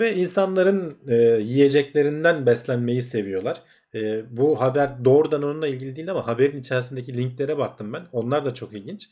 [0.00, 3.62] Ve insanların e, yiyeceklerinden beslenmeyi seviyorlar.
[3.94, 8.06] E, bu haber doğrudan onunla ilgili değil ama haberin içerisindeki linklere baktım ben.
[8.12, 9.08] Onlar da çok ilginç.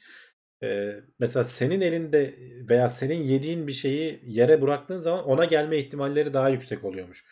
[0.62, 2.34] E, mesela senin elinde
[2.68, 7.24] veya senin yediğin bir şeyi yere bıraktığın zaman ona gelme ihtimalleri daha yüksek oluyormuş.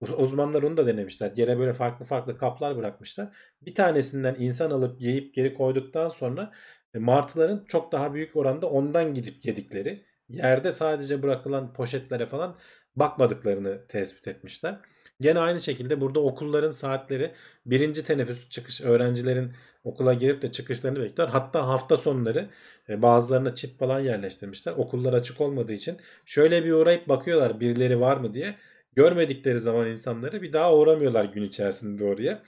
[0.00, 1.32] Uz- Uzmanlar onu da denemişler.
[1.36, 3.36] Yere böyle farklı farklı kaplar bırakmışlar.
[3.62, 6.52] Bir tanesinden insan alıp yiyip geri koyduktan sonra
[6.94, 12.56] e, martıların çok daha büyük oranda ondan gidip yedikleri, yerde sadece bırakılan poşetlere falan
[12.96, 14.80] bakmadıklarını tespit etmişler.
[15.20, 17.32] Gene aynı şekilde burada okulların saatleri
[17.66, 19.52] birinci teneffüs çıkış öğrencilerin
[19.84, 21.28] okula girip de çıkışlarını bekliyor.
[21.28, 22.48] Hatta hafta sonları
[22.88, 24.72] e, bazılarına çip falan yerleştirmişler.
[24.72, 28.54] Okullar açık olmadığı için şöyle bir uğrayıp bakıyorlar birileri var mı diye.
[28.96, 32.42] Görmedikleri zaman insanları bir daha uğramıyorlar gün içerisinde oraya.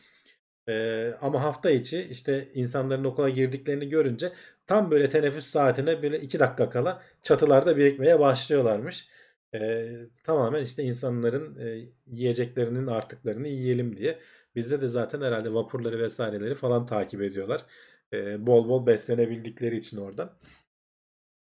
[0.68, 4.33] Ee, ama hafta içi işte insanların okula girdiklerini görünce
[4.70, 9.08] tam böyle teneffüs saatine böyle iki dakika kala çatılarda birikmeye başlıyorlarmış.
[9.54, 9.88] Ee,
[10.24, 14.18] tamamen işte insanların e, yiyeceklerinin artıklarını yiyelim diye.
[14.54, 17.64] Bizde de zaten herhalde vapurları vesaireleri falan takip ediyorlar.
[18.12, 20.30] Ee, bol bol beslenebildikleri için oradan.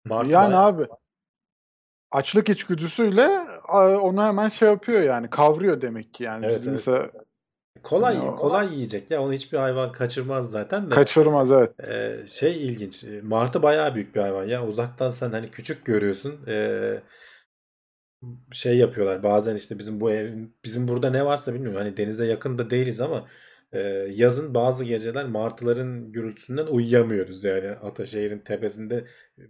[0.04, 0.86] Martı Yani abi
[2.10, 3.28] açlık içgüdüsüyle
[4.00, 6.46] onu hemen şey yapıyor yani kavruyor demek ki yani.
[6.46, 6.76] Evet, Biz evet.
[6.76, 7.10] mesela
[7.82, 10.94] kolay Ya, kolay yiyecek ya onu hiçbir hayvan kaçırmaz zaten de.
[10.94, 11.80] kaçırmaz evet.
[11.88, 13.04] Ee, şey ilginç.
[13.22, 14.66] Martı bayağı büyük bir hayvan ya.
[14.66, 16.40] Uzaktan sen hani küçük görüyorsun.
[16.48, 17.00] Ee,
[18.52, 19.22] şey yapıyorlar.
[19.22, 21.78] Bazen işte bizim bu ev, bizim burada ne varsa bilmiyorum.
[21.78, 23.28] Hani denize yakın da değiliz ama
[23.72, 23.78] e,
[24.10, 27.70] yazın bazı geceler martıların gürültüsünden uyuyamıyoruz yani.
[27.70, 29.04] Ataşehir'in tepesinde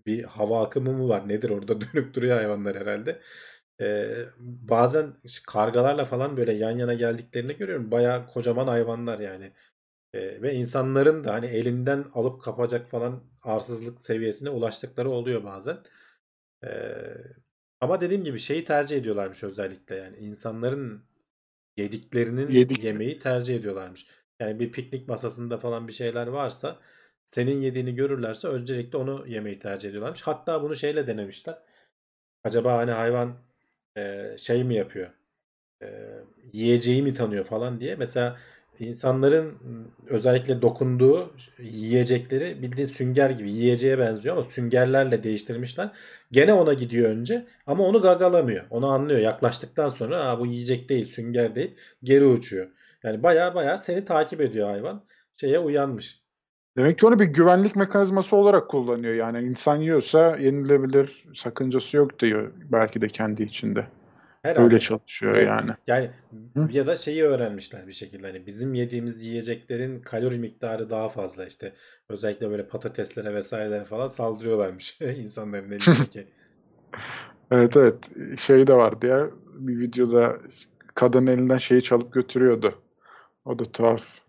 [0.07, 1.29] bir hava akımı mı var?
[1.29, 3.21] Nedir orada dönüp duruyor hayvanlar herhalde.
[3.81, 5.15] Ee, bazen
[5.47, 7.91] kargalarla falan böyle yan yana geldiklerini görüyorum.
[7.91, 9.53] Bayağı kocaman hayvanlar yani.
[10.15, 15.79] Ee, ve insanların da hani elinden alıp kapacak falan arsızlık seviyesine ulaştıkları oluyor bazen.
[16.65, 16.69] Ee,
[17.81, 21.05] ama dediğim gibi şeyi tercih ediyorlarmış özellikle yani insanların
[21.77, 22.85] yediklerinin Yedik.
[22.85, 24.07] yemeği tercih ediyorlarmış.
[24.41, 26.79] Yani bir piknik masasında falan bir şeyler varsa
[27.27, 30.23] senin yediğini görürlerse öncelikle onu yemeyi tercih ediyorlarmış.
[30.23, 31.59] Hatta bunu şeyle denemişler.
[32.45, 33.50] Acaba hani hayvan
[33.97, 35.11] e, şey mi yapıyor?
[35.83, 35.89] E,
[36.53, 37.97] yiyeceği mi tanıyor falan diye.
[37.97, 38.37] Mesela
[38.81, 39.59] insanların
[40.07, 45.91] özellikle dokunduğu yiyecekleri bildiğin sünger gibi yiyeceğe benziyor ama süngerlerle değiştirmişler.
[46.33, 48.65] Gene ona gidiyor önce ama onu gagalamıyor.
[48.71, 49.21] Onu anlıyor.
[49.21, 51.75] Yaklaştıktan sonra Aa, bu yiyecek değil, sünger değil.
[52.03, 52.69] Geri uçuyor.
[53.03, 55.05] Yani baya baya seni takip ediyor hayvan.
[55.33, 56.21] Şeye uyanmış.
[56.77, 59.15] Demek ki onu bir güvenlik mekanizması olarak kullanıyor.
[59.15, 63.87] Yani insan yiyorsa yenilebilir, sakıncası yok diyor belki de kendi içinde.
[64.43, 64.65] Herhalde.
[64.65, 65.49] Öyle çalışıyor Evet.
[65.49, 65.71] yani.
[65.87, 66.11] Yani
[66.55, 66.69] Hı?
[66.73, 71.73] ya da şeyi öğrenmişler bir şekilde hani bizim yediğimiz yiyeceklerin kalori miktarı daha fazla işte
[72.09, 76.27] özellikle böyle patateslere vesairelere falan saldırıyorlarmış insanların elindeki.
[77.51, 80.37] Evet evet şey de vardı ya bir videoda
[80.95, 82.75] kadının elinden şeyi çalıp götürüyordu.
[83.45, 84.20] O da tuhaf.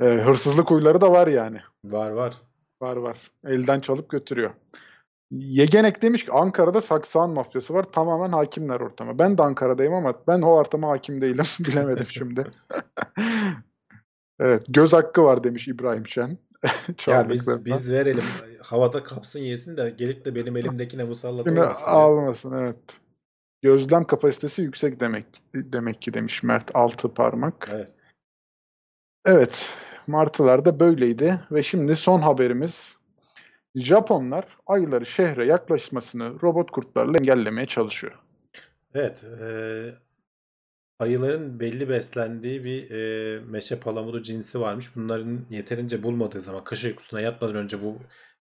[0.00, 1.60] Ee, hırsızlık huyları da var yani.
[1.84, 2.34] Var var.
[2.82, 3.30] Var var.
[3.44, 4.50] Elden çalıp götürüyor.
[5.30, 7.82] Yegenek demiş ki Ankara'da saksan mafyası var.
[7.92, 9.18] Tamamen hakimler ortama.
[9.18, 11.44] Ben de Ankara'dayım ama ben o ortama hakim değilim.
[11.60, 12.46] Bilemedim şimdi.
[14.40, 14.64] evet.
[14.68, 16.38] Göz hakkı var demiş İbrahim Şen.
[17.06, 18.24] Ya biz biz verelim
[18.62, 21.90] havada kapsın yesin de gelip de benim elimdekine musallat olmasın.
[21.90, 22.76] almasın evet.
[23.62, 27.68] Gözlem kapasitesi yüksek demek demek ki demiş Mert altı parmak.
[27.72, 27.94] Evet.
[29.24, 29.70] Evet,
[30.08, 32.96] martılar da böyleydi ve şimdi son haberimiz.
[33.74, 38.18] Japonlar ayıları şehre yaklaşmasını robot kurtlarla engellemeye çalışıyor.
[38.94, 39.24] Evet.
[39.24, 39.46] e,
[40.98, 44.96] ayıların belli beslendiği bir e, meşe palamudu cinsi varmış.
[44.96, 47.98] Bunların yeterince bulmadığı zaman kış uykusuna yatmadan önce bu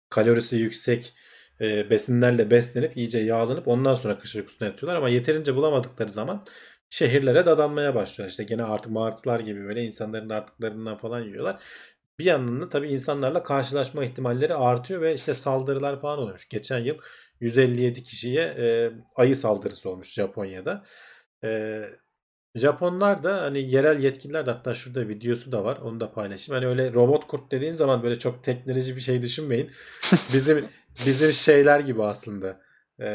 [0.09, 1.13] kalorisi yüksek
[1.61, 4.97] e, besinlerle beslenip iyice yağlanıp ondan sonra kış uykusuna yatıyorlar.
[4.97, 6.45] Ama yeterince bulamadıkları zaman
[6.89, 8.29] şehirlere dadanmaya başlıyorlar.
[8.31, 11.61] İşte gene artık martılar gibi böyle insanların artıklarından falan yiyorlar.
[12.19, 16.49] Bir yandan da tabii insanlarla karşılaşma ihtimalleri artıyor ve işte saldırılar falan oluyormuş.
[16.49, 16.97] Geçen yıl
[17.39, 20.83] 157 kişiye e, ayı saldırısı olmuş Japonya'da.
[21.43, 21.81] E,
[22.55, 25.77] Japonlar da hani yerel yetkililer de hatta şurada videosu da var.
[25.77, 26.61] Onu da paylaşayım.
[26.63, 29.71] Hani öyle robot kurt dediğin zaman böyle çok teknoloji bir şey düşünmeyin.
[30.33, 30.65] Bizim
[31.05, 32.61] bizim şeyler gibi aslında.
[33.01, 33.07] E,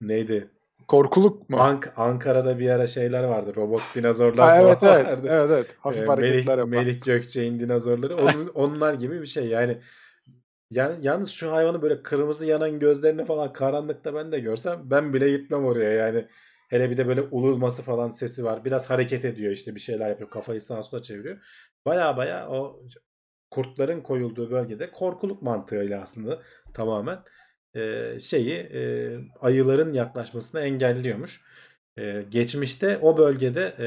[0.00, 0.53] neydi?
[0.88, 1.56] Korkuluk mu?
[1.60, 3.52] Ank Ankara'da bir ara şeyler vardı.
[3.56, 5.06] Robot dinozorlar Ha, evet falan evet.
[5.06, 5.28] vardı.
[5.30, 5.76] Evet evet.
[5.80, 6.68] Hafif Ee, hareketler Melih, yapan.
[6.68, 8.16] Melih Gökçe'nin dinozorları.
[8.16, 9.46] Onun, onlar gibi bir şey.
[9.46, 9.78] Yani
[10.70, 15.30] yani yalnız şu hayvanı böyle kırmızı yanan gözlerini falan karanlıkta ben de görsem ben bile
[15.30, 16.28] gitmem oraya yani.
[16.70, 18.64] Hele bir de böyle ululması falan sesi var.
[18.64, 20.30] Biraz hareket ediyor işte bir şeyler yapıyor.
[20.30, 21.38] Kafayı sağa sola çeviriyor.
[21.86, 22.80] Baya baya o
[23.50, 26.42] kurtların koyulduğu bölgede korkuluk mantığıyla aslında
[26.74, 27.18] tamamen
[27.76, 29.10] e, şeyi e,
[29.40, 31.40] ayıların yaklaşmasını engelliyormuş.
[31.98, 33.86] E, geçmişte o bölgede e,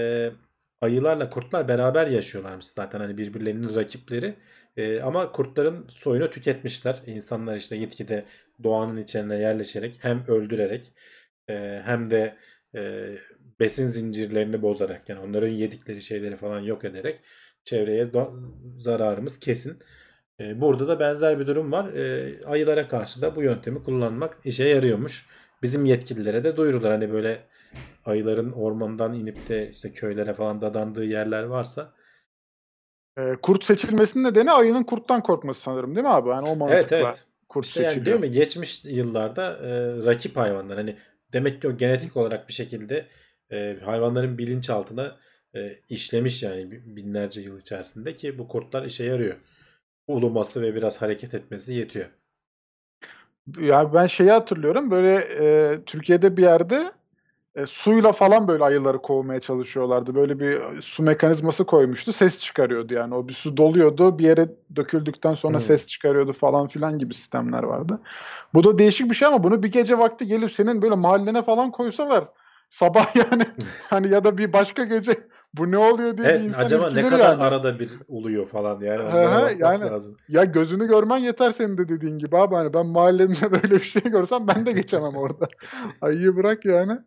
[0.81, 4.35] ayılarla kurtlar beraber yaşıyorlarmış zaten hani birbirlerinin rakipleri.
[4.77, 7.01] E, ama kurtların soyunu tüketmişler.
[7.05, 8.25] İnsanlar işte gitgide
[8.63, 10.93] doğanın içine yerleşerek hem öldürerek
[11.49, 12.37] e, hem de
[12.75, 13.11] e,
[13.59, 17.19] besin zincirlerini bozarak yani onların yedikleri şeyleri falan yok ederek
[17.63, 18.07] çevreye
[18.77, 19.79] zararımız kesin.
[20.39, 21.93] E, burada da benzer bir durum var.
[21.93, 25.25] E, ayılara karşı da bu yöntemi kullanmak işe yarıyormuş.
[25.63, 26.91] Bizim yetkililere de duyururlar.
[26.91, 27.43] Hani böyle
[28.05, 31.93] ayıların ormandan inip de işte köylere falan dadandığı yerler varsa
[33.17, 36.29] Ee, kurt seçilmesinin nedeni ayının kurttan korkması sanırım değil mi abi?
[36.29, 37.25] Yani o mantıkla Evet evet.
[37.49, 38.31] kurt İşte yani değil mi?
[38.31, 39.69] Geçmiş yıllarda e,
[40.05, 40.95] rakip hayvanlar hani
[41.33, 43.07] demek ki o genetik olarak bir şekilde
[43.51, 45.15] e, hayvanların bilinçaltına
[45.55, 49.35] e, işlemiş yani bi- binlerce yıl içerisinde ki bu kurtlar işe yarıyor.
[50.07, 52.05] Uluması ve biraz hareket etmesi yetiyor.
[53.59, 56.91] Ya ben şeyi hatırlıyorum böyle e, Türkiye'de bir yerde
[57.55, 60.15] e, suyla falan böyle ayıları kovmaya çalışıyorlardı.
[60.15, 62.13] Böyle bir su mekanizması koymuştu.
[62.13, 63.15] Ses çıkarıyordu yani.
[63.15, 64.19] O bir su doluyordu.
[64.19, 65.65] Bir yere döküldükten sonra Hmm.
[65.65, 67.99] ses çıkarıyordu falan filan gibi sistemler vardı.
[68.53, 71.71] Bu da değişik bir şey ama bunu bir gece vakti gelip senin böyle mahallene falan
[71.71, 72.25] koysalar
[72.69, 73.43] sabah yani
[73.89, 75.11] hani ya da bir başka gece
[75.53, 77.43] bu ne oluyor diye bir Evet, insan acaba ne kadar yani.
[77.43, 80.17] arada bir uluyor falan yani bakmak yani- lazım.
[80.29, 82.55] Ya gözünü görmen yeter senin de dediğin gibi abi.
[82.55, 85.47] Hani ben mahallemde böyle bir şey görsem ben de geçemem orada.
[86.01, 86.97] Ayıyı bırak yani.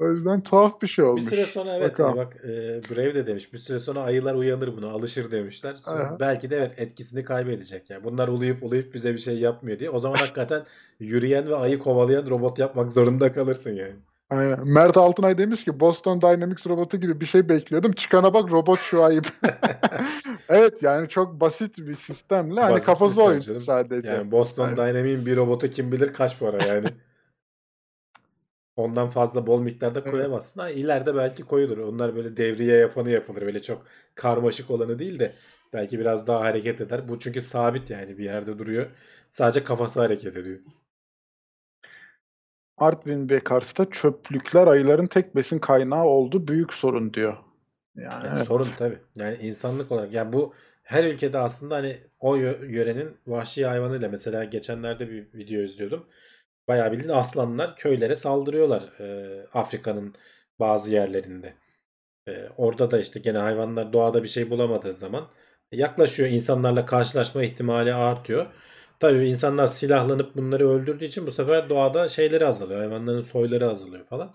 [0.00, 1.24] O yüzden tuhaf bir şey Bir olmuş.
[1.24, 2.10] süre sonra evet Bakalım.
[2.18, 2.48] hani bak e,
[2.90, 3.52] Brave de demiş.
[3.52, 5.74] Bir süre sonra ayılar uyanır buna alışır demişler.
[5.74, 6.16] Sonra Aha.
[6.20, 7.90] belki de evet etkisini kaybedecek.
[7.90, 9.90] Yani bunlar uluyup uluyup bize bir şey yapmıyor diye.
[9.90, 10.62] O zaman hakikaten
[10.98, 13.94] yürüyen ve ayı kovalayan robot yapmak zorunda kalırsın yani.
[14.38, 14.68] Aynen.
[14.68, 17.92] Mert Altınay demiş ki Boston Dynamics robotu gibi bir şey bekliyordum.
[17.92, 19.26] Çıkana bak robot şu ayıp.
[20.48, 23.60] evet yani çok basit bir sistemle hani Basit kafası sistem oyun canım.
[23.60, 24.08] sadece.
[24.10, 24.76] Yani Boston Evet.
[24.76, 26.86] Dynamics'in bir robotu kim bilir kaç para yani.
[28.76, 30.60] Ondan fazla bol miktarda koyamazsın.
[30.60, 31.78] Ha, ileride belki koyulur.
[31.78, 33.42] Onlar böyle devriye yapanı yapılır.
[33.42, 35.34] Böyle çok karmaşık olanı değil de
[35.72, 37.08] belki biraz daha hareket eder.
[37.08, 38.86] Bu çünkü sabit yani bir yerde duruyor.
[39.30, 40.58] Sadece kafası hareket ediyor.
[42.78, 46.48] Artvin ve Kars'ta çöplükler ayıların tek besin kaynağı oldu.
[46.48, 47.36] Büyük sorun diyor.
[47.96, 48.46] Yani evet.
[48.46, 48.98] Sorun tabii.
[49.16, 50.12] Yani insanlık olarak.
[50.12, 55.62] Yani bu her ülkede aslında hani o yö- yörenin vahşi hayvanıyla mesela geçenlerde bir video
[55.62, 56.06] izliyordum.
[56.68, 60.14] Bayağı bildiğin aslanlar köylere saldırıyorlar e, Afrika'nın
[60.60, 61.54] bazı yerlerinde.
[62.28, 65.28] E, orada da işte gene hayvanlar doğada bir şey bulamadığı zaman
[65.72, 68.46] yaklaşıyor insanlarla karşılaşma ihtimali artıyor.
[69.00, 72.78] Tabii insanlar silahlanıp bunları öldürdüğü için bu sefer doğada şeyleri azalıyor.
[72.80, 74.34] Hayvanların soyları azalıyor falan.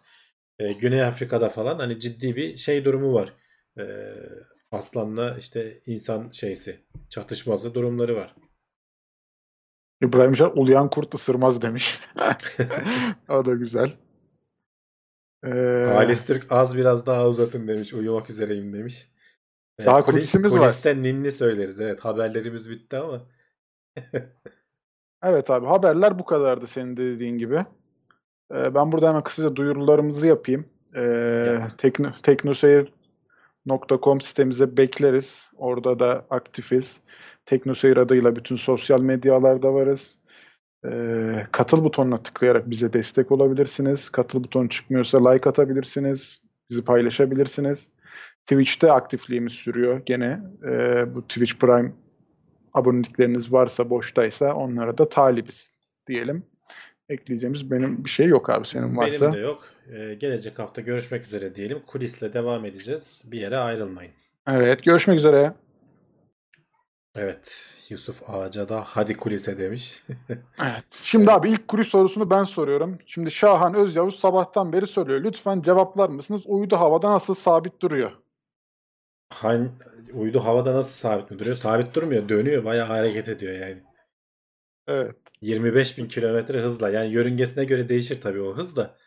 [0.60, 3.34] E, Güney Afrika'da falan hani ciddi bir şey durumu var.
[3.80, 3.84] E,
[4.72, 8.36] aslanla işte insan şeysi çatışması durumları var.
[10.04, 12.00] İbrahim Can uluyan kurt ısırmaz demiş.
[13.30, 13.94] o da güzel.
[15.46, 17.94] Ee, Halis Türk az biraz daha uzatın demiş.
[17.94, 19.08] Uyumak üzereyim demiş.
[19.80, 20.60] E, Daha kuli- kulisimiz var.
[20.60, 21.82] kulisten ninni söyleriz.
[21.82, 23.28] Evet haberlerimiz bitti ama.
[25.24, 27.66] Evet abi haberler bu kadardı senin de dediğin gibi.
[28.54, 30.66] Ee, ben burada hemen kısaca duyurularımızı yapayım.
[30.96, 31.78] Ee, Yap.
[31.78, 35.52] tekno, teknoseyir.com sitemize bekleriz.
[35.58, 37.02] Orada da aktifiz.
[37.46, 40.20] Teknoseyir adıyla bütün sosyal medyalarda varız.
[40.86, 44.10] Ee, katıl butonuna tıklayarak bize destek olabilirsiniz.
[44.10, 46.42] Katıl butonu çıkmıyorsa like atabilirsiniz.
[46.70, 47.90] Bizi paylaşabilirsiniz.
[48.46, 50.40] Twitch'te aktifliğimiz sürüyor gene.
[50.64, 51.92] Ee, bu Twitch Prime
[52.80, 55.72] abonelikleriniz varsa boştaysa onlara da talibiz
[56.08, 56.44] diyelim.
[57.10, 59.22] Ekleyeceğimiz benim bir şey yok abi senin varsa.
[59.22, 59.64] Benim de yok.
[59.94, 61.80] E, gelecek hafta görüşmek üzere diyelim.
[61.88, 63.26] Kulisle devam edeceğiz.
[63.32, 64.12] Bir yere ayrılmayın.
[64.48, 65.54] Evet görüşmek üzere.
[67.16, 67.76] Evet.
[67.90, 70.04] Yusuf Ağaca da hadi kulise demiş.
[70.62, 71.00] Evet.
[71.04, 72.98] Şimdi abi ilk kuruş sorusunu ben soruyorum.
[73.06, 75.24] Şimdi Şahan Özyavuz sabahtan beri soruyor.
[75.24, 76.42] Lütfen cevaplar mısınız?
[76.46, 78.12] Uydu havada nasıl sabit duruyor?
[79.30, 79.80] Han,
[80.14, 81.56] uydu havada nasıl sabit mi duruyor?
[81.56, 82.30] Sabit durmuyor.
[82.30, 82.66] Dönüyor.
[82.66, 83.84] Bayağı hareket ediyor yani.
[84.88, 85.16] Evet.
[85.42, 86.90] 25 bin kilometre hızla.
[86.90, 88.98] Yani yörüngesine göre değişir tabii o hız da.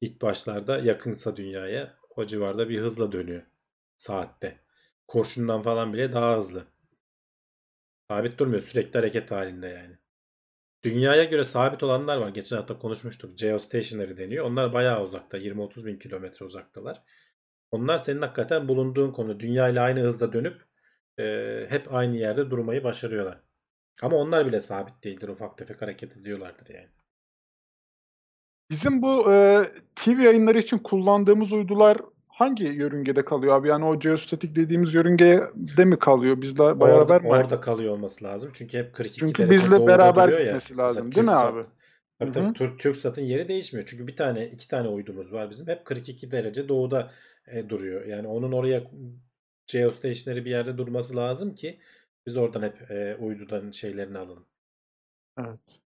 [0.00, 3.42] İlk başlarda yakınsa dünyaya o civarda bir hızla dönüyor.
[3.96, 4.60] Saatte.
[5.08, 6.66] Kurşundan falan bile daha hızlı.
[8.10, 8.62] Sabit durmuyor.
[8.62, 9.98] Sürekli hareket halinde yani.
[10.84, 12.28] Dünyaya göre sabit olanlar var.
[12.28, 13.38] Geçen hafta konuşmuştuk.
[13.38, 14.44] Geostationary deniyor.
[14.44, 15.38] Onlar bayağı uzakta.
[15.38, 17.02] 20-30 bin kilometre uzaktalar.
[17.70, 19.40] Onlar senin hakikaten bulunduğun konu.
[19.40, 20.62] Dünya ile aynı hızda dönüp
[21.18, 21.24] e,
[21.68, 23.40] hep aynı yerde durmayı başarıyorlar.
[24.02, 25.28] Ama onlar bile sabit değildir.
[25.28, 26.88] Ufak tefek hareket ediyorlardır yani.
[28.70, 29.62] Bizim bu e,
[29.94, 31.98] TV yayınları için kullandığımız uydular
[32.28, 33.68] hangi yörüngede kalıyor abi?
[33.68, 36.42] Yani o geostatik dediğimiz yörüngede mi kalıyor?
[36.42, 37.28] Bizle beraber orada, mi?
[37.28, 38.50] orada kalıyor olması lazım.
[38.54, 40.46] Çünkü hep 42 Çünkü bizle beraber duruyor ya.
[40.46, 41.66] gitmesi lazım, Mesela değil mi abi?
[42.18, 42.52] Tabii tabii.
[42.52, 43.86] Türk, TürkSat'ın yeri değişmiyor.
[43.86, 45.68] Çünkü bir tane iki tane uydumuz var bizim.
[45.68, 47.10] Hep 42 derece doğuda
[47.52, 48.04] e, duruyor.
[48.04, 48.82] Yani onun oraya
[49.72, 51.80] geostationary bir yerde durması lazım ki
[52.26, 54.46] biz oradan hep e, uydudan şeylerini alalım.
[55.38, 55.80] Evet.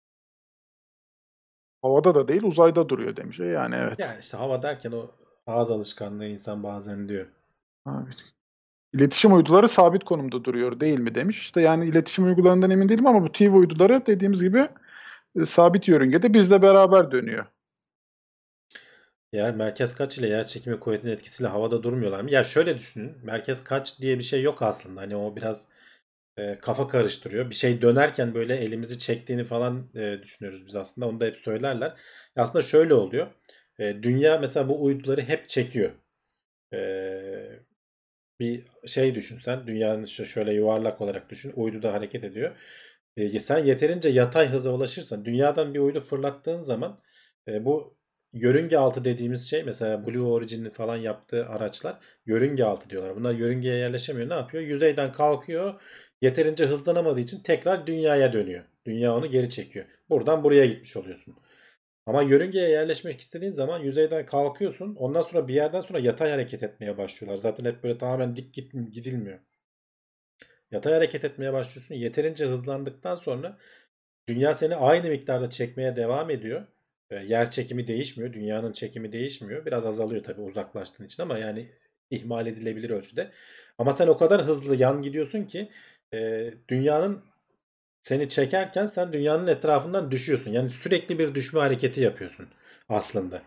[1.81, 3.39] Havada da değil uzayda duruyor demiş.
[3.39, 3.99] E Yani evet.
[3.99, 5.11] Yani işte hava derken o
[5.47, 7.27] Ağız alışkanlığı insan bazen diyor.
[7.85, 8.09] Abi.
[8.93, 11.41] İletişim uyduları sabit konumda duruyor değil mi demiş.
[11.41, 14.69] İşte yani iletişim uygularından emin değilim ama bu TV uyduları dediğimiz gibi
[15.35, 17.45] e, sabit yörüngede bizle beraber dönüyor.
[19.31, 22.31] Ya merkez kaç ile yer çekimi kuvvetinin etkisiyle havada durmuyorlar mı?
[22.31, 23.17] Ya şöyle düşünün.
[23.23, 25.01] Merkez kaç diye bir şey yok aslında.
[25.01, 25.67] Hani o biraz
[26.37, 27.49] e, kafa karıştırıyor.
[27.49, 31.07] Bir şey dönerken böyle elimizi çektiğini falan e, düşünüyoruz biz aslında.
[31.07, 31.93] Onu da hep söylerler.
[32.35, 33.27] Aslında şöyle oluyor.
[33.79, 35.91] E, dünya mesela bu uyduları hep çekiyor.
[36.73, 36.79] E,
[38.39, 41.53] bir şey düşünsen dünyanın şöyle yuvarlak olarak düşün.
[41.55, 42.55] Uydu da hareket ediyor.
[43.17, 46.99] E, sen yeterince yatay hıza ulaşırsan dünyadan bir uydu fırlattığın zaman
[47.47, 47.97] e, bu
[48.33, 53.15] yörünge altı dediğimiz şey mesela Blue Origin'in falan yaptığı araçlar yörünge altı diyorlar.
[53.15, 54.29] Bunlar yörüngeye yerleşemiyor.
[54.29, 54.63] Ne yapıyor?
[54.63, 55.81] Yüzeyden kalkıyor.
[56.21, 58.63] Yeterince hızlanamadığı için tekrar dünyaya dönüyor.
[58.85, 59.85] Dünya onu geri çekiyor.
[60.09, 61.35] Buradan buraya gitmiş oluyorsun.
[62.05, 64.95] Ama yörüngeye yerleşmek istediğin zaman yüzeyden kalkıyorsun.
[64.95, 67.37] Ondan sonra bir yerden sonra yatay hareket etmeye başlıyorlar.
[67.37, 69.39] Zaten hep böyle tamamen dik git, gidilmiyor.
[70.71, 71.95] Yatay hareket etmeye başlıyorsun.
[71.95, 73.57] Yeterince hızlandıktan sonra
[74.27, 76.67] dünya seni aynı miktarda çekmeye devam ediyor.
[77.19, 78.33] Yer çekimi değişmiyor.
[78.33, 79.65] Dünyanın çekimi değişmiyor.
[79.65, 81.69] Biraz azalıyor tabii uzaklaştığın için ama yani
[82.09, 83.31] ihmal edilebilir ölçüde.
[83.77, 85.69] Ama sen o kadar hızlı yan gidiyorsun ki
[86.13, 87.23] e, dünyanın
[88.03, 90.51] seni çekerken sen dünyanın etrafından düşüyorsun.
[90.51, 92.47] Yani sürekli bir düşme hareketi yapıyorsun
[92.89, 93.41] aslında.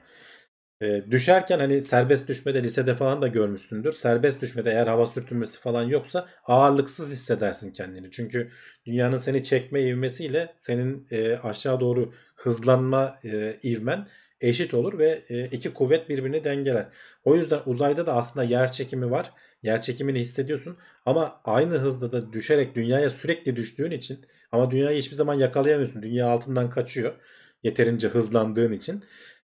[0.84, 3.92] E, düşerken hani serbest düşmede lisede falan da görmüşsündür.
[3.92, 8.10] Serbest düşmede eğer hava sürtünmesi falan yoksa ağırlıksız hissedersin kendini.
[8.10, 8.48] Çünkü
[8.86, 14.06] dünyanın seni çekme ivmesiyle senin e, aşağı doğru hızlanma e, ivmen
[14.40, 16.88] eşit olur ve e, iki kuvvet birbirini dengeler.
[17.24, 19.32] O yüzden uzayda da aslında yer çekimi var.
[19.62, 24.18] Yer çekimini hissediyorsun ama aynı hızda da düşerek dünyaya sürekli düştüğün için
[24.52, 26.02] ama dünyayı hiçbir zaman yakalayamıyorsun.
[26.02, 27.14] Dünya altından kaçıyor.
[27.62, 29.04] Yeterince hızlandığın için.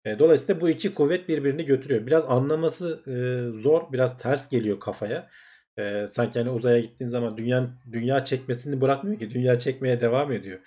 [0.05, 2.07] E, dolayısıyla bu iki kuvvet birbirini götürüyor.
[2.07, 3.13] Biraz anlaması e,
[3.59, 5.29] zor, biraz ters geliyor kafaya.
[5.77, 9.31] E, sanki hani uzaya gittiğin zaman dünya dünya çekmesini bırakmıyor ki.
[9.31, 10.59] Dünya çekmeye devam ediyor.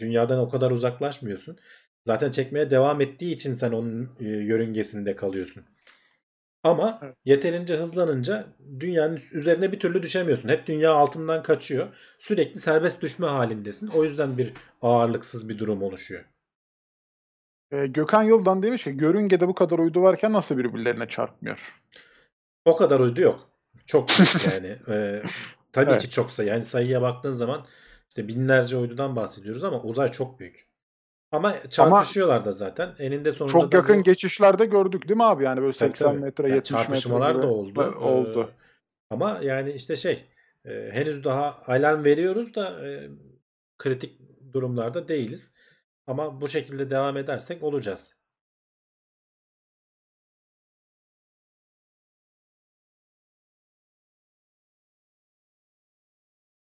[0.00, 1.58] Dünyadan o kadar uzaklaşmıyorsun.
[2.06, 5.64] Zaten çekmeye devam ettiği için sen onun yörüngesinde kalıyorsun.
[6.62, 7.16] Ama Evet.
[7.24, 8.46] yeterince hızlanınca
[8.80, 10.48] dünyanın üzerine bir türlü düşemiyorsun.
[10.48, 11.88] Hep dünya altından kaçıyor.
[12.18, 13.86] Sürekli serbest düşme halindesin.
[13.88, 14.52] O yüzden bir
[14.82, 16.24] ağırlıksız bir durum oluşuyor.
[17.72, 21.58] E, Gökhan Yıldan demiş ki görüngede bu kadar uydu varken nasıl birbirlerine çarpmıyor?
[22.64, 23.48] O kadar uydu yok.
[23.86, 24.08] Çok
[24.52, 24.76] yani.
[24.88, 25.22] Ee,
[25.72, 26.02] tabii Evet.
[26.02, 26.44] ki çoksa.
[26.44, 27.66] Yani sayıya baktığın zaman
[28.08, 30.72] işte binlerce uydudan bahsediyoruz ama uzay çok büyük.
[31.32, 32.94] Ama çarpışıyorlar da zaten.
[32.98, 35.44] Eninde sonunda Çok yakın bu- geçişlerde gördük değil mi abi?
[35.44, 36.18] Yani böyle Tabii, 80 tabii.
[36.20, 37.82] metre, Yani 70 metre çarpışmalar da oldu.
[37.84, 38.50] Evet, oldu.
[38.52, 38.56] Ee,
[39.10, 40.24] ama yani işte şey
[40.64, 43.08] e, henüz daha alarm veriyoruz da e,
[43.78, 44.20] kritik
[44.52, 45.54] durumlarda değiliz.
[46.06, 48.16] Ama bu şekilde devam edersek olacağız.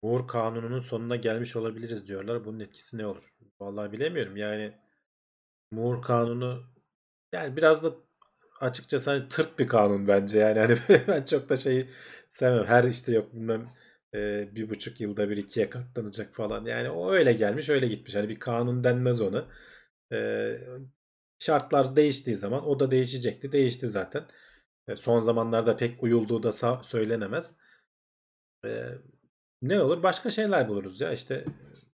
[0.02, 2.44] Moore kanununun sonuna gelmiş olabiliriz diyorlar.
[2.44, 3.34] Bunun etkisi ne olur?
[3.60, 4.36] Vallahi bilemiyorum.
[4.36, 4.72] Yani
[5.72, 6.64] Moore kanunu
[7.34, 7.94] yani biraz da
[8.60, 10.38] açıkçası hani tırt bir kanun bence.
[10.40, 11.90] Yani hani ben çok da şeyi
[12.30, 12.66] sevmem.
[12.66, 13.70] Her işte yok bilmem
[14.14, 16.64] e, bir buçuk yılda bir ikiye katlanacak falan.
[16.64, 18.14] Yani o öyle gelmiş öyle gitmiş.
[18.14, 19.48] Hani bir kanun denmez onu.
[20.12, 20.18] E,
[21.38, 23.52] şartlar değiştiği zaman o da değişecekti.
[23.52, 24.24] Değişti zaten.
[24.88, 27.56] E, son zamanlarda pek uyulduğu da söylenemez.
[28.64, 28.84] E,
[29.62, 30.02] ne olur?
[30.02, 31.12] Başka şeyler buluruz ya.
[31.12, 31.44] İşte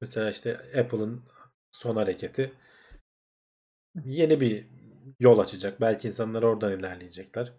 [0.00, 1.24] mesela işte Apple'ın
[1.70, 2.52] son hareketi
[4.04, 4.66] yeni bir
[5.20, 5.80] yol açacak.
[5.80, 7.52] Belki insanlar oradan ilerleyecekler.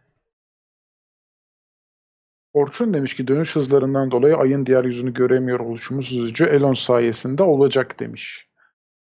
[2.53, 6.45] Orçun demiş ki dönüş hızlarından dolayı ayın diğer yüzünü göremiyor oluşumuz üzücü.
[6.45, 8.47] Elon sayesinde olacak demiş.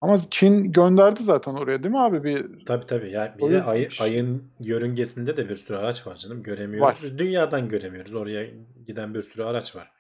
[0.00, 2.24] Ama Çin gönderdi zaten oraya değil mi abi?
[2.24, 3.10] Bir Tabii tabii.
[3.10, 6.42] Yani bir de ay- ayın yörüngesinde de bir sürü araç var canım.
[6.42, 6.88] Göremiyoruz.
[6.88, 6.96] Var.
[7.02, 8.14] Biz dünyadan göremiyoruz.
[8.14, 8.46] Oraya
[8.86, 9.92] giden bir sürü araç var.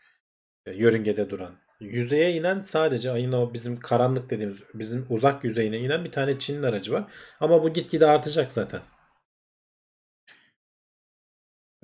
[0.66, 1.50] E, Yörüngede duran.
[1.80, 6.62] Yüzeye inen sadece ayın o bizim karanlık dediğimiz bizim uzak yüzeyine inen bir tane Çin'in
[6.62, 7.04] aracı var.
[7.40, 8.80] Ama bu gitgide artacak zaten.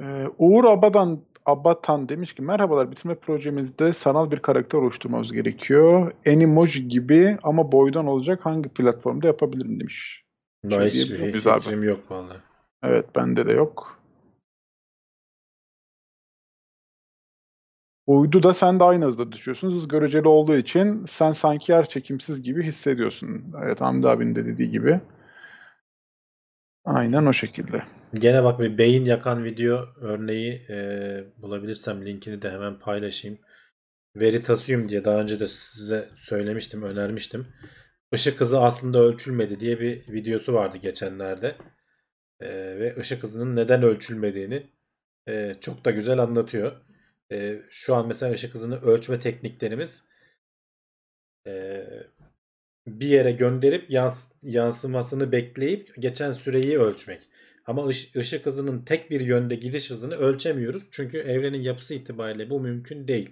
[0.01, 6.13] Ee, Uğur Abadan Abatan demiş ki merhabalar bitirme projemizde sanal bir karakter oluşturmamız gerekiyor.
[6.27, 10.25] Animoji gibi ama boydan olacak hangi platformda yapabilirim demiş.
[10.65, 12.39] No, Şey hiçbir fikrim yok vallahi.
[12.83, 14.03] Evet bende de yok.
[18.07, 19.71] Uydu da sen de aynı hızda düşüyorsun.
[19.71, 23.45] Hız göreceli olduğu için sen sanki yer çekimsiz gibi hissediyorsun.
[23.65, 25.01] Evet Hamdi abinin de dediği gibi.
[26.85, 27.83] Aynen o şekilde.
[28.15, 33.39] Gene bak bir beyin yakan video örneği e, bulabilirsem linkini de hemen paylaşayım.
[34.17, 37.47] Veritasium diye daha önce de size söylemiştim, önermiştim.
[38.13, 41.57] Işık hızı aslında ölçülmedi diye bir videosu vardı geçenlerde.
[42.41, 42.49] e,
[42.81, 44.71] ve ışık hızının neden ölçülmediğini
[45.29, 46.73] e, çok da güzel anlatıyor.
[47.33, 50.05] E, şu an mesela ışık hızını ölçme tekniklerimiz
[51.47, 51.85] e,
[52.87, 57.21] bir yere gönderip yans- yansımasını bekleyip geçen süreyi ölçmek.
[57.67, 60.83] Ama ış- ışık hızının tek bir yönde gidiş hızını ölçemiyoruz.
[60.91, 63.31] Çünkü evrenin yapısı itibariyle bu mümkün değil.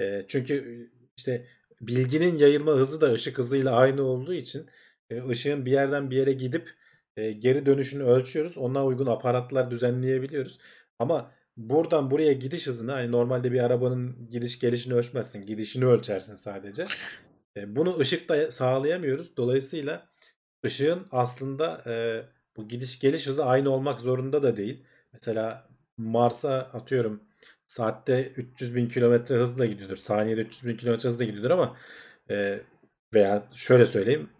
[0.00, 0.86] E, çünkü
[1.18, 1.46] işte
[1.80, 4.66] bilginin yayılma hızı da ışık hızıyla aynı olduğu için
[5.10, 6.70] e, ışığın bir yerden bir yere gidip
[7.16, 8.58] e, geri dönüşünü ölçüyoruz.
[8.58, 10.58] Ona uygun aparatlar düzenleyebiliyoruz.
[10.98, 15.46] Ama buradan buraya gidiş hızını hani normalde bir arabanın gidiş gelişini ölçmezsin.
[15.46, 16.86] Gidişini ölçersin sadece.
[17.56, 19.36] E, bunu ışıkla sağlayamıyoruz.
[19.36, 20.08] Dolayısıyla
[20.66, 22.22] ışığın aslında e,
[22.56, 24.84] bu gidiş geliş hızı aynı olmak zorunda da değil.
[25.12, 27.22] Mesela Mars'a atıyorum
[27.66, 29.96] saatte 300 bin kilometre hızla gidiyordur.
[29.96, 31.76] Saniyede 300 bin kilometre hızla gidiyordur ama
[32.30, 32.60] e,
[33.14, 34.30] veya şöyle söyleyeyim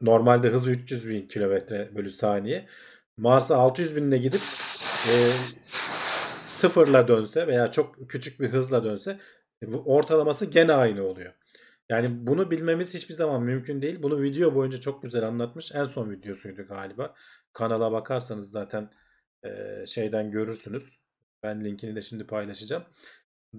[0.00, 2.66] normalde hızı 300 bin kilometre bölü saniye.
[3.16, 4.40] Mars'a 600 binle gidip
[5.08, 5.12] e,
[6.46, 9.18] sıfırla dönse veya çok küçük bir hızla dönse
[9.84, 11.32] ortalaması gene aynı oluyor.
[11.88, 14.02] Yani bunu bilmemiz hiçbir zaman mümkün değil.
[14.02, 15.72] Bunu video boyunca çok güzel anlatmış.
[15.74, 17.14] En son videosuydu galiba.
[17.52, 18.90] Kanala bakarsanız zaten
[19.44, 20.98] e, şeyden görürsünüz.
[21.42, 22.84] Ben linkini de şimdi paylaşacağım.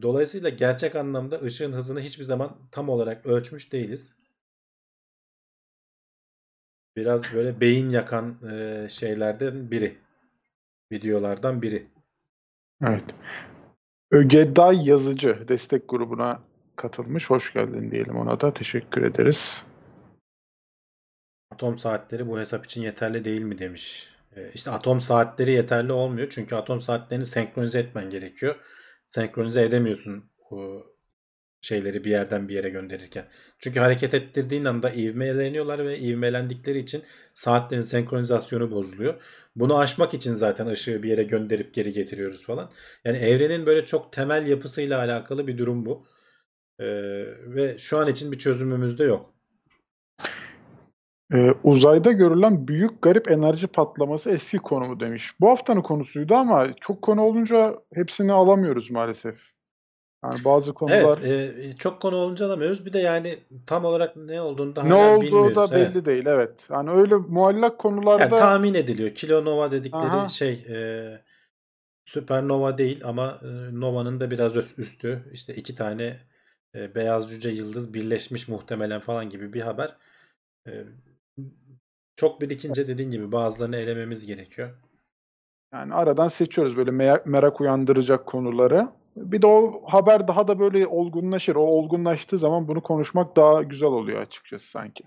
[0.01, 4.19] Dolayısıyla gerçek anlamda ışığın hızını hiçbir zaman tam olarak ölçmüş değiliz.
[6.95, 9.97] Biraz böyle beyin yakan e, şeylerden biri.
[10.91, 11.87] Videolardan biri.
[12.83, 13.03] Evet.
[14.11, 16.48] Ögeday Yazıcı destek grubuna
[16.79, 17.29] katılmış.
[17.29, 18.53] Hoş geldin diyelim ona da.
[18.53, 19.63] Teşekkür ederiz.
[21.51, 24.09] Atom saatleri bu hesap için yeterli değil mi demiş.
[24.35, 26.27] E, işte atom saatleri yeterli olmuyor.
[26.29, 28.55] Çünkü atom saatlerini senkronize etmen gerekiyor.
[29.07, 30.83] Senkronize edemiyorsun o
[31.61, 33.25] şeyleri bir yerden bir yere gönderirken.
[33.59, 37.03] Çünkü hareket ettirdiğin anda ivmeleniyorlar ve ivmelendikleri için
[37.33, 39.21] saatlerin senkronizasyonu bozuluyor.
[39.55, 42.71] Bunu aşmak için zaten ışığı bir yere gönderip geri getiriyoruz falan.
[43.05, 46.05] Yani evrenin böyle çok temel yapısıyla alakalı bir durum bu.
[46.79, 46.85] Ee,
[47.55, 49.33] ve şu an için bir çözümümüz de yok.
[51.33, 55.33] Ee, uzayda görülen büyük garip enerji patlaması eski konumu demiş.
[55.39, 59.39] Bu haftanın konusuydu ama çok konu olunca hepsini alamıyoruz maalesef.
[60.23, 62.85] Yani bazı konular Evet, e, çok konu olunca alamıyoruz.
[62.85, 65.55] Bir de yani tam olarak ne olduğunu da ne olduğu bilmiyoruz.
[65.55, 65.95] da Evet.
[65.95, 66.25] belli değil.
[66.25, 66.67] Evet.
[66.71, 69.09] Yani öyle muallak konularda Yani tahmin ediliyor.
[69.09, 70.29] Kilonova dedikleri Aha.
[70.29, 70.77] şey e,
[72.05, 75.23] süpernova değil ama e, novanın da biraz üstü.
[75.33, 76.17] İşte iki tane
[76.75, 79.95] e, beyaz cüce yıldız birleşmiş muhtemelen falan gibi bir haber.
[80.67, 80.83] E,
[82.15, 84.69] çok birikince dediğin gibi bazılarını elememiz gerekiyor.
[85.73, 88.89] Yani aradan seçiyoruz böyle me- merak uyandıracak konuları.
[89.15, 91.55] Bir de o haber daha da böyle olgunlaşır.
[91.55, 95.03] O olgunlaştığı zaman bunu konuşmak daha güzel oluyor açıkçası sanki.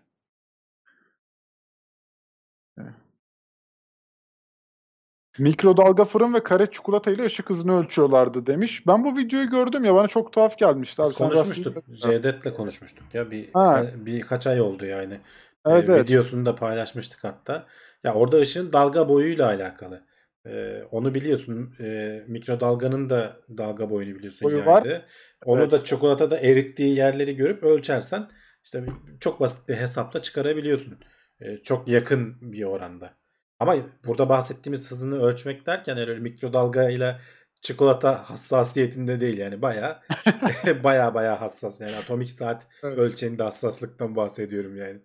[5.38, 8.86] Mikrodalga fırın ve kare çikolata ile ışık hızını ölçüyorlardı demiş.
[8.86, 11.02] Ben bu videoyu gördüm ya bana çok tuhaf gelmişti.
[11.02, 11.84] Abi konuşmuştuk.
[11.94, 13.86] Cevdet'le konuşmuştuk ya bir Ha.
[13.94, 15.20] birkaç ay oldu yani.
[15.66, 16.02] Evet E, evet.
[16.04, 17.66] videosunu da paylaşmıştık hatta.
[18.04, 20.04] Ya orada ışığın dalga boyuyla alakalı.
[20.46, 21.74] E, onu biliyorsun.
[21.80, 24.84] E, mikrodalganın da dalga boyunu biliyorsun Boyu var.
[24.84, 25.04] yaydı.
[25.44, 25.70] Onu Evet.
[25.72, 28.24] da çikolatada erittiği yerleri görüp ölçersen
[28.64, 28.84] işte
[29.20, 30.98] çok basit bir hesapla çıkarabiliyorsun.
[31.40, 33.14] E, çok yakın bir oranda.
[33.62, 33.76] Ama
[34.06, 37.20] burada bahsettiğimiz hızını ölçmek derken öyle mikrodalga ile
[37.62, 40.02] çikolata hassasiyetinde değil yani baya
[40.84, 42.98] baya baya hassas yani atomik saat Evet.
[42.98, 45.00] ölçeğinde hassaslıktan bahsediyorum yani.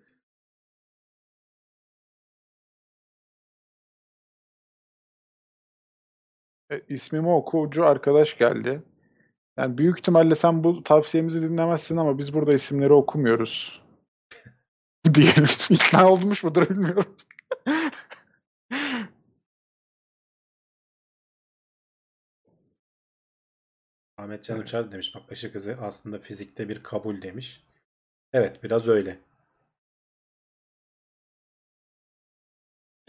[6.72, 8.84] E, ismimi okuyucu arkadaş geldi.
[9.58, 13.82] Yani büyük ihtimalle sen bu tavsiyemizi dinlemezsin ama biz burada isimleri okumuyoruz.
[15.14, 15.46] Diyelim.
[15.70, 17.16] İkna olmuş mudur bilmiyorum.
[24.18, 24.68] Ahmet Can Evet.
[24.68, 27.64] Uçar demiş bak ışık hızı aslında fizikte bir kabul demiş.
[28.34, 29.20] Evet biraz öyle.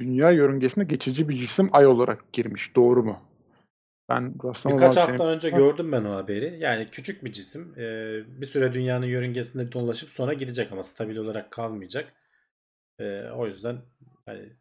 [0.00, 2.76] Dünya yörüngesine geçici bir cisim ay olarak girmiş.
[2.76, 3.22] Doğru mu?
[4.08, 6.58] Ben Birkaç hafta senin- önce gördüm ben o haberi.
[6.60, 11.50] Yani küçük bir cisim e, bir süre dünyanın yörüngesinde dolaşıp sonra gidecek ama stabil olarak
[11.50, 12.12] kalmayacak.
[12.98, 13.78] E, o yüzden
[14.26, 14.52] hani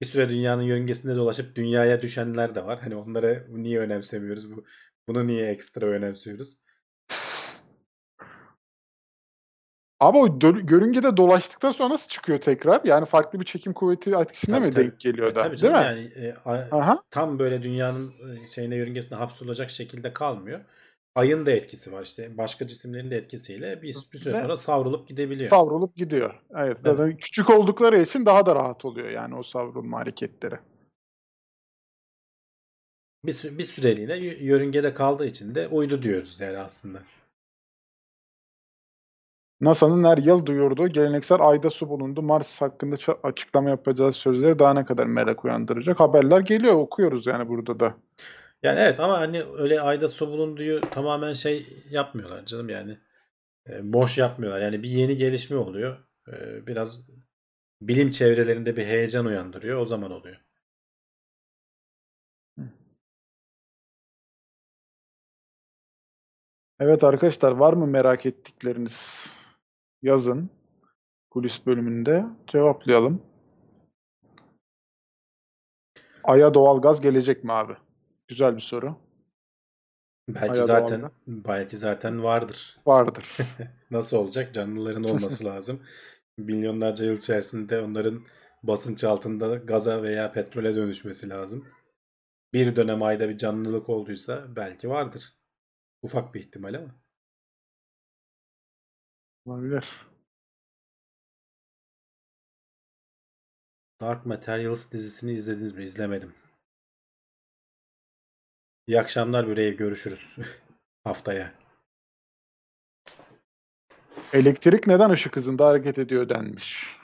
[0.00, 2.78] bir süre dünyanın yörüngesinde dolaşıp dünyaya düşenler de var.
[2.80, 4.56] Hani onlara niye önemsemiyoruz?
[4.56, 4.64] Bu
[5.08, 6.58] bunu niye ekstra önemsiyoruz?
[10.00, 12.80] Ama o görüngede dolaştıktan sonra nasıl çıkıyor tekrar?
[12.84, 14.84] Yani farklı bir çekim kuvveti etkisinde Tabii, mi tabii.
[14.84, 15.42] denk geliyor E, da?
[15.42, 15.84] tabii Değil canım mi?
[15.84, 17.02] yani e, a- Aha.
[17.10, 18.12] tam böyle dünyanın
[18.42, 20.60] e, şeyine yörüngesine hapsolacak şekilde kalmıyor.
[21.16, 25.08] Ayın da etkisi var işte başka cisimlerin de etkisiyle bir, bir süre Ve- sonra savrulup
[25.08, 25.50] gidebiliyor.
[25.50, 26.34] Savrulup gidiyor.
[26.56, 26.78] Evet.
[26.84, 30.54] Zaten küçük oldukları için daha da rahat oluyor yani o savrulma hareketleri.
[33.24, 37.02] Bir, bir süreliğine yörüngede kaldığı için de uydu diyoruz yani aslında.
[39.60, 42.22] NASA'nın her yıl duyurduğu geleneksel ayda su bulundu.
[42.22, 46.00] Mars hakkında açıklama yapacağız sözleri daha ne kadar merak uyandıracak.
[46.00, 47.94] Haberler geliyor okuyoruz yani burada da.
[48.62, 52.98] Yani evet ama hani öyle ayda su bulunduğu tamamen şey yapmıyorlar canım yani.
[53.68, 54.60] E, boş yapmıyorlar.
[54.62, 55.98] Yani bir yeni gelişme oluyor.
[56.28, 57.10] E, biraz
[57.82, 59.80] bilim çevrelerinde bir heyecan uyandırıyor.
[59.80, 60.36] O zaman oluyor.
[66.80, 69.26] Evet arkadaşlar var mı merak ettikleriniz?
[70.02, 70.50] Yazın.
[71.30, 73.22] Kulis bölümünde cevaplayalım.
[76.24, 77.72] Ay'a doğalgaz gelecek mi abi?
[78.28, 78.96] Güzel bir soru.
[80.28, 81.12] Belki Aya zaten doğalgaz.
[81.26, 82.76] belki zaten vardır.
[82.86, 83.36] Vardır.
[83.90, 84.54] Nasıl olacak?
[84.54, 85.82] Canlıların olması lazım.
[86.38, 88.24] Milyonlarca yıl içerisinde onların
[88.62, 91.68] basınç altında gaza veya petrole dönüşmesi lazım.
[92.52, 95.34] Bir dönem ayda bir canlılık olduysa belki vardır.
[96.02, 96.94] Ufak bir ihtimal ama.
[99.44, 100.06] Olabilir.
[104.00, 105.84] Dark Materials dizisini izlediniz mi?
[105.84, 106.34] İzlemedim.
[108.86, 109.76] İyi akşamlar Bürey.
[109.76, 110.36] Görüşürüz
[111.04, 111.52] haftaya.
[114.32, 116.96] Elektrik neden ışık hızında hareket ediyor denmiş.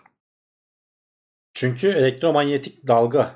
[1.55, 3.35] Çünkü elektromanyetik dalga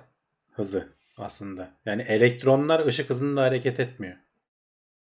[0.53, 1.71] hızı aslında.
[1.87, 4.17] Yani elektronlar ışık hızında hareket etmiyor.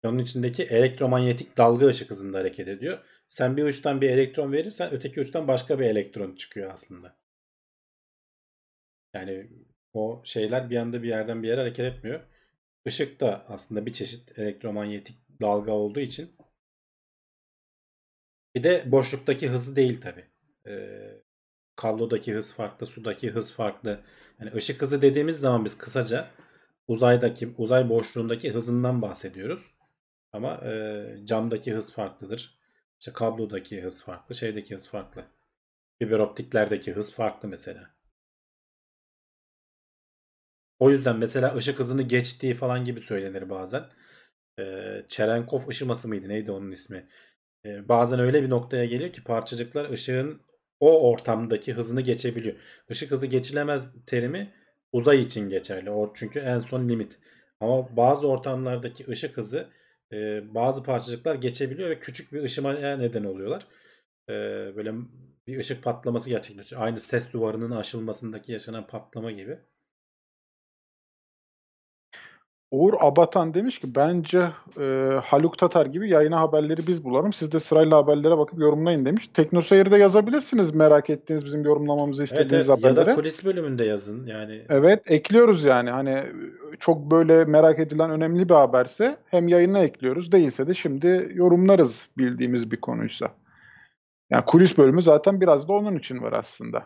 [0.03, 2.99] Onun içindeki elektromanyetik dalga ışık hızında hareket ediyor.
[3.27, 7.15] Sen bir uçtan bir elektron verirsen öteki uçtan başka bir elektron çıkıyor aslında.
[9.13, 9.49] Yani
[9.93, 12.21] o şeyler bir anda bir yerden bir yere hareket etmiyor.
[12.85, 16.35] Işık da aslında bir çeşit elektromanyetik dalga olduğu için
[18.55, 20.25] bir de boşluktaki hızı değil tabi.
[21.75, 23.99] kablodaki hız farklı, sudaki hız farklı.
[24.39, 26.31] Yani ışık hızı dediğimiz zaman biz kısaca
[26.87, 29.71] uzaydaki uzay boşluğundaki hızından bahsediyoruz.
[30.33, 32.59] Ama e, camdaki hız farklıdır.
[32.99, 35.25] İşte kablodaki hız farklı, şeydeki hız farklı.
[35.99, 37.94] Fiber optiklerdeki hız farklı mesela.
[40.79, 43.83] O yüzden mesela ışık hızını geçtiği falan gibi söylenir bazen.
[44.59, 46.29] Ee, Cherenkov ışıması mıydı?
[46.29, 47.07] Neydi onun ismi?
[47.65, 50.41] Ee, bazen öyle bir noktaya geliyor ki parçacıklar ışığın
[50.79, 52.55] o ortamdaki hızını geçebiliyor.
[52.89, 54.53] Işık hızı geçilemez terimi
[54.91, 55.91] uzay için geçerli.
[55.91, 57.19] O çünkü en son limit.
[57.59, 59.69] Ama bazı ortamlardaki ışık hızı
[60.13, 63.67] e, bazı parçacıklar geçebiliyor ve küçük bir ışımaya neden oluyorlar.
[64.29, 64.33] E,
[64.75, 64.93] böyle
[65.47, 66.81] bir ışık patlaması gerçekleşiyor.
[66.81, 69.59] Aynı ses duvarının aşılmasındaki yaşanan patlama gibi.
[72.71, 74.47] Uğur Abatan demiş ki bence
[74.79, 77.33] e, Haluk Tatar gibi yayına haberleri biz bulalım.
[77.33, 79.29] Siz de sırayla haberlere bakıp yorumlayın demiş.
[79.33, 82.83] Teknoseyir'de yazabilirsiniz merak ettiğiniz bizim yorumlamamızı Evet, istediğiniz evet.
[82.83, 83.11] Ya haberleri.
[83.11, 84.25] da kulis bölümünde yazın.
[84.25, 86.23] Yani Evet ekliyoruz yani hani
[86.79, 92.71] çok böyle merak edilen önemli bir haberse hem yayına ekliyoruz değilse de şimdi yorumlarız bildiğimiz
[92.71, 93.31] bir konuysa.
[94.29, 96.83] Yani kulis bölümü zaten biraz da onun için var aslında.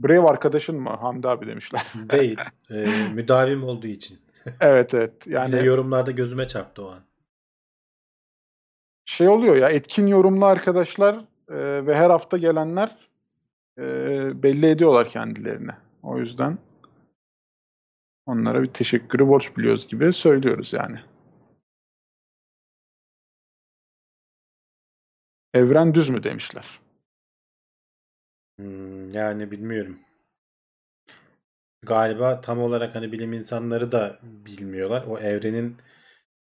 [0.00, 1.82] Brave arkadaşın mı Hamdi abi demişler.
[2.10, 2.38] değil.
[2.70, 4.18] e, müdavim olduğu için.
[4.60, 7.00] evet evet Yani yani yorumlarda gözüme çarptı o an.
[9.04, 11.14] şey oluyor ya etkin yorumlu arkadaşlar
[11.48, 13.08] e, ve her hafta gelenler
[13.78, 13.82] e,
[14.42, 15.70] belli ediyorlar kendilerini.
[16.02, 16.58] O yüzden
[18.26, 21.00] onlara bir teşekkürü borç biliyoruz gibi söylüyoruz yani.
[25.54, 26.80] Evren düz mü demişler.
[28.58, 30.00] Hmm, yani bilmiyorum.
[31.82, 35.04] Galiba tam olarak hani bilim insanları da bilmiyorlar.
[35.06, 35.76] O evrenin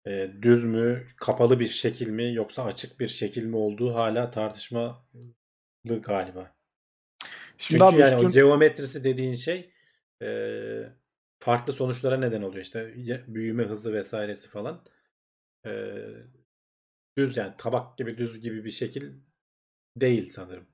[0.06, 4.97] e, düz mü, kapalı bir şekil mi yoksa açık bir şekil mi olduğu hala tartışmalı
[5.85, 6.55] galiba.
[7.59, 9.70] Şimdi Çünkü abi yani o üstün- geometrisi dediğin şey
[10.22, 10.28] e,
[11.39, 12.64] farklı sonuçlara neden oluyor.
[12.64, 12.94] İşte
[13.28, 14.85] büyüme hızı vesairesi falan.
[15.66, 15.70] E,
[17.18, 19.12] düz yani tabak gibi düz gibi bir şekil
[19.97, 20.66] değil sanırım.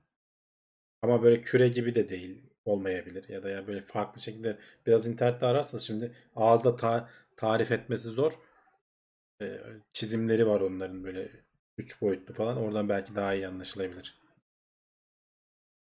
[1.01, 4.57] Ama böyle küre gibi de değil olmayabilir ya da ya böyle farklı şekilde
[4.87, 8.33] biraz internette ararsanız şimdi ağızla ta- tarif etmesi zor.
[9.41, 9.59] E,
[9.93, 11.29] çizimleri var onların böyle
[11.77, 12.57] üç boyutlu falan.
[12.57, 14.21] Oradan belki daha iyi anlaşılabilir.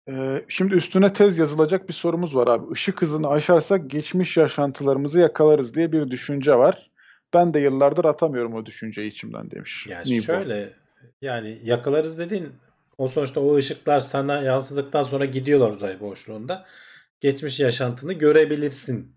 [0.09, 2.73] Ee, şimdi üstüne tez yazılacak bir sorumuz var abi.
[2.73, 6.91] Işık hızını aşarsak geçmiş yaşantılarımızı yakalarız diye bir düşünce var.
[7.33, 9.87] Ben de yıllardır atamıyorum o düşünceyi içimden demiş.
[9.89, 10.21] Yani Nibo.
[10.21, 10.73] şöyle
[11.21, 12.53] yani yakalarız dediğin
[12.97, 16.65] o sonuçta o ışıklar sana yansıdıktan sonra gidiyorlar uzay boşluğunda.
[17.19, 19.15] Geçmiş yaşantını görebilirsin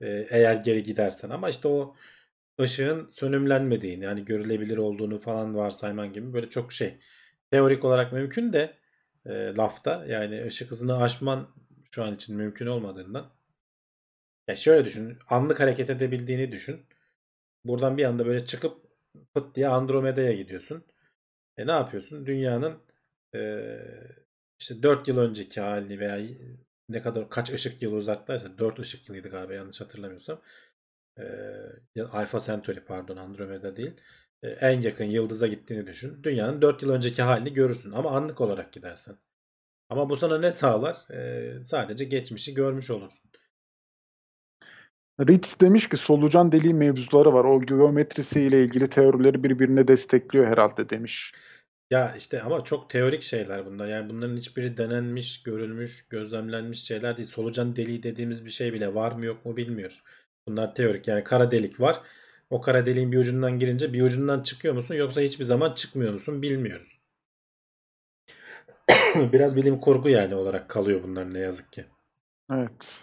[0.00, 1.30] E, eğer geri gidersen.
[1.30, 1.94] Ama işte o
[2.60, 6.98] ışığın sönümlenmediğini yani görülebilir olduğunu falan varsayman gibi böyle çok şey
[7.50, 8.76] teorik olarak mümkün de
[9.26, 11.48] e, lafta yani ışık hızını aşman
[11.90, 13.30] şu an için mümkün olmadığından.
[14.48, 16.86] Ya şöyle düşün anlık hareket edebildiğini düşün.
[17.64, 18.78] Buradan bir anda böyle çıkıp
[19.34, 20.84] pıt diye Andromeda'ya gidiyorsun.
[21.56, 22.26] E ne yapıyorsun?
[22.26, 22.78] Dünyanın
[24.58, 26.18] işte 4 yıl önceki halini veya
[26.88, 30.42] ne kadar kaç ışık yılı uzaktaysa 4 ışık yılıydı galiba yanlış hatırlamıyorsam
[31.18, 31.22] e,
[31.94, 33.92] ya Alpha Centauri pardon Andromeda değil
[34.42, 36.22] e, en yakın yıldıza gittiğini düşün.
[36.22, 39.16] Dünyanın 4 yıl önceki halini görürsün ama anlık olarak gidersen.
[39.88, 40.96] Ama bu sana ne sağlar?
[41.10, 43.30] E, sadece geçmişi görmüş olursun.
[45.20, 47.44] Ritz demiş ki solucan deliği mevzuları var.
[47.44, 51.32] O geometrisiyle ilgili teorileri birbirine destekliyor herhalde demiş.
[51.90, 53.88] Ya işte ama çok teorik şeyler bunlar.
[53.88, 57.28] Yani bunların hiçbiri denenmiş, görülmüş, gözlemlenmiş şeyler değil.
[57.28, 60.02] Solucan deliği dediğimiz bir şey bile var mı yok mu bilmiyoruz.
[60.48, 61.08] Bunlar teorik.
[61.08, 62.00] Yani kara delik var.
[62.50, 66.42] O kara deliğin bir ucundan girince bir ucundan çıkıyor musun yoksa hiçbir zaman çıkmıyor musun
[66.42, 67.00] bilmiyoruz.
[69.32, 71.84] Biraz bilim kurgu yani olarak kalıyor bunlar ne yazık ki.
[72.52, 73.00] Evet.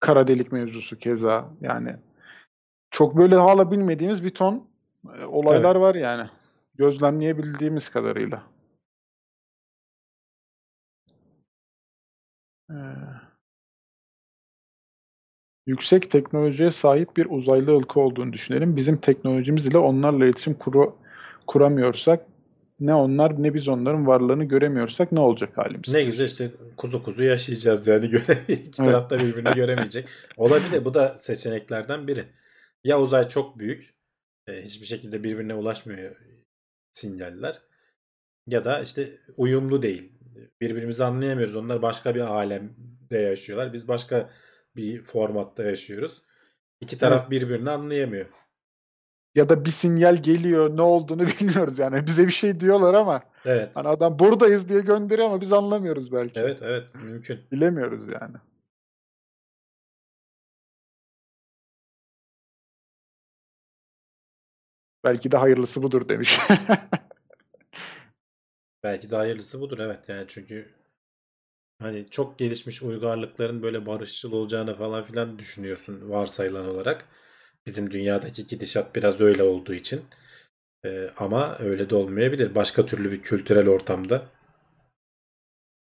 [0.00, 1.96] Kara delik mevzusu keza yani
[2.90, 4.68] çok böyle hala bilmediğimiz bir ton
[5.20, 6.30] e, olaylar var yani.
[6.78, 8.42] Gözlemleyebildiğimiz kadarıyla.
[12.70, 12.74] Ee,
[15.66, 18.76] yüksek teknolojiye sahip bir uzaylı ılkı olduğunu düşünelim.
[18.76, 20.96] Bizim teknolojimiz ile onlarla iletişim kuru,
[21.46, 22.26] kuramıyorsak
[22.80, 25.88] ne onlar ne biz onların varlığını göremiyorsak ne olacak halimiz?
[25.88, 28.74] Ne güzel işte kuzu kuzu yaşayacağız yani göre iki Evet.
[28.74, 30.08] tarafta birbirini göremeyecek.
[30.36, 32.24] Olabilir bu da seçeneklerden biri.
[32.84, 33.94] Ya uzay çok büyük
[34.46, 36.16] e, hiçbir şekilde birbirine ulaşmıyor
[36.98, 37.62] sinyaller
[38.46, 40.12] ya da işte uyumlu değil.
[40.60, 41.56] Birbirimizi anlayamıyoruz.
[41.56, 43.72] Onlar başka bir alemde yaşıyorlar.
[43.72, 44.30] Biz başka
[44.76, 46.22] bir formatta yaşıyoruz.
[46.80, 48.26] İki taraf birbirini anlayamıyor.
[49.34, 52.06] Ya da bir sinyal geliyor ne olduğunu bilmiyoruz yani.
[52.06, 53.70] Bize bir şey diyorlar ama Evet.
[53.74, 56.40] hani adam buradayız diye gönderiyor ama biz anlamıyoruz belki.
[56.40, 57.40] Evet evet mümkün.
[57.52, 58.36] Bilemiyoruz yani.
[65.08, 66.40] Belki de hayırlısı budur demiş.
[68.82, 70.74] Belki de hayırlısı budur evet yani çünkü
[71.78, 77.04] hani çok gelişmiş uygarlıkların böyle barışçıl olacağını falan filan düşünüyorsun varsayılan olarak.
[77.66, 80.04] Bizim dünyadaki gidişat biraz öyle olduğu için.
[80.84, 82.54] Ee, ama öyle de olmayabilir.
[82.54, 84.26] Başka türlü bir kültürel ortamda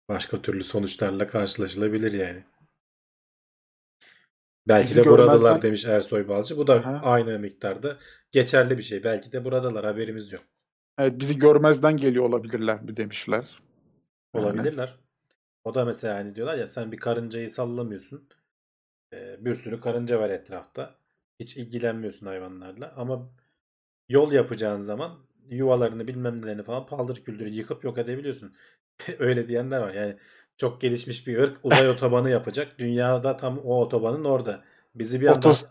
[0.09, 2.45] başka türlü sonuçlarla karşılaşılabilir yani.
[4.69, 6.57] Belki Bizi de buradalar görmezden- demiş Ersoy Balcı.
[6.57, 7.01] Bu da Aha.
[7.03, 7.99] aynı miktarda
[8.33, 9.05] geçerli bir şey.
[9.05, 10.43] Belki de buradalar haberimiz yok.
[10.99, 13.63] evet bizi görmezden geliyor olabilirler mi demişler.
[14.35, 14.45] Yani.
[14.47, 14.95] Olabilirler.
[15.65, 18.29] O da mesela hani diyorlar ya sen bir karıncayı sallamıyorsun.
[19.13, 20.95] Ee, bir sürü karınca var etrafta.
[21.41, 22.95] Hiç ilgilenmiyorsun hayvanlarla.
[22.97, 23.31] Ama
[24.09, 25.19] yol yapacağın zaman
[25.49, 28.55] yuvalarını bilmem nelerini falan paldır küldür yıkıp yok edebiliyorsun.
[29.19, 29.95] Öyle diyenler var.
[29.95, 30.17] Yani
[30.57, 32.79] çok gelişmiş bir ırk uzay otobanı yapacak.
[32.79, 34.61] Dünyada tam o otobanın orada.
[34.95, 35.67] Bizi bir anda Otos-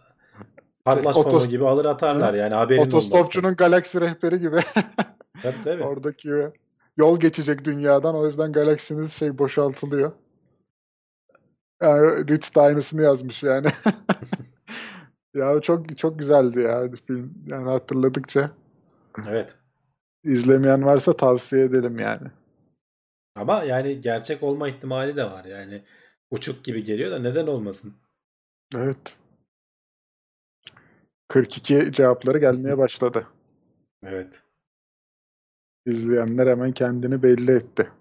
[0.86, 2.34] Atlas Otos- gibi alır atarlar.
[2.34, 2.82] Yani haberin.
[2.82, 4.58] Otostopçunun galaksi rehberi gibi.
[5.44, 5.84] Tabii tabii.
[5.84, 6.30] Oradaki
[6.98, 10.12] yol geçecek dünyadan o yüzden galaksiniz şey boşaltılıyor.
[11.82, 13.68] Yani Ritz de aynısını yazmış yani.
[15.36, 17.34] ya çok çok güzeldi ya film.
[17.48, 18.52] Yani hatırladıkça
[19.30, 19.56] Evet.
[20.24, 22.28] izlemeyen varsa tavsiye edelim yani.
[23.36, 25.45] Ama yani gerçek olma ihtimali de var.
[25.45, 25.84] Yani
[26.32, 27.94] uçuk gibi geliyor da neden olmasın?
[28.76, 29.18] Evet.
[31.28, 33.28] 42 cevapları gelmeye başladı.
[34.03, 34.44] Evet.
[35.86, 37.91] İzleyenler hemen kendini belli etti.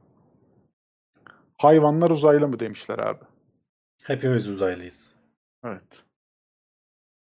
[1.58, 3.24] Hayvanlar uzaylı mı demişler abi.
[4.04, 5.14] Hepimiz uzaylıyız.
[5.64, 6.02] Evet.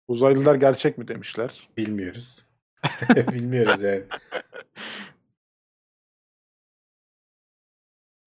[0.08, 1.70] Uzaylılar gerçek mi demişler.
[1.78, 2.46] Bilmiyoruz.
[3.16, 4.04] Bilmiyoruz yani.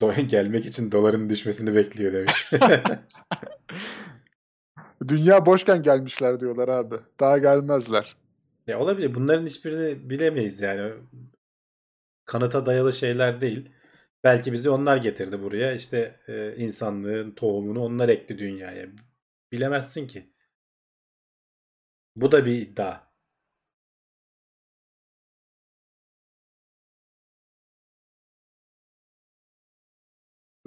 [0.03, 2.51] Do- gelmek için doların düşmesini bekliyor demiş.
[5.09, 6.95] Dünya boşken gelmişler diyorlar abi.
[7.21, 8.17] Daha gelmezler.
[8.67, 9.15] ya olabilir.
[9.15, 10.93] Bunların hiçbirini bilemeyiz yani.
[12.25, 13.71] Kanıta dayalı şeyler değil.
[14.25, 15.73] Belki bizi onlar getirdi buraya.
[15.73, 18.87] İşte e, insanlığın tohumunu onlar ekti dünyaya.
[19.53, 20.33] Bilemezsin ki.
[22.17, 23.06] Bu da bir iddia.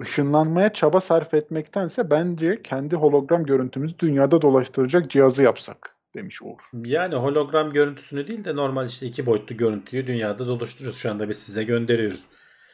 [0.04, 6.84] Işınlanmaya çaba sarf etmektense bence kendi hologram görüntümüzü dünyada dolaştıracak cihazı yapsak demiş Uğur.
[6.84, 10.98] Yani hologram görüntüsünü değil de normal işte iki boyutlu görüntüyü dünyada doluşturuyoruz.
[10.98, 12.24] Şu anda biz size gönderiyoruz.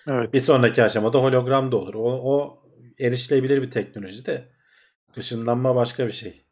[0.08, 0.32] Evet.
[0.32, 1.94] Bir sonraki aşamada hologram da olur.
[1.94, 2.62] O, o
[3.00, 4.48] erişilebilir bir teknoloji de
[5.18, 6.42] ışınlanma başka bir şey.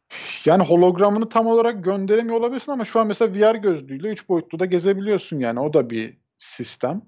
[0.45, 4.65] Yani hologramını tam olarak gönderemiyor olabilirsin ama şu an mesela VR gözlüğüyle 3 boyutlu da
[4.65, 5.59] gezebiliyorsun yani.
[5.59, 7.01] O da bir sistem.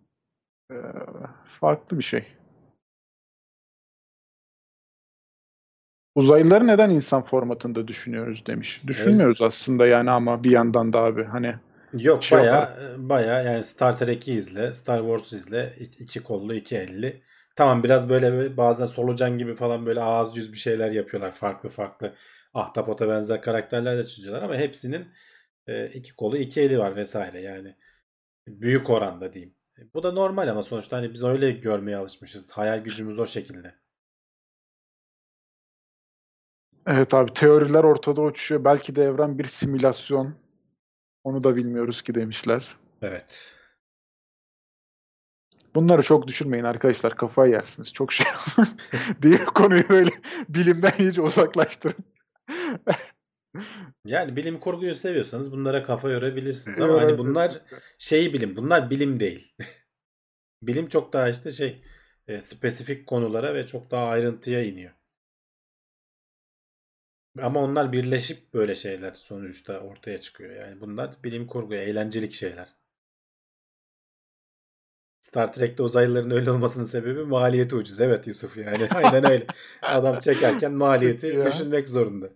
[0.72, 0.76] Ee,
[1.60, 2.36] farklı bir şey.
[6.18, 8.81] Uzaylıları neden insan formatında düşünüyoruz demiş.
[8.88, 11.53] Düşünmüyoruz aslında yani ama bir yandan da abi hani
[11.94, 17.22] Yok Şey baya baya yani Star Trek'i izle, Star Wars izle, iki kollu iki elli.
[17.56, 21.31] Tamam biraz böyle, böyle bazen solucan gibi falan böyle ağız yüz bir şeyler yapıyorlar.
[21.31, 22.14] Farklı farklı
[22.53, 25.07] ahtapota benzer karakterler de çiziyorlar ama hepsinin
[25.68, 27.76] e, iki kolu iki eli var vesaire yani.
[28.48, 29.56] Büyük oranda diyeyim.
[29.80, 32.52] E, Bu da normal ama sonuçta hani biz öyle görmeye alışmışız.
[32.52, 33.73] Hayal gücümüz o şekilde.
[36.88, 38.64] Evet abi teoriler ortada uçuşuyor.
[38.64, 40.35] Belki de evren bir simülasyon.
[41.23, 42.76] Onu da bilmiyoruz ki demişler.
[43.01, 43.55] Evet.
[45.76, 47.15] Bunları çok düşürmeyin arkadaşlar.
[47.15, 47.93] Kafayı yersiniz.
[47.93, 48.27] Çok şey
[49.22, 50.11] diye konuyu böyle
[50.49, 52.03] bilimden iyice uzaklaştırın.
[54.05, 57.61] Yani bilim kurguyu seviyorsanız bunlara kafa yorabilirsiniz ama hani bunlar
[57.97, 58.55] şey bilim.
[58.55, 59.55] Bunlar bilim değil.
[60.64, 61.81] bilim çok daha işte şey
[62.27, 64.91] e, spesifik konulara ve çok daha ayrıntıya iniyor.
[67.41, 70.55] Ama onlar birleşip böyle şeyler sonuçta ortaya çıkıyor.
[70.55, 72.68] Yani bunlar bilim kurgu, eğlencelik şeyler.
[75.22, 78.01] Star Trek'te uzaylıların öyle olmasının sebebi maliyeti ucuz.
[78.01, 79.45] Evet Yusuf yani aynen öyle.
[79.81, 82.30] Adam çekerken maliyeti düşünmek zorunda.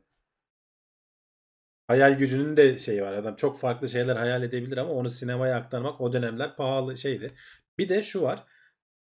[1.88, 3.14] Hayal gücünün de şeyi var.
[3.14, 7.32] Adam çok farklı şeyler hayal edebilir ama onu sinemaya aktarmak o dönemler pahalı şeydi.
[7.78, 8.46] Bir de şu var.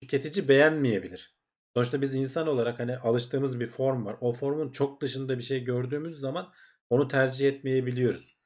[0.01, 1.40] Tüketici beğenmeyebilir.
[1.75, 4.15] Sonuçta biz insan olarak hani alıştığımız bir form var.
[4.21, 6.53] O formun çok dışında bir şey gördüğümüz zaman
[6.89, 8.37] onu tercih etmeyebiliyoruz.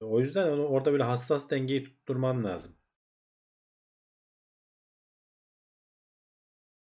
[0.00, 2.76] O yüzden onu orada böyle hassas dengeyi tutturman lazım.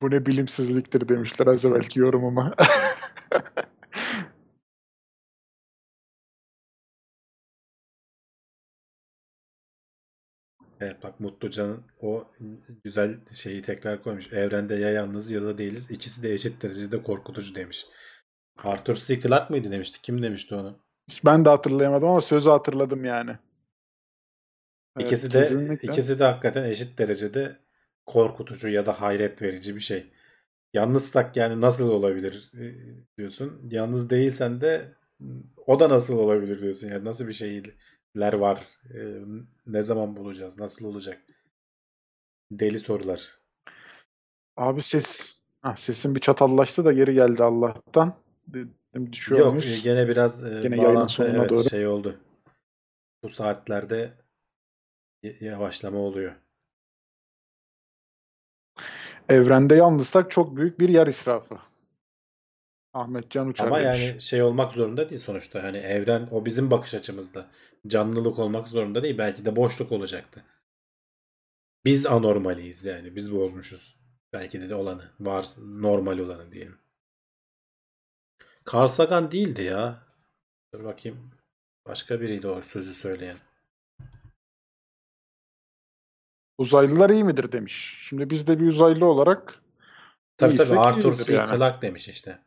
[0.01, 2.53] Bu ne bilimsizliktir demişler az evvelki yorumuma.
[10.80, 12.27] Evet bak Mutlucan'ın o
[12.84, 14.34] güzel şeyi tekrar koymuş.
[14.34, 15.91] Evrende ya yalnız ya da değiliz.
[15.91, 17.85] İkisi de eşit derecede korkutucu demiş.
[18.57, 19.19] Arthur C.
[19.19, 20.01] Clarke mıydı demişti?
[20.01, 20.80] Kim demişti onu?
[21.26, 23.31] ben de hatırlayamadım ama sözü hatırladım yani.
[24.97, 25.88] Evet, ikisi de kesinlikle.
[25.88, 27.57] ikisi de hakikaten eşit derecede
[28.06, 30.11] korkutucu ya da hayret verici bir şey.
[30.73, 32.65] Yalnızsak yani nasıl olabilir e,
[33.18, 33.69] diyorsun.
[33.72, 34.93] Yalnız değilsen de
[35.68, 36.88] o da nasıl olabilir diyorsun.
[36.88, 37.34] Yani nasıl bir
[38.15, 38.68] şeyler var?
[38.94, 38.99] E,
[39.68, 40.60] Ne zaman bulacağız?
[40.60, 41.22] Nasıl olacak?
[42.52, 43.40] Deli sorular.
[44.57, 48.14] Abi ses ah, sesin bir çatallaştı da geri geldi Allah'tan.
[48.48, 51.69] Dedim düşüyor Yok e, gene biraz e, Gene bağlantı evet, doğru.
[51.69, 52.19] şey oldu.
[53.23, 54.14] Bu saatlerde
[55.23, 56.36] yavaşlama oluyor.
[59.30, 61.68] Evrende yalnızsak çok büyük bir yer israfı.
[62.94, 64.02] Ahmet Can Uçar Ama demiş.
[64.02, 65.64] yani şey olmak zorunda değil sonuçta.
[65.64, 67.52] Hani evren o bizim bakış açımızda.
[67.88, 69.18] Canlılık olmak zorunda değil.
[69.18, 70.44] Belki de boşluk olacaktı.
[71.86, 73.16] Biz anormaliyiz yani.
[73.16, 73.99] Biz bozmuşuz.
[74.34, 75.11] Belki de, de olanı.
[75.20, 76.78] Var normal olanı diyelim.
[78.74, 80.03] Carl Sagan değildi ya.
[80.74, 81.32] Dur bakayım.
[81.88, 83.38] Başka biriydi o sözü söyleyen.
[86.57, 87.99] Uzaylılar iyi midir demiş.
[88.10, 89.61] Şimdi biz de bir uzaylı olarak
[90.38, 91.34] Tabii tabii Arthur C.
[91.34, 91.57] yani.
[91.57, 92.40] Clarke demiş işte.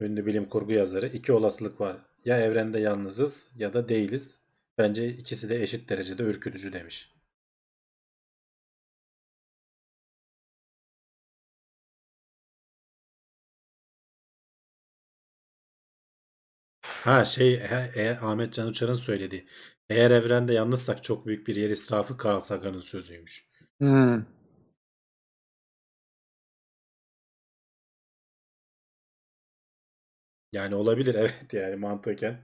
[0.00, 1.06] Ünlü bilim kurgu yazarı.
[1.06, 1.96] İki olasılık var.
[2.24, 4.40] Ya evrende yalnızız ya da değiliz.
[4.78, 7.12] Bence ikisi de eşit derecede ürkütücü demiş.
[16.82, 19.46] Ha şey e, e, Ahmet Can Uçar'ın söylediği.
[19.88, 23.46] Eğer evrende yalnızsak çok büyük bir yer israfı Carl Sagan'ın sözüymüş.
[23.78, 24.24] Hmm.
[30.52, 32.40] Yani olabilir evet yani mantıken.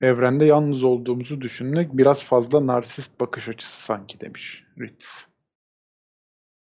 [0.00, 5.26] evrende yalnız olduğumuzu düşünmek biraz fazla narsist bakış açısı sanki demiş Ritz.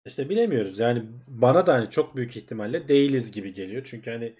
[0.06, 0.78] İşte bilemiyoruz.
[0.78, 3.82] Yani bana da hani çok büyük ihtimalle değiliz gibi geliyor.
[3.85, 4.36] Çünkü hani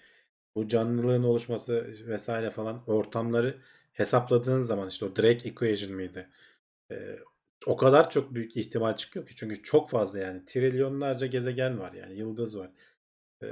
[0.57, 3.59] bu canlılığın oluşması vesaire falan ortamları
[3.93, 6.31] hesapladığın zaman işte o Drake equation mıydı?
[6.91, 7.19] Ee,
[7.67, 9.37] o kadar çok büyük ihtimal çıkıyor ki.
[9.37, 12.71] Çünkü çok fazla yani trilyonlarca gezegen var yani yıldız var.
[13.43, 13.47] Ee,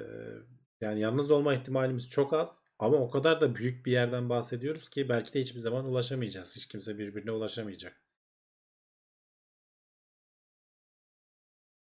[0.81, 5.09] yani yalnız olma ihtimalimiz çok az ama o kadar da büyük bir yerden bahsediyoruz ki
[5.09, 6.57] belki de hiçbir zaman ulaşamayacağız.
[6.57, 8.01] Hiç kimse birbirine ulaşamayacak.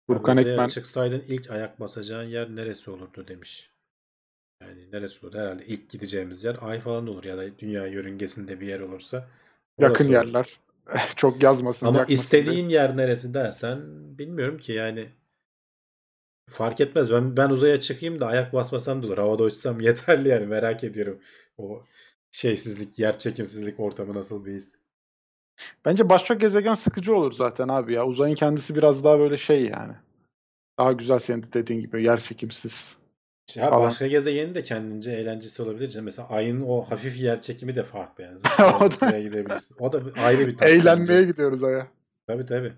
[0.07, 3.71] Furkan Ekmen çıksaydın ilk ayak basacağın yer neresi olurdu demiş.
[4.63, 5.35] Yani neresi olur?
[5.35, 9.29] Herhalde ilk gideceğimiz yer ay falan olur ya da dünya yörüngesinde bir yer olursa
[9.79, 10.13] yakın olur.
[10.13, 10.61] yerler.
[11.17, 11.87] Çok yazmasın.
[11.87, 12.15] Ama yakmasın diye.
[12.15, 13.79] istediğin yer neresi dersen
[14.19, 15.09] bilmiyorum ki yani
[16.49, 17.11] fark etmez.
[17.13, 19.19] Ben ben uzaya çıkayım da ayak basmasam da olur.
[19.19, 20.47] Havada uçsam yeterli yani.
[20.47, 21.19] Merak ediyorum.
[21.59, 21.83] O
[22.31, 24.77] şeysizlik, yer çekimsizlik ortamı nasıl bir his.
[25.85, 28.07] Bence başka gezegen sıkıcı olur zaten abi ya.
[28.07, 29.93] Uzayın kendisi biraz daha böyle şey yani.
[30.79, 32.97] Daha güzel senin de dediğin gibi yer çekimsiz.
[33.59, 33.83] Ha, Falan.
[33.83, 35.89] başka gezegenin de kendince eğlencesi olabilir.
[35.89, 36.05] canım.
[36.05, 38.39] Mesela ayın o hafif yer çekimi de farklı yani.
[38.81, 39.77] O da- gidebilirsin.
[39.81, 41.25] O da ayrı bir tat Eğlenmeye bence.
[41.31, 41.87] gidiyoruz aya.
[42.27, 42.73] Tabii tabii.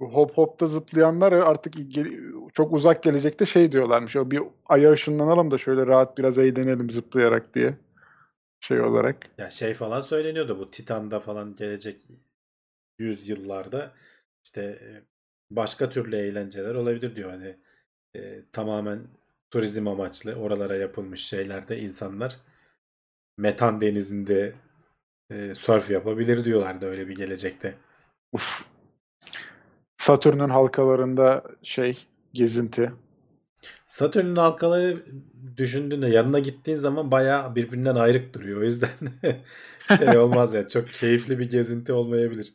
[0.00, 1.74] Hop hopta zıplayanlar artık
[2.54, 4.16] çok uzak gelecekte şey diyorlarmış.
[4.16, 7.76] O bir aya ışınlanalım da şöyle rahat biraz eğlenelim zıplayarak diye.
[8.60, 9.16] Şey olarak.
[9.38, 12.06] Ya şey falan söyleniyordu bu Titan'da falan gelecek
[12.98, 13.92] yüzyıllarda
[14.44, 14.88] işte e,
[15.50, 17.30] başka türlü eğlenceler olabilir diyor.
[17.30, 17.56] Hani
[18.16, 19.00] e, tamamen
[19.50, 22.36] turizm amaçlı oralara yapılmış şeylerde insanlar
[23.38, 24.54] metan denizinde
[25.30, 27.74] e, surf yapabilir diyorlardı öyle bir gelecekte.
[28.32, 28.64] Uf.
[30.00, 32.92] Satürn'ün halkalarında şey gezinti.
[33.86, 35.04] Satürn'ün halkaları
[35.56, 38.60] düşündüğünde yanına gittiğin zaman bayağı birbirinden ayrık duruyor.
[38.60, 38.90] O yüzden
[39.98, 42.54] şey olmaz ya çok keyifli bir gezinti olmayabilir.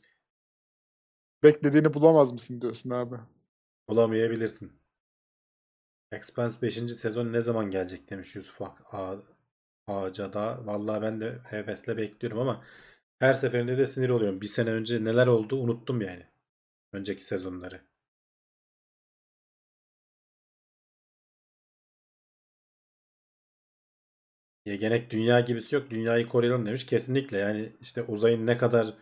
[1.43, 3.15] Beklediğini bulamaz mısın diyorsun abi.
[3.89, 4.73] Bulamayabilirsin.
[6.11, 6.73] Expanse 5.
[6.73, 8.61] sezon ne zaman gelecek demiş Yusuf
[9.87, 10.65] Ağaca da.
[10.65, 12.63] Vallahi ben de hevesle bekliyorum ama
[13.19, 14.41] her seferinde de sinir oluyorum.
[14.41, 16.34] Bir sene önce neler oldu unuttum yani.
[16.95, 17.81] Önceki sezonları.
[24.65, 25.89] Yegenek dünya gibisi yok.
[25.89, 26.85] Dünyayı koruyalım demiş.
[26.85, 28.93] Kesinlikle yani işte uzayın ne kadar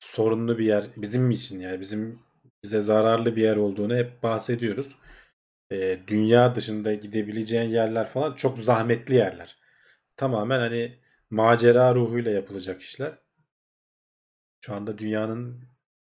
[0.00, 2.18] sorunlu bir yer bizim için yani bizim
[2.64, 4.96] bize zararlı bir yer olduğunu hep bahsediyoruz.
[5.72, 9.58] Ee, dünya dışında gidebileceğin yerler falan çok zahmetli yerler.
[10.16, 10.98] Tamamen hani
[11.30, 13.12] macera ruhuyla yapılacak işler.
[14.60, 15.69] Şu anda dünyanın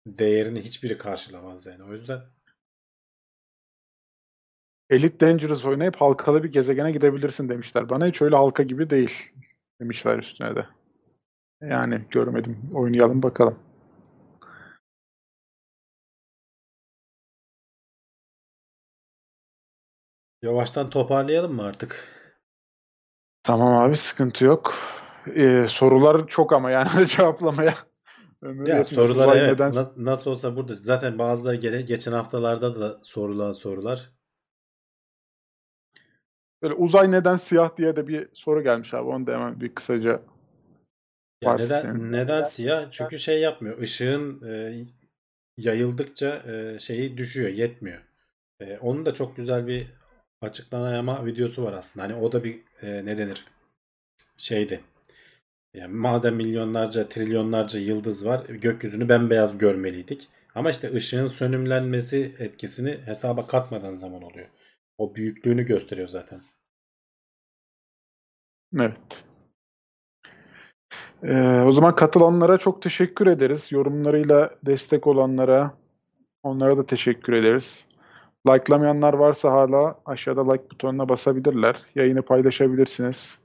[0.07, 1.83] değerini hiçbiri karşılamaz yani.
[1.83, 2.21] O yüzden
[4.89, 7.89] Elite Dangerous oynayıp halkalı bir gezegene gidebilirsin demişler.
[7.89, 9.31] Bana hiç öyle halka gibi değil
[9.81, 10.67] demişler üstüne de.
[11.61, 12.69] Yani görmedim.
[12.73, 13.59] Oynayalım bakalım.
[20.41, 22.07] yavaştan toparlayalım mı artık?
[23.43, 24.75] Tamam abi sıkıntı yok.
[25.35, 27.73] Ee, sorular çok ama yani cevaplamaya.
[28.41, 30.73] Ömür Ya sorular evet neden- nas- nasıl olsa burada.
[30.73, 34.11] Zaten bazıları gele geçen haftalarda da sorulan sorular.
[36.61, 39.09] Böyle uzay neden siyah diye de bir soru gelmiş abi.
[39.09, 40.21] Onu da hemen bir kısaca
[41.41, 42.11] Ya neden senin.
[42.11, 42.91] neden siyah?
[42.91, 43.81] Çünkü şey yapmıyor.
[43.81, 44.73] Işığın e,
[45.57, 48.01] yayıldıkça e, şeyi düşüyor, yetmiyor.
[48.59, 49.87] E, onun da çok güzel bir
[50.41, 52.05] açıklama videosu var aslında.
[52.05, 53.45] Hani o da bir e, ne denir?
[54.37, 54.81] Şeydi.
[55.73, 60.29] Yani madem milyonlarca, trilyonlarca yıldız var, gökyüzünü bembeyaz görmeliydik.
[60.55, 64.47] Ama işte ışığın sönümlenmesi etkisini hesaba katmadan zaman oluyor.
[64.97, 66.41] O büyüklüğünü gösteriyor zaten.
[68.79, 69.23] Evet.
[71.23, 73.71] Ee, o zaman katılanlara çok teşekkür ederiz.
[73.71, 75.77] Yorumlarıyla destek olanlara
[76.43, 77.85] onlara da teşekkür ederiz.
[78.49, 81.83] Like'lamayanlar varsa hala aşağıda like butonuna basabilirler.
[81.95, 83.40] Yayını paylaşabilirsiniz.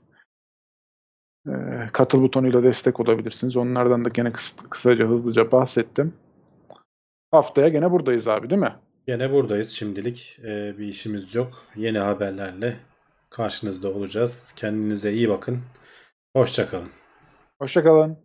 [1.47, 3.55] Ee, katıl butonuyla destek olabilirsiniz.
[3.57, 6.13] Onlardan da gene kıs- kısaca hızlıca bahsettim.
[7.31, 8.75] Haftaya gene buradayız abi değil mi?
[9.07, 10.39] Gene buradayız şimdilik.
[10.43, 11.63] Ee, bir işimiz yok.
[11.75, 12.77] Yeni haberlerle
[13.29, 14.53] karşınızda olacağız.
[14.55, 15.59] Kendinize iyi bakın.
[16.35, 16.89] Hoşçakalın.
[17.61, 18.17] Hoşçakalın.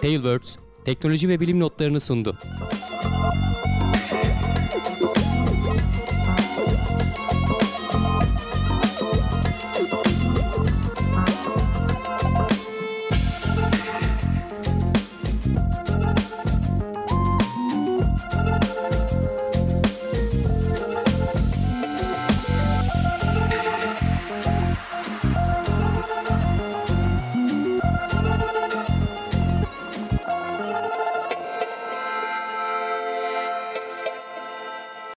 [0.00, 2.38] Tailwords teknoloji ve bilim notlarını sundu.